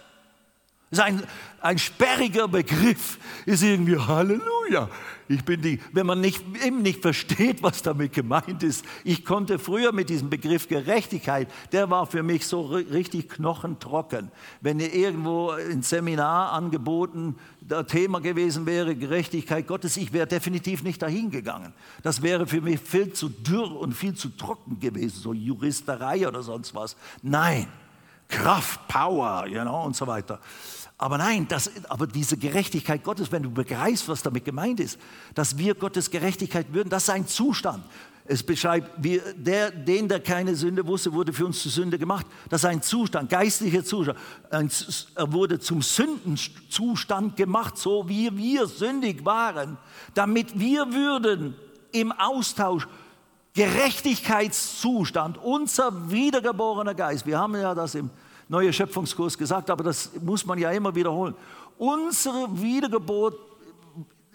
Das 0.90 1.00
ist 1.00 1.06
ein, 1.06 1.24
ein 1.62 1.78
sperriger 1.78 2.48
Begriff, 2.48 3.20
ist 3.46 3.62
irgendwie 3.62 3.98
Halleluja. 3.98 4.90
Ich 5.28 5.46
bin 5.46 5.62
die, 5.62 5.80
wenn 5.94 6.08
man 6.08 6.20
nicht, 6.20 6.44
eben 6.66 6.82
nicht 6.82 7.04
versteht, 7.04 7.62
was 7.62 7.84
damit 7.84 8.14
gemeint 8.14 8.64
ist. 8.64 8.84
Ich 9.04 9.24
konnte 9.24 9.60
früher 9.60 9.92
mit 9.92 10.10
diesem 10.10 10.32
Begriff 10.32 10.68
Gerechtigkeit, 10.68 11.48
der 11.72 11.92
war 11.92 12.08
für 12.08 12.24
mich 12.24 12.48
so 12.48 12.62
richtig 12.62 13.30
knochentrocken. 13.30 14.32
Wenn 14.62 14.80
ihr 14.80 14.92
irgendwo 14.92 15.52
ein 15.52 15.84
Seminar 15.84 16.54
angeboten, 16.54 17.36
der 17.70 17.86
Thema 17.86 18.20
gewesen 18.20 18.66
wäre, 18.66 18.96
Gerechtigkeit 18.96 19.68
Gottes, 19.68 19.98
ich 19.98 20.12
wäre 20.12 20.28
definitiv 20.28 20.84
nicht 20.84 21.02
dahin 21.02 21.30
gegangen. 21.30 21.74
Das 22.04 22.22
wäre 22.22 22.48
für 22.48 22.62
mich 22.62 22.80
viel 22.80 23.14
zu 23.14 23.30
dürr 23.30 23.72
und 23.80 23.94
viel 23.94 24.16
zu 24.16 24.30
trocken 24.30 24.80
gewesen, 24.80 25.20
so 25.22 25.34
Juristerei 25.34 26.28
oder 26.28 26.42
sonst 26.42 26.74
was. 26.74 26.96
Nein, 27.22 27.68
Kraft, 28.28 28.88
Power, 28.88 29.48
you 29.48 29.62
know, 29.62 29.84
und 29.84 29.96
so 29.96 30.08
weiter. 30.08 30.40
Aber 30.98 31.18
nein, 31.18 31.48
das, 31.48 31.72
aber 31.88 32.08
diese 32.08 32.36
Gerechtigkeit 32.36 33.04
Gottes, 33.04 33.32
wenn 33.32 33.44
du 33.44 33.50
begreifst, 33.50 34.10
was 34.10 34.22
damit 34.22 34.44
gemeint 34.44 34.82
ist, 34.82 35.00
dass 35.34 35.58
wir 35.58 35.74
Gottes 35.74 36.12
Gerechtigkeit 36.12 36.74
würden, 36.74 36.90
das 36.90 37.04
ist 37.04 37.10
ein 37.10 37.26
Zustand. 37.26 37.86
Es 38.32 38.44
beschreibt, 38.44 38.92
wir, 39.04 39.34
der, 39.34 39.72
den, 39.72 40.08
der 40.08 40.20
keine 40.20 40.56
Sünde 40.56 40.86
wusste, 40.86 41.12
wurde 41.12 41.34
für 41.34 41.48
uns 41.48 41.64
zur 41.64 41.72
Sünde 41.72 41.98
gemacht. 41.98 42.28
Das 42.48 42.62
ist 42.62 42.70
ein 42.70 42.84
Zustand, 42.84 43.28
geistlicher 43.28 43.84
Zustand. 43.84 44.20
er 44.52 45.34
wurde 45.34 45.58
zum 45.58 45.82
Sündenzustand 45.82 47.36
gemacht, 47.36 47.76
so 47.76 48.08
wie 48.08 48.38
wir 48.38 48.68
sündig 48.68 49.26
waren, 49.26 49.80
damit 50.14 50.60
wir 50.60 50.94
würden 50.94 51.56
im 51.92 52.12
Austausch 52.12 52.88
Gerechtigkeitszustand, 53.56 55.40
unser 55.40 56.12
wiedergeborener 56.12 56.94
Geist, 56.94 57.26
wir 57.26 57.40
haben 57.40 57.56
ja 57.56 57.74
das 57.74 57.96
im 57.96 58.12
neue 58.48 58.72
Schöpfungskurs 58.72 59.40
gesagt, 59.40 59.72
aber 59.72 59.84
das 59.84 60.12
muss 60.22 60.46
man 60.46 60.60
ja 60.60 60.70
immer 60.70 60.94
wiederholen. 60.94 61.34
Unsere 61.80 62.48
Wiedergeburt, 62.62 63.49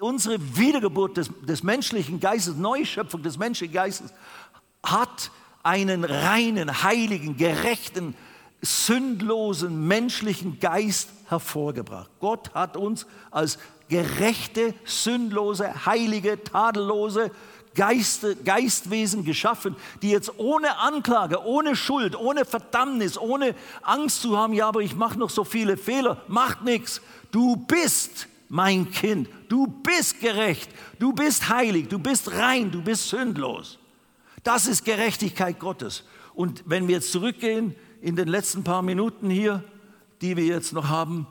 unsere 0.04 0.38
Wiedergeburt 0.58 1.16
des, 1.16 1.30
des 1.42 1.62
menschlichen 1.62 2.20
Geistes, 2.20 2.56
Neuschöpfung 2.56 3.22
des 3.22 3.38
menschlichen 3.38 3.72
Geistes, 3.72 4.12
hat 4.84 5.30
einen 5.62 6.04
reinen, 6.04 6.82
heiligen, 6.82 7.38
gerechten, 7.38 8.14
sündlosen 8.60 9.86
menschlichen 9.86 10.60
Geist 10.60 11.08
hervorgebracht. 11.28 12.10
Gott 12.20 12.52
hat 12.54 12.76
uns 12.76 13.06
als 13.30 13.58
gerechte, 13.88 14.74
sündlose, 14.84 15.86
heilige, 15.86 16.42
tadellose, 16.44 17.30
Geist, 17.74 18.44
Geistwesen 18.44 19.24
geschaffen, 19.24 19.74
die 20.02 20.10
jetzt 20.10 20.38
ohne 20.38 20.78
Anklage, 20.78 21.44
ohne 21.44 21.74
Schuld, 21.74 22.14
ohne 22.14 22.44
Verdammnis, 22.44 23.18
ohne 23.18 23.54
Angst 23.82 24.20
zu 24.20 24.36
haben, 24.36 24.52
ja, 24.52 24.68
aber 24.68 24.80
ich 24.80 24.94
mache 24.94 25.18
noch 25.18 25.30
so 25.30 25.44
viele 25.44 25.76
Fehler, 25.76 26.22
macht 26.28 26.62
nichts. 26.62 27.00
Du 27.32 27.56
bist 27.56 28.28
mein 28.48 28.90
Kind, 28.90 29.28
du 29.48 29.66
bist 29.66 30.20
gerecht, 30.20 30.70
du 30.98 31.12
bist 31.12 31.48
heilig, 31.48 31.88
du 31.88 31.98
bist 31.98 32.32
rein, 32.32 32.70
du 32.70 32.82
bist 32.82 33.08
sündlos. 33.08 33.78
Das 34.42 34.66
ist 34.66 34.84
Gerechtigkeit 34.84 35.58
Gottes. 35.58 36.04
Und 36.34 36.62
wenn 36.66 36.88
wir 36.88 36.96
jetzt 36.96 37.12
zurückgehen 37.12 37.74
in 38.00 38.16
den 38.16 38.28
letzten 38.28 38.64
paar 38.64 38.82
Minuten 38.82 39.30
hier, 39.30 39.64
die 40.20 40.36
wir 40.36 40.44
jetzt 40.44 40.72
noch 40.72 40.88
haben, 40.88 41.26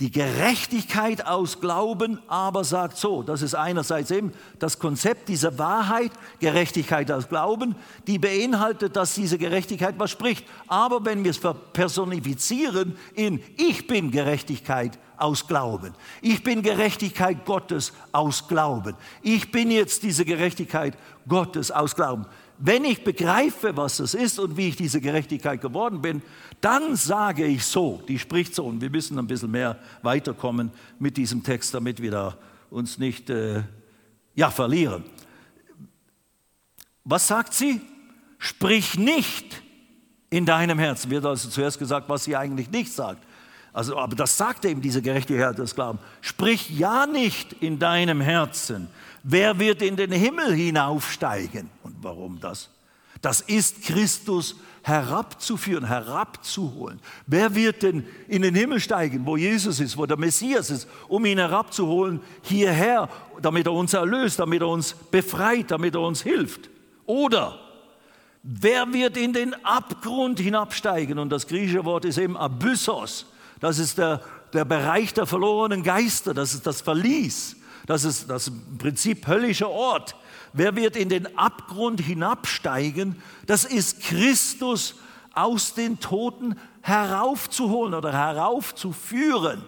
die 0.00 0.10
Gerechtigkeit 0.10 1.24
aus 1.24 1.60
Glauben 1.60 2.20
aber 2.26 2.64
sagt 2.64 2.96
so, 2.96 3.22
das 3.22 3.42
ist 3.42 3.54
einerseits 3.54 4.10
eben 4.10 4.32
das 4.58 4.80
Konzept 4.80 5.28
dieser 5.28 5.56
Wahrheit, 5.56 6.10
Gerechtigkeit 6.40 7.12
aus 7.12 7.28
Glauben, 7.28 7.76
die 8.08 8.18
beinhaltet, 8.18 8.96
dass 8.96 9.14
diese 9.14 9.38
Gerechtigkeit 9.38 9.94
was 9.96 10.10
spricht. 10.10 10.44
Aber 10.66 11.04
wenn 11.04 11.22
wir 11.22 11.30
es 11.30 11.40
personifizieren 11.72 12.96
in 13.14 13.40
Ich 13.56 13.86
bin 13.86 14.10
Gerechtigkeit 14.10 14.98
aus 15.16 15.46
Glauben, 15.46 15.94
ich 16.20 16.42
bin 16.42 16.62
Gerechtigkeit 16.62 17.44
Gottes 17.44 17.92
aus 18.12 18.48
Glauben, 18.48 18.94
ich 19.22 19.50
bin 19.50 19.70
jetzt 19.70 20.02
diese 20.02 20.24
Gerechtigkeit 20.24 20.96
Gottes 21.28 21.70
aus 21.70 21.94
Glauben. 21.94 22.26
Wenn 22.58 22.84
ich 22.84 23.02
begreife, 23.02 23.76
was 23.76 23.96
das 23.96 24.14
ist 24.14 24.38
und 24.38 24.56
wie 24.56 24.68
ich 24.68 24.76
diese 24.76 25.00
Gerechtigkeit 25.00 25.60
geworden 25.60 26.00
bin, 26.00 26.22
dann 26.60 26.94
sage 26.94 27.44
ich 27.44 27.64
so, 27.64 28.00
die 28.06 28.18
spricht 28.18 28.54
so, 28.54 28.64
und 28.64 28.80
wir 28.80 28.90
müssen 28.90 29.18
ein 29.18 29.26
bisschen 29.26 29.50
mehr 29.50 29.78
weiterkommen 30.02 30.70
mit 30.98 31.16
diesem 31.16 31.42
Text, 31.42 31.74
damit 31.74 32.00
wir 32.00 32.12
da 32.12 32.38
uns 32.70 32.98
nicht 32.98 33.28
äh, 33.28 33.64
ja, 34.34 34.50
verlieren. 34.50 35.04
Was 37.04 37.28
sagt 37.28 37.54
sie? 37.54 37.80
Sprich 38.38 38.98
nicht 38.98 39.62
in 40.30 40.46
deinem 40.46 40.78
Herzen. 40.78 41.10
Wird 41.10 41.24
also 41.26 41.48
zuerst 41.48 41.78
gesagt, 41.78 42.08
was 42.08 42.24
sie 42.24 42.36
eigentlich 42.36 42.70
nicht 42.70 42.92
sagt. 42.92 43.24
Also, 43.74 43.98
aber 43.98 44.14
das 44.14 44.36
sagt 44.36 44.64
eben 44.64 44.80
diese 44.80 45.02
Gerechtigkeit 45.02 45.58
des 45.58 45.74
Glaubens. 45.74 46.00
Sprich 46.20 46.70
ja 46.70 47.06
nicht 47.06 47.52
in 47.54 47.80
deinem 47.80 48.20
Herzen. 48.20 48.88
Wer 49.24 49.58
wird 49.58 49.82
in 49.82 49.96
den 49.96 50.12
Himmel 50.12 50.54
hinaufsteigen? 50.54 51.68
Und 51.82 51.96
warum 52.00 52.38
das? 52.40 52.70
Das 53.20 53.40
ist 53.40 53.82
Christus 53.82 54.54
herabzuführen, 54.82 55.86
herabzuholen. 55.86 57.00
Wer 57.26 57.54
wird 57.56 57.82
denn 57.82 58.06
in 58.28 58.42
den 58.42 58.54
Himmel 58.54 58.78
steigen, 58.78 59.26
wo 59.26 59.36
Jesus 59.36 59.80
ist, 59.80 59.96
wo 59.96 60.06
der 60.06 60.18
Messias 60.18 60.70
ist, 60.70 60.86
um 61.08 61.24
ihn 61.24 61.38
herabzuholen 61.38 62.20
hierher, 62.42 63.08
damit 63.42 63.66
er 63.66 63.72
uns 63.72 63.92
erlöst, 63.92 64.38
damit 64.38 64.60
er 64.60 64.68
uns 64.68 64.94
befreit, 65.10 65.72
damit 65.72 65.94
er 65.94 66.02
uns 66.02 66.22
hilft? 66.22 66.70
Oder 67.06 67.58
wer 68.42 68.92
wird 68.92 69.16
in 69.16 69.32
den 69.32 69.52
Abgrund 69.64 70.38
hinabsteigen? 70.38 71.18
Und 71.18 71.30
das 71.30 71.48
griechische 71.48 71.84
Wort 71.84 72.04
ist 72.04 72.18
eben 72.18 72.36
Abyssos. 72.36 73.26
Das 73.60 73.78
ist 73.78 73.98
der, 73.98 74.20
der 74.52 74.64
Bereich 74.64 75.14
der 75.14 75.26
verlorenen 75.26 75.82
Geister, 75.82 76.34
das 76.34 76.54
ist 76.54 76.66
das 76.66 76.80
Verlies, 76.80 77.56
das 77.86 78.04
ist 78.04 78.30
das 78.30 78.48
im 78.48 78.78
Prinzip 78.78 79.26
höllischer 79.26 79.70
Ort. 79.70 80.16
Wer 80.52 80.76
wird 80.76 80.96
in 80.96 81.08
den 81.08 81.36
Abgrund 81.36 82.00
hinabsteigen? 82.00 83.20
Das 83.46 83.64
ist 83.64 84.00
Christus 84.00 84.94
aus 85.34 85.74
den 85.74 85.98
Toten 85.98 86.56
heraufzuholen 86.80 87.94
oder 87.94 88.12
heraufzuführen. 88.12 89.64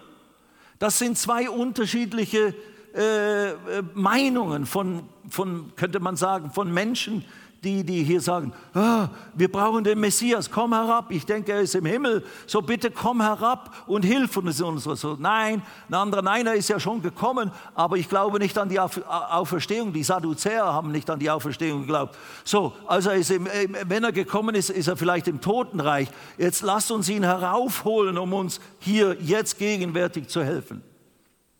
Das 0.79 0.97
sind 0.99 1.17
zwei 1.17 1.49
unterschiedliche 1.49 2.55
äh, 2.95 3.49
äh 3.49 3.55
Meinungen 3.93 4.65
von, 4.65 5.03
von, 5.29 5.73
könnte 5.75 5.99
man 5.99 6.15
sagen, 6.15 6.51
von 6.51 6.73
Menschen, 6.73 7.25
die, 7.63 7.83
die 7.83 8.03
hier 8.03 8.21
sagen, 8.21 8.53
ah, 8.73 9.09
wir 9.33 9.51
brauchen 9.51 9.83
den 9.83 9.99
Messias, 9.99 10.49
komm 10.49 10.73
herab, 10.73 11.11
ich 11.11 11.25
denke, 11.25 11.51
er 11.51 11.61
ist 11.61 11.75
im 11.75 11.85
Himmel, 11.85 12.23
so 12.45 12.61
bitte 12.61 12.91
komm 12.91 13.21
herab 13.21 13.73
und 13.87 14.03
hilf 14.03 14.37
uns. 14.37 14.57
So, 14.57 15.17
nein, 15.19 15.61
ein 15.89 15.93
anderer, 15.93 16.21
nein, 16.21 16.47
er 16.47 16.53
ist 16.53 16.69
ja 16.69 16.79
schon 16.79 17.01
gekommen, 17.01 17.51
aber 17.75 17.97
ich 17.97 18.09
glaube 18.09 18.39
nicht 18.39 18.57
an 18.57 18.69
die 18.69 18.79
Auferstehung. 18.79 19.93
Die 19.93 20.03
Sadduzäer 20.03 20.65
haben 20.65 20.91
nicht 20.91 21.09
an 21.09 21.19
die 21.19 21.29
Auferstehung 21.29 21.81
geglaubt. 21.81 22.15
So, 22.43 22.73
also 22.87 23.09
er 23.09 23.29
im, 23.29 23.47
wenn 23.85 24.03
er 24.03 24.11
gekommen 24.11 24.55
ist, 24.55 24.69
ist 24.69 24.87
er 24.87 24.97
vielleicht 24.97 25.27
im 25.27 25.41
Totenreich. 25.41 26.09
Jetzt 26.37 26.61
lasst 26.61 26.91
uns 26.91 27.09
ihn 27.09 27.23
heraufholen, 27.23 28.17
um 28.17 28.33
uns 28.33 28.59
hier 28.79 29.17
jetzt 29.21 29.57
gegenwärtig 29.57 30.27
zu 30.27 30.43
helfen. 30.43 30.83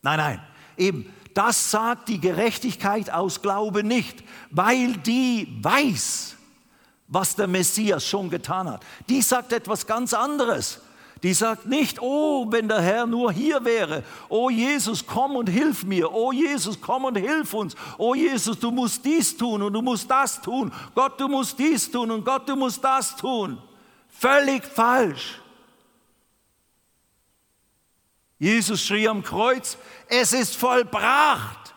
Nein, 0.02 0.18
nein, 0.18 0.40
eben, 0.76 1.06
das 1.38 1.70
sagt 1.70 2.08
die 2.08 2.20
Gerechtigkeit 2.20 3.10
aus 3.10 3.40
Glaube 3.40 3.84
nicht, 3.84 4.24
weil 4.50 4.94
die 4.94 5.46
weiß, 5.62 6.34
was 7.06 7.36
der 7.36 7.46
Messias 7.46 8.04
schon 8.04 8.28
getan 8.28 8.68
hat. 8.68 8.82
Die 9.08 9.22
sagt 9.22 9.52
etwas 9.52 9.86
ganz 9.86 10.12
anderes. 10.14 10.80
Die 11.22 11.32
sagt 11.32 11.66
nicht, 11.66 12.02
oh, 12.02 12.50
wenn 12.50 12.66
der 12.66 12.80
Herr 12.80 13.06
nur 13.06 13.30
hier 13.30 13.64
wäre. 13.64 14.02
Oh 14.28 14.50
Jesus, 14.50 15.06
komm 15.06 15.36
und 15.36 15.48
hilf 15.48 15.84
mir. 15.84 16.12
Oh 16.12 16.32
Jesus, 16.32 16.80
komm 16.80 17.04
und 17.04 17.16
hilf 17.16 17.54
uns. 17.54 17.76
Oh 17.98 18.16
Jesus, 18.16 18.58
du 18.58 18.72
musst 18.72 19.04
dies 19.04 19.36
tun 19.36 19.62
und 19.62 19.72
du 19.72 19.80
musst 19.80 20.10
das 20.10 20.42
tun. 20.42 20.72
Gott, 20.92 21.20
du 21.20 21.28
musst 21.28 21.56
dies 21.56 21.88
tun 21.88 22.10
und 22.10 22.24
Gott, 22.24 22.48
du 22.48 22.56
musst 22.56 22.82
das 22.82 23.14
tun. 23.14 23.58
Völlig 24.08 24.64
falsch. 24.64 25.40
Jesus 28.38 28.82
schrie 28.82 29.08
am 29.08 29.22
Kreuz, 29.22 29.76
es 30.08 30.32
ist 30.32 30.56
vollbracht. 30.56 31.74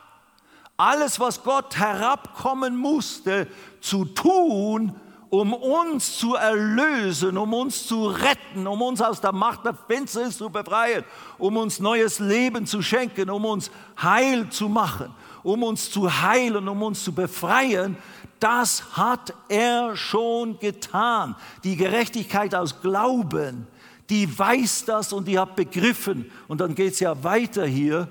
alles, 0.78 1.20
was 1.20 1.43
Gott 1.43 1.78
herabkommen 1.78 2.76
musste, 2.76 3.47
zu 3.82 4.05
tun, 4.05 4.95
um 5.30 5.53
uns 5.53 6.18
zu 6.18 6.36
erlösen, 6.36 7.38
um 7.38 7.53
uns 7.53 7.88
zu 7.88 8.07
retten, 8.07 8.68
um 8.68 8.82
uns 8.82 9.01
aus 9.01 9.22
der 9.22 9.32
Macht 9.32 9.64
der 9.64 9.76
Finsternis 9.76 10.38
zu 10.38 10.49
befreien, 10.49 11.05
um 11.38 11.55
uns 11.57 11.80
neues 11.80 12.20
Leben 12.20 12.66
zu 12.66 12.82
schenken, 12.82 13.30
um 13.30 13.45
uns 13.45 13.72
heil 14.01 14.49
zu 14.49 14.68
machen, 14.68 15.14
um 15.43 15.64
uns 15.64 15.89
zu 15.89 16.22
heilen, 16.22 16.68
um 16.68 16.82
uns 16.84 17.03
zu 17.03 17.14
befreien, 17.14 17.95
das 18.39 18.84
hat 18.97 19.34
er 19.49 19.95
schon 19.95 20.57
getan. 20.57 21.36
Die 21.64 21.76
Gerechtigkeit 21.76 22.55
aus 22.55 22.82
Glauben, 22.82 23.68
die 24.12 24.38
weiß 24.38 24.86
das 24.86 25.12
und 25.12 25.28
die 25.28 25.39
hat 25.39 25.55
begriffen. 25.55 26.30
Und 26.47 26.62
dann 26.62 26.76
geht 26.76 26.93
es 26.93 26.99
ja 26.99 27.24
weiter 27.24 27.66
hier. 27.66 28.07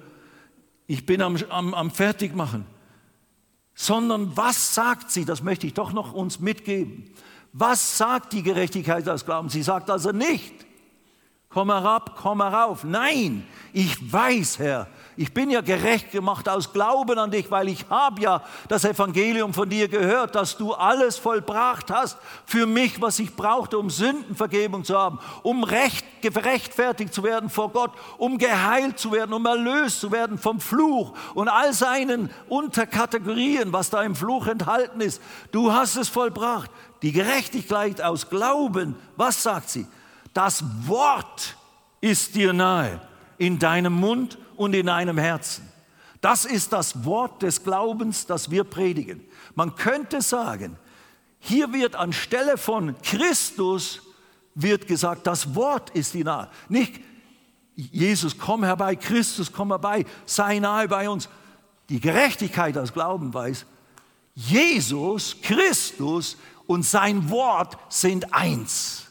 Ich 0.89 1.07
bin 1.07 1.23
am, 1.23 1.37
am, 1.51 1.75
am 1.75 1.91
Fertigmachen 1.93 2.67
sondern 3.81 4.37
was 4.37 4.75
sagt 4.75 5.11
sie? 5.11 5.25
Das 5.25 5.43
möchte 5.43 5.67
ich 5.67 5.73
doch 5.73 5.95
noch 5.95 6.13
uns 6.13 6.39
mitgeben. 6.39 7.11
Was 7.55 7.97
sagt 7.97 8.35
die 8.35 8.43
Gerechtigkeit 8.43 9.07
des 9.07 9.25
Glaubens? 9.25 9.55
Sie 9.55 9.63
sagt 9.63 9.89
also 9.89 10.13
nicht, 10.13 10.53
komm 11.53 11.69
herab, 11.69 12.15
komm 12.17 12.41
herauf. 12.41 12.85
Nein, 12.85 13.45
ich 13.73 14.13
weiß, 14.13 14.61
Herr, 14.61 14.87
ich 15.17 15.35
bin 15.35 15.51
ja 15.51 15.63
gerecht 15.63 16.13
gemacht 16.13 16.49
aus 16.49 16.73
Glauben 16.73 17.19
an 17.19 17.33
dich, 17.33 17.51
weil 17.51 17.69
ich 17.69 17.85
habe 17.91 18.23
ja 18.23 18.45
das 18.69 18.85
Evangelium 18.85 19.53
von 19.53 19.69
dir 19.69 19.89
gehört, 19.89 20.37
dass 20.37 20.57
du 20.57 20.75
alles 20.75 21.19
vollbracht 21.19 21.91
hast 21.91 22.19
für 22.47 22.67
mich, 22.67 23.03
was 23.03 23.19
ich 23.19 23.35
brauchte, 23.35 23.79
um 23.79 23.91
Sündenvergebung 23.91 24.85
zu 24.85 24.97
haben, 24.97 25.19
um 25.43 25.65
recht, 25.65 26.07
gerechtfertigt 26.23 27.13
zu 27.13 27.25
werden 27.25 27.51
vor 27.51 27.73
Gott, 27.73 27.91
um 28.17 28.39
geheilt 28.39 29.01
zu 29.01 29.11
werden, 29.11 29.33
um 29.33 29.45
erlöst 29.45 29.99
zu 29.99 30.13
werden 30.13 30.39
vom 30.39 30.61
Fluch 30.61 31.15
und 31.35 31.49
all 31.49 31.73
seinen 31.73 32.31
Unterkategorien, 32.49 33.73
was 33.73 33.91
da 33.91 34.05
im 34.05 34.15
Fluch 34.15 34.47
enthalten 34.47 35.01
ist. 35.01 35.21
Du 35.51 35.73
hast 35.73 35.97
es 35.97 36.09
vollbracht. 36.09 36.71
Die 37.03 37.11
Gerechtigkeit 37.13 38.01
aus 38.03 38.31
Glauben, 38.31 38.95
was 39.17 39.43
sagt 39.43 39.71
sie? 39.71 39.87
Das 40.33 40.65
Wort 40.87 41.57
ist 42.01 42.35
dir 42.35 42.53
nahe 42.53 43.01
in 43.39 43.59
deinem 43.59 43.95
Mund 43.95 44.39
und 44.57 44.75
in 44.75 44.87
deinem 44.87 45.19
Herzen. 45.19 45.69
Das 46.21 46.45
ist 46.45 46.73
das 46.73 47.05
Wort 47.05 47.43
des 47.43 47.65
Glaubens, 47.65 48.27
das 48.27 48.51
wir 48.51 48.65
predigen. 48.65 49.25
Man 49.55 49.75
könnte 49.75 50.21
sagen, 50.21 50.77
hier 51.39 51.73
wird 51.73 51.97
anstelle 51.97 52.59
von 52.59 52.95
Christus 53.03 54.03
wird 54.55 54.87
gesagt, 54.87 55.27
das 55.27 55.55
Wort 55.55 55.91
ist 55.91 56.13
dir 56.13 56.25
nahe. 56.25 56.51
Nicht 56.69 57.01
Jesus, 57.75 58.37
komm 58.37 58.65
herbei, 58.65 58.97
Christus, 58.97 59.51
komm 59.51 59.69
herbei, 59.69 60.05
sei 60.27 60.59
nahe 60.59 60.87
bei 60.89 61.09
uns. 61.09 61.29
Die 61.89 62.01
Gerechtigkeit 62.01 62.77
das 62.77 62.93
Glauben 62.93 63.33
weiß, 63.33 63.65
Jesus, 64.35 65.37
Christus 65.43 66.37
und 66.67 66.85
sein 66.85 67.31
Wort 67.31 67.79
sind 67.89 68.33
eins. 68.35 69.07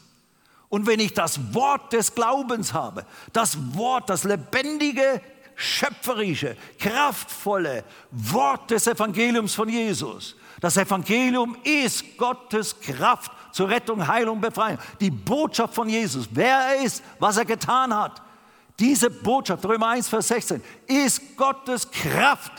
Und 0.70 0.86
wenn 0.86 1.00
ich 1.00 1.12
das 1.12 1.52
Wort 1.52 1.92
des 1.92 2.14
Glaubens 2.14 2.72
habe, 2.72 3.04
das 3.32 3.58
Wort, 3.74 4.08
das 4.08 4.24
lebendige, 4.24 5.20
schöpferische, 5.56 6.56
kraftvolle 6.78 7.84
Wort 8.12 8.70
des 8.70 8.86
Evangeliums 8.86 9.54
von 9.54 9.68
Jesus, 9.68 10.36
das 10.60 10.76
Evangelium 10.76 11.56
ist 11.64 12.16
Gottes 12.16 12.78
Kraft 12.80 13.32
zur 13.50 13.68
Rettung, 13.68 14.06
Heilung, 14.06 14.40
Befreiung. 14.40 14.78
Die 15.00 15.10
Botschaft 15.10 15.74
von 15.74 15.88
Jesus, 15.88 16.28
wer 16.30 16.56
er 16.56 16.84
ist, 16.84 17.02
was 17.18 17.36
er 17.36 17.44
getan 17.44 17.92
hat. 17.94 18.22
Diese 18.78 19.10
Botschaft, 19.10 19.64
Römer 19.66 19.88
1, 19.88 20.08
Vers 20.08 20.28
16, 20.28 20.62
ist 20.86 21.36
Gottes 21.36 21.90
Kraft, 21.90 22.52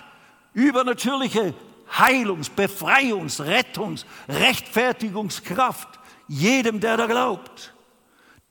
übernatürliche 0.53 1.53
Heilungs-, 1.97 2.49
Befreiungs-, 2.49 3.39
Rettungs-, 3.39 4.05
Rechtfertigungskraft 4.27 5.87
jedem, 6.27 6.79
der 6.79 6.97
da 6.97 7.07
glaubt. 7.07 7.70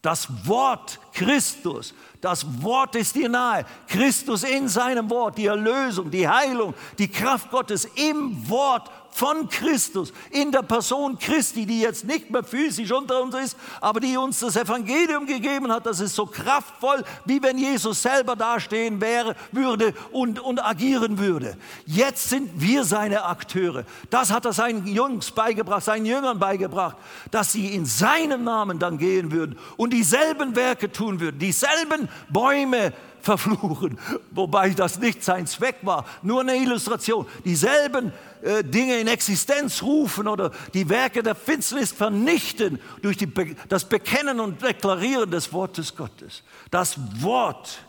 Das 0.02 0.28
Wort 0.46 0.98
Christus, 1.12 1.92
das 2.22 2.62
Wort 2.62 2.96
ist 2.96 3.14
dir 3.14 3.28
nahe. 3.28 3.66
Christus 3.86 4.44
in 4.44 4.66
seinem 4.66 5.10
Wort, 5.10 5.36
die 5.36 5.46
Erlösung, 5.46 6.10
die 6.10 6.26
Heilung, 6.26 6.72
die 6.98 7.08
Kraft 7.08 7.50
Gottes 7.50 7.84
im 7.96 8.48
Wort 8.48 8.90
von 9.10 9.48
Christus, 9.48 10.12
in 10.30 10.52
der 10.52 10.62
Person 10.62 11.18
Christi, 11.18 11.66
die 11.66 11.80
jetzt 11.80 12.04
nicht 12.04 12.30
mehr 12.30 12.44
physisch 12.44 12.90
unter 12.92 13.22
uns 13.22 13.34
ist, 13.34 13.56
aber 13.80 14.00
die 14.00 14.16
uns 14.16 14.40
das 14.40 14.56
Evangelium 14.56 15.26
gegeben 15.26 15.70
hat, 15.72 15.86
das 15.86 16.00
ist 16.00 16.14
so 16.14 16.26
kraftvoll, 16.26 17.04
wie 17.24 17.42
wenn 17.42 17.58
Jesus 17.58 18.02
selber 18.02 18.36
dastehen 18.36 19.00
wäre, 19.00 19.34
würde 19.52 19.94
und, 20.12 20.40
und 20.40 20.58
agieren 20.58 21.18
würde. 21.18 21.56
Jetzt 21.86 22.28
sind 22.28 22.60
wir 22.60 22.84
seine 22.84 23.24
Akteure. 23.24 23.84
Das 24.10 24.30
hat 24.30 24.44
er 24.44 24.52
seinen 24.52 24.86
Jungs 24.86 25.30
beigebracht, 25.30 25.84
seinen 25.84 26.06
Jüngern 26.06 26.38
beigebracht, 26.38 26.96
dass 27.30 27.52
sie 27.52 27.74
in 27.74 27.86
seinem 27.86 28.44
Namen 28.44 28.78
dann 28.78 28.98
gehen 28.98 29.32
würden 29.32 29.58
und 29.76 29.92
dieselben 29.92 30.56
Werke 30.56 30.90
tun 30.90 31.20
würden, 31.20 31.38
dieselben 31.38 32.08
Bäume 32.28 32.92
verfluchen, 33.22 33.98
wobei 34.30 34.70
das 34.70 34.98
nicht 34.98 35.22
sein 35.22 35.46
Zweck 35.46 35.76
war, 35.82 36.04
nur 36.22 36.40
eine 36.40 36.56
Illustration. 36.56 37.26
Dieselben 37.44 38.12
äh, 38.42 38.64
Dinge 38.64 38.98
in 38.98 39.06
Existenz 39.06 39.82
rufen 39.82 40.26
oder 40.26 40.50
die 40.72 40.88
Werke 40.88 41.22
der 41.22 41.34
Finsternis 41.34 41.92
vernichten 41.92 42.80
durch 43.02 43.16
die, 43.16 43.28
das 43.68 43.84
Bekennen 43.88 44.40
und 44.40 44.62
Deklarieren 44.62 45.30
des 45.30 45.52
Wortes 45.52 45.94
Gottes. 45.94 46.42
Das 46.70 46.96
Wort, 47.22 47.80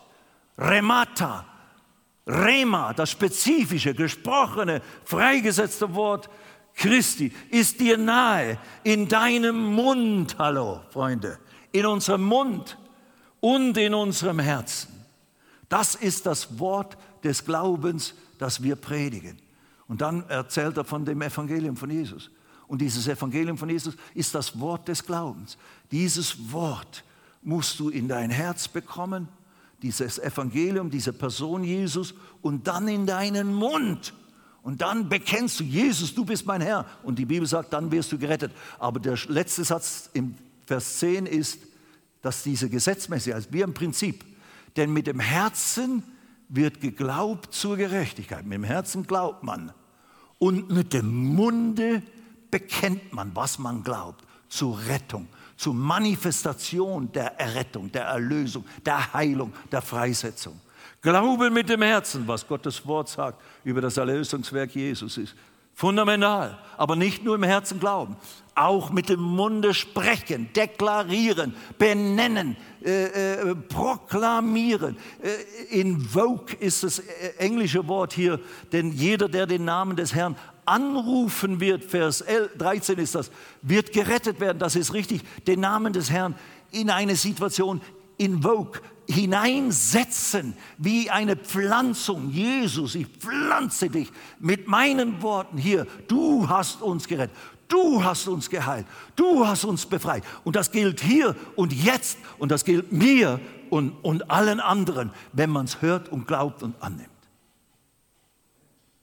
Remata, 0.58 1.46
Rema, 2.26 2.92
das 2.92 3.10
spezifische, 3.10 3.94
gesprochene, 3.94 4.82
freigesetzte 5.04 5.94
Wort 5.94 6.28
Christi, 6.74 7.32
ist 7.50 7.80
dir 7.80 7.98
nahe 7.98 8.58
in 8.84 9.08
deinem 9.08 9.74
Mund, 9.74 10.36
hallo 10.38 10.80
Freunde, 10.90 11.38
in 11.72 11.86
unserem 11.86 12.24
Mund 12.24 12.78
und 13.40 13.76
in 13.76 13.94
unserem 13.94 14.38
Herzen. 14.38 15.01
Das 15.72 15.94
ist 15.94 16.26
das 16.26 16.58
Wort 16.58 16.98
des 17.24 17.46
Glaubens, 17.46 18.12
das 18.36 18.62
wir 18.62 18.76
predigen. 18.76 19.38
Und 19.88 20.02
dann 20.02 20.28
erzählt 20.28 20.76
er 20.76 20.84
von 20.84 21.06
dem 21.06 21.22
Evangelium 21.22 21.78
von 21.78 21.88
Jesus. 21.88 22.30
Und 22.68 22.82
dieses 22.82 23.08
Evangelium 23.08 23.56
von 23.56 23.70
Jesus 23.70 23.94
ist 24.14 24.34
das 24.34 24.60
Wort 24.60 24.86
des 24.88 25.02
Glaubens. 25.02 25.56
Dieses 25.90 26.52
Wort 26.52 27.04
musst 27.40 27.80
du 27.80 27.88
in 27.88 28.06
dein 28.06 28.28
Herz 28.28 28.68
bekommen, 28.68 29.28
dieses 29.80 30.18
Evangelium, 30.18 30.90
diese 30.90 31.14
Person 31.14 31.64
Jesus 31.64 32.12
und 32.42 32.66
dann 32.66 32.86
in 32.86 33.06
deinen 33.06 33.54
Mund. 33.54 34.12
Und 34.62 34.82
dann 34.82 35.08
bekennst 35.08 35.60
du, 35.60 35.64
Jesus, 35.64 36.14
du 36.14 36.26
bist 36.26 36.44
mein 36.44 36.60
Herr. 36.60 36.84
Und 37.02 37.18
die 37.18 37.24
Bibel 37.24 37.48
sagt, 37.48 37.72
dann 37.72 37.90
wirst 37.90 38.12
du 38.12 38.18
gerettet. 38.18 38.52
Aber 38.78 39.00
der 39.00 39.18
letzte 39.28 39.64
Satz 39.64 40.10
im 40.12 40.34
Vers 40.66 40.98
10 40.98 41.24
ist, 41.24 41.60
dass 42.20 42.42
diese 42.42 42.68
Gesetzmäßigkeit, 42.68 43.36
also 43.36 43.52
wie 43.54 43.62
im 43.62 43.72
Prinzip, 43.72 44.22
denn 44.76 44.92
mit 44.92 45.06
dem 45.06 45.20
Herzen 45.20 46.02
wird 46.48 46.80
geglaubt 46.80 47.54
zur 47.54 47.76
Gerechtigkeit. 47.76 48.44
Mit 48.44 48.54
dem 48.54 48.64
Herzen 48.64 49.06
glaubt 49.06 49.42
man. 49.42 49.72
Und 50.38 50.70
mit 50.70 50.92
dem 50.92 51.34
Munde 51.34 52.02
bekennt 52.50 53.12
man, 53.12 53.34
was 53.34 53.58
man 53.58 53.82
glaubt, 53.82 54.24
zur 54.48 54.78
Rettung, 54.86 55.28
zur 55.56 55.72
Manifestation 55.72 57.10
der 57.12 57.38
Errettung, 57.40 57.90
der 57.90 58.04
Erlösung, 58.04 58.64
der 58.84 59.12
Heilung, 59.12 59.52
der 59.70 59.80
Freisetzung. 59.80 60.60
Glaube 61.00 61.50
mit 61.50 61.68
dem 61.68 61.82
Herzen, 61.82 62.28
was 62.28 62.46
Gottes 62.46 62.86
Wort 62.86 63.08
sagt 63.08 63.42
über 63.64 63.80
das 63.80 63.96
Erlösungswerk 63.96 64.74
Jesus 64.74 65.18
ist. 65.18 65.34
Fundamental, 65.74 66.58
aber 66.76 66.96
nicht 66.96 67.24
nur 67.24 67.34
im 67.34 67.42
Herzen 67.42 67.80
glauben, 67.80 68.16
auch 68.54 68.90
mit 68.90 69.08
dem 69.08 69.20
Munde 69.20 69.72
sprechen, 69.72 70.50
deklarieren, 70.54 71.54
benennen, 71.78 72.56
äh, 72.84 73.40
äh, 73.50 73.54
proklamieren. 73.54 74.96
Äh, 75.22 75.80
invoke 75.80 76.54
ist 76.56 76.82
das 76.82 76.98
äh, 76.98 77.36
englische 77.38 77.88
Wort 77.88 78.12
hier, 78.12 78.40
denn 78.72 78.92
jeder, 78.92 79.28
der 79.28 79.46
den 79.46 79.64
Namen 79.64 79.96
des 79.96 80.14
Herrn 80.14 80.36
anrufen 80.64 81.60
wird, 81.60 81.84
Vers 81.84 82.24
13 82.58 82.98
ist 82.98 83.14
das, 83.14 83.30
wird 83.62 83.92
gerettet 83.92 84.38
werden. 84.38 84.58
Das 84.58 84.76
ist 84.76 84.92
richtig, 84.92 85.22
den 85.46 85.60
Namen 85.60 85.92
des 85.92 86.10
Herrn 86.10 86.34
in 86.70 86.90
eine 86.90 87.16
Situation 87.16 87.80
invoke, 88.18 88.80
hineinsetzen, 89.08 90.54
wie 90.78 91.10
eine 91.10 91.36
Pflanzung. 91.36 92.30
Jesus, 92.30 92.94
ich 92.94 93.06
pflanze 93.06 93.88
dich 93.88 94.10
mit 94.38 94.68
meinen 94.68 95.22
Worten 95.22 95.58
hier. 95.58 95.86
Du 96.08 96.48
hast 96.48 96.82
uns 96.82 97.08
gerettet. 97.08 97.36
Du 97.68 98.04
hast 98.04 98.28
uns 98.28 98.50
geheilt. 98.50 98.86
Du 99.16 99.46
hast 99.46 99.64
uns 99.64 99.86
befreit. 99.86 100.24
Und 100.44 100.56
das 100.56 100.70
gilt 100.70 101.00
hier 101.00 101.34
und 101.56 101.72
jetzt. 101.72 102.18
Und 102.38 102.50
das 102.52 102.64
gilt 102.64 102.92
mir 102.92 103.40
und, 103.70 103.92
und 104.02 104.30
allen 104.30 104.60
anderen, 104.60 105.10
wenn 105.32 105.48
man 105.48 105.64
es 105.64 105.80
hört 105.80 106.10
und 106.10 106.26
glaubt 106.26 106.62
und 106.62 106.74
annimmt. 106.82 107.08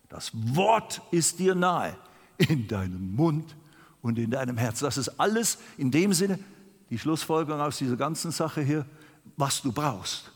Das 0.07 0.31
Wort 0.33 1.01
ist 1.11 1.39
dir 1.39 1.55
nahe 1.55 1.95
in 2.37 2.67
deinem 2.67 3.15
Mund 3.15 3.55
und 4.01 4.19
in 4.19 4.31
deinem 4.31 4.57
Herzen. 4.57 4.85
Das 4.85 4.97
ist 4.97 5.19
alles 5.19 5.57
in 5.77 5.91
dem 5.91 6.13
Sinne 6.13 6.39
die 6.89 6.97
Schlussfolgerung 6.97 7.61
aus 7.61 7.77
dieser 7.77 7.95
ganzen 7.95 8.31
Sache 8.31 8.61
hier, 8.61 8.85
was 9.37 9.61
du 9.61 9.71
brauchst. 9.71 10.31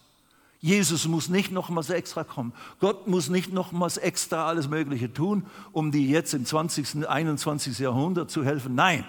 Jesus 0.59 1.07
muss 1.07 1.27
nicht 1.27 1.51
nochmals 1.51 1.89
extra 1.89 2.23
kommen. 2.23 2.53
Gott 2.79 3.05
muss 3.07 3.29
nicht 3.29 3.51
nochmals 3.51 3.97
extra 3.97 4.47
alles 4.47 4.69
Mögliche 4.69 5.13
tun, 5.13 5.45
um 5.73 5.91
dir 5.91 6.01
jetzt 6.01 6.33
im 6.33 6.45
20., 6.45 7.05
21. 7.05 7.79
Jahrhundert 7.79 8.31
zu 8.31 8.45
helfen. 8.45 8.73
Nein, 8.73 9.03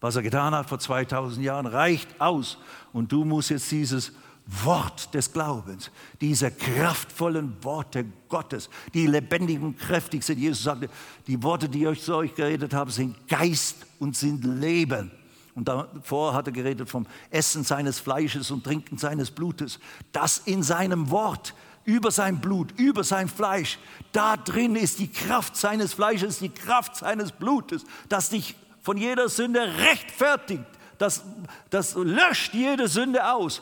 was 0.00 0.14
er 0.14 0.22
getan 0.22 0.54
hat 0.54 0.68
vor 0.68 0.78
2000 0.78 1.44
Jahren 1.44 1.66
reicht 1.66 2.20
aus. 2.20 2.58
Und 2.92 3.10
du 3.10 3.24
musst 3.24 3.50
jetzt 3.50 3.72
dieses 3.72 4.12
Wort 4.46 5.12
des 5.14 5.32
Glaubens, 5.32 5.90
diese 6.20 6.50
kraftvollen 6.50 7.56
Worte 7.62 8.04
Gottes, 8.28 8.70
die 8.94 9.08
lebendig 9.08 9.60
und 9.60 9.78
kräftig 9.78 10.22
sind. 10.22 10.38
Jesus 10.38 10.62
sagte, 10.64 10.88
die 11.26 11.42
Worte, 11.42 11.68
die 11.68 11.84
ich 11.84 12.02
zu 12.02 12.14
euch 12.14 12.34
geredet 12.34 12.72
habe, 12.72 12.90
sind 12.90 13.28
Geist 13.28 13.86
und 13.98 14.16
sind 14.16 14.44
Leben. 14.44 15.10
Und 15.54 15.68
davor 15.68 16.34
hat 16.34 16.46
er 16.46 16.52
geredet 16.52 16.88
vom 16.88 17.06
Essen 17.30 17.62
seines 17.62 18.00
Fleisches 18.00 18.50
und 18.50 18.64
Trinken 18.64 18.96
seines 18.96 19.30
Blutes. 19.30 19.78
Das 20.12 20.38
in 20.38 20.62
seinem 20.62 21.10
Wort, 21.10 21.54
über 21.84 22.10
sein 22.10 22.40
Blut, 22.40 22.72
über 22.78 23.04
sein 23.04 23.28
Fleisch, 23.28 23.78
da 24.12 24.36
drin 24.36 24.76
ist 24.76 24.98
die 24.98 25.08
Kraft 25.08 25.56
seines 25.56 25.92
Fleisches, 25.92 26.38
die 26.38 26.48
Kraft 26.48 26.96
seines 26.96 27.32
Blutes, 27.32 27.84
das 28.08 28.30
dich 28.30 28.54
von 28.80 28.96
jeder 28.96 29.28
Sünde 29.28 29.60
rechtfertigt. 29.60 30.64
Das, 30.98 31.22
das 31.70 31.94
löscht 31.96 32.54
jede 32.54 32.88
Sünde 32.88 33.30
aus. 33.30 33.60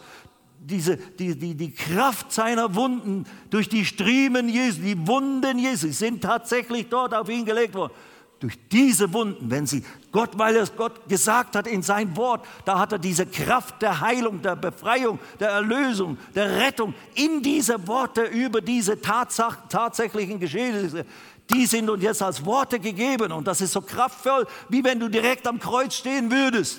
Diese, 0.63 0.97
die, 0.97 1.39
die, 1.39 1.55
die 1.55 1.73
Kraft 1.73 2.31
seiner 2.31 2.75
Wunden 2.75 3.25
durch 3.49 3.69
die 3.69 3.87
Striemen 3.87 4.49
Jesu, 4.49 4.83
die 4.83 5.07
Wunden 5.07 5.59
Jesu 5.59 5.91
sind 5.91 6.23
tatsächlich 6.23 6.89
dort 6.89 7.15
auf 7.15 7.31
ihn 7.31 7.47
gelegt 7.47 7.75
worden 7.75 7.95
durch 8.41 8.59
diese 8.73 9.13
Wunden, 9.13 9.51
wenn 9.51 9.67
sie 9.67 9.85
Gott, 10.13 10.31
weil 10.39 10.57
es 10.57 10.75
Gott 10.75 11.09
gesagt 11.09 11.55
hat 11.55 11.67
in 11.67 11.83
sein 11.83 12.17
Wort, 12.17 12.45
da 12.65 12.79
hat 12.79 12.93
er 12.93 12.99
diese 12.99 13.27
Kraft 13.27 13.83
der 13.83 14.01
Heilung, 14.01 14.41
der 14.41 14.57
Befreiung, 14.57 15.19
der 15.39 15.51
Erlösung, 15.51 16.17
der 16.35 16.57
Rettung 16.57 16.95
in 17.15 17.43
diese 17.43 17.87
Worte 17.87 18.23
über 18.23 18.63
diese 18.63 19.01
Tatsach, 19.01 19.59
tatsächlichen 19.69 20.41
Geschehnisse, 20.41 21.05
die 21.51 21.67
sind 21.67 21.91
uns 21.91 22.03
jetzt 22.03 22.23
als 22.23 22.45
Worte 22.45 22.81
gegeben 22.81 23.31
und 23.31 23.47
das 23.47 23.61
ist 23.61 23.73
so 23.73 23.83
kraftvoll, 23.83 24.47
wie 24.71 24.83
wenn 24.83 24.99
du 24.99 25.09
direkt 25.09 25.47
am 25.47 25.61
Kreuz 25.61 25.95
stehen 25.95 26.31
würdest. 26.31 26.79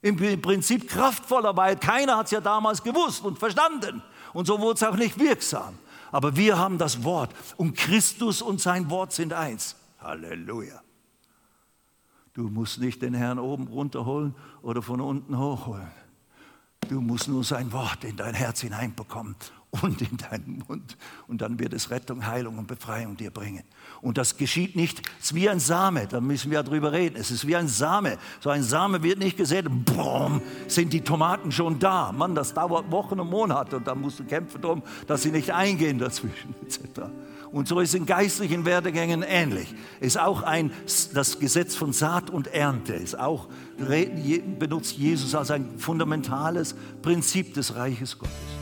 Im 0.00 0.16
Prinzip 0.42 0.88
kraftvoller, 0.88 1.56
weil 1.56 1.76
keiner 1.76 2.16
hat 2.16 2.26
es 2.26 2.32
ja 2.32 2.40
damals 2.40 2.82
gewusst 2.82 3.24
und 3.24 3.38
verstanden 3.38 4.02
und 4.32 4.46
so 4.46 4.58
wurde 4.58 4.74
es 4.74 4.82
auch 4.82 4.96
nicht 4.96 5.20
wirksam. 5.20 5.78
Aber 6.12 6.36
wir 6.36 6.58
haben 6.58 6.78
das 6.78 7.02
Wort 7.02 7.34
und 7.56 7.76
Christus 7.76 8.42
und 8.42 8.60
sein 8.60 8.90
Wort 8.90 9.12
sind 9.12 9.32
eins. 9.32 9.76
Halleluja. 9.98 10.80
Du 12.34 12.48
musst 12.48 12.78
nicht 12.80 13.02
den 13.02 13.14
Herrn 13.14 13.38
oben 13.38 13.66
runterholen 13.66 14.34
oder 14.62 14.82
von 14.82 15.00
unten 15.00 15.36
hochholen. 15.36 15.90
Du 16.88 17.00
musst 17.00 17.28
nur 17.28 17.44
sein 17.44 17.72
Wort 17.72 18.04
in 18.04 18.16
dein 18.16 18.34
Herz 18.34 18.60
hineinbekommen 18.60 19.36
und 19.82 20.02
in 20.02 20.16
deinen 20.16 20.62
Mund. 20.68 20.96
Und 21.26 21.40
dann 21.40 21.58
wird 21.58 21.72
es 21.72 21.90
Rettung, 21.90 22.26
Heilung 22.26 22.58
und 22.58 22.66
Befreiung 22.66 23.16
dir 23.16 23.30
bringen. 23.30 23.64
Und 24.02 24.18
das 24.18 24.36
geschieht 24.36 24.74
nicht, 24.74 25.00
es 25.20 25.26
ist 25.26 25.34
wie 25.36 25.48
ein 25.48 25.60
Same, 25.60 26.08
da 26.08 26.20
müssen 26.20 26.50
wir 26.50 26.64
drüber 26.64 26.90
reden. 26.90 27.16
Es 27.16 27.30
ist 27.30 27.46
wie 27.46 27.54
ein 27.54 27.68
Same. 27.68 28.18
So 28.40 28.50
ein 28.50 28.64
Same 28.64 29.04
wird 29.04 29.20
nicht 29.20 29.36
gesät, 29.36 29.66
boom, 29.68 30.42
sind 30.66 30.92
die 30.92 31.02
Tomaten 31.02 31.52
schon 31.52 31.78
da. 31.78 32.10
Mann, 32.10 32.34
das 32.34 32.52
dauert 32.52 32.90
Wochen 32.90 33.20
und 33.20 33.30
Monate 33.30 33.76
und 33.76 33.86
da 33.86 33.94
musst 33.94 34.18
du 34.18 34.24
kämpfen 34.24 34.60
darum, 34.60 34.82
dass 35.06 35.22
sie 35.22 35.30
nicht 35.30 35.52
eingehen 35.52 36.00
dazwischen, 36.00 36.52
etc. 36.66 37.02
Und 37.52 37.68
so 37.68 37.78
ist 37.78 37.94
in 37.94 38.04
geistlichen 38.04 38.64
Werdegängen 38.64 39.22
ähnlich. 39.22 39.72
Ist 40.00 40.18
auch 40.18 40.42
ein, 40.42 40.72
das 41.14 41.38
Gesetz 41.38 41.76
von 41.76 41.92
Saat 41.92 42.28
und 42.28 42.48
Ernte, 42.48 42.94
ist 42.94 43.16
auch, 43.16 43.46
benutzt 44.58 44.96
Jesus 44.96 45.34
als 45.36 45.52
ein 45.52 45.78
fundamentales 45.78 46.74
Prinzip 47.02 47.54
des 47.54 47.76
Reiches 47.76 48.18
Gottes. 48.18 48.61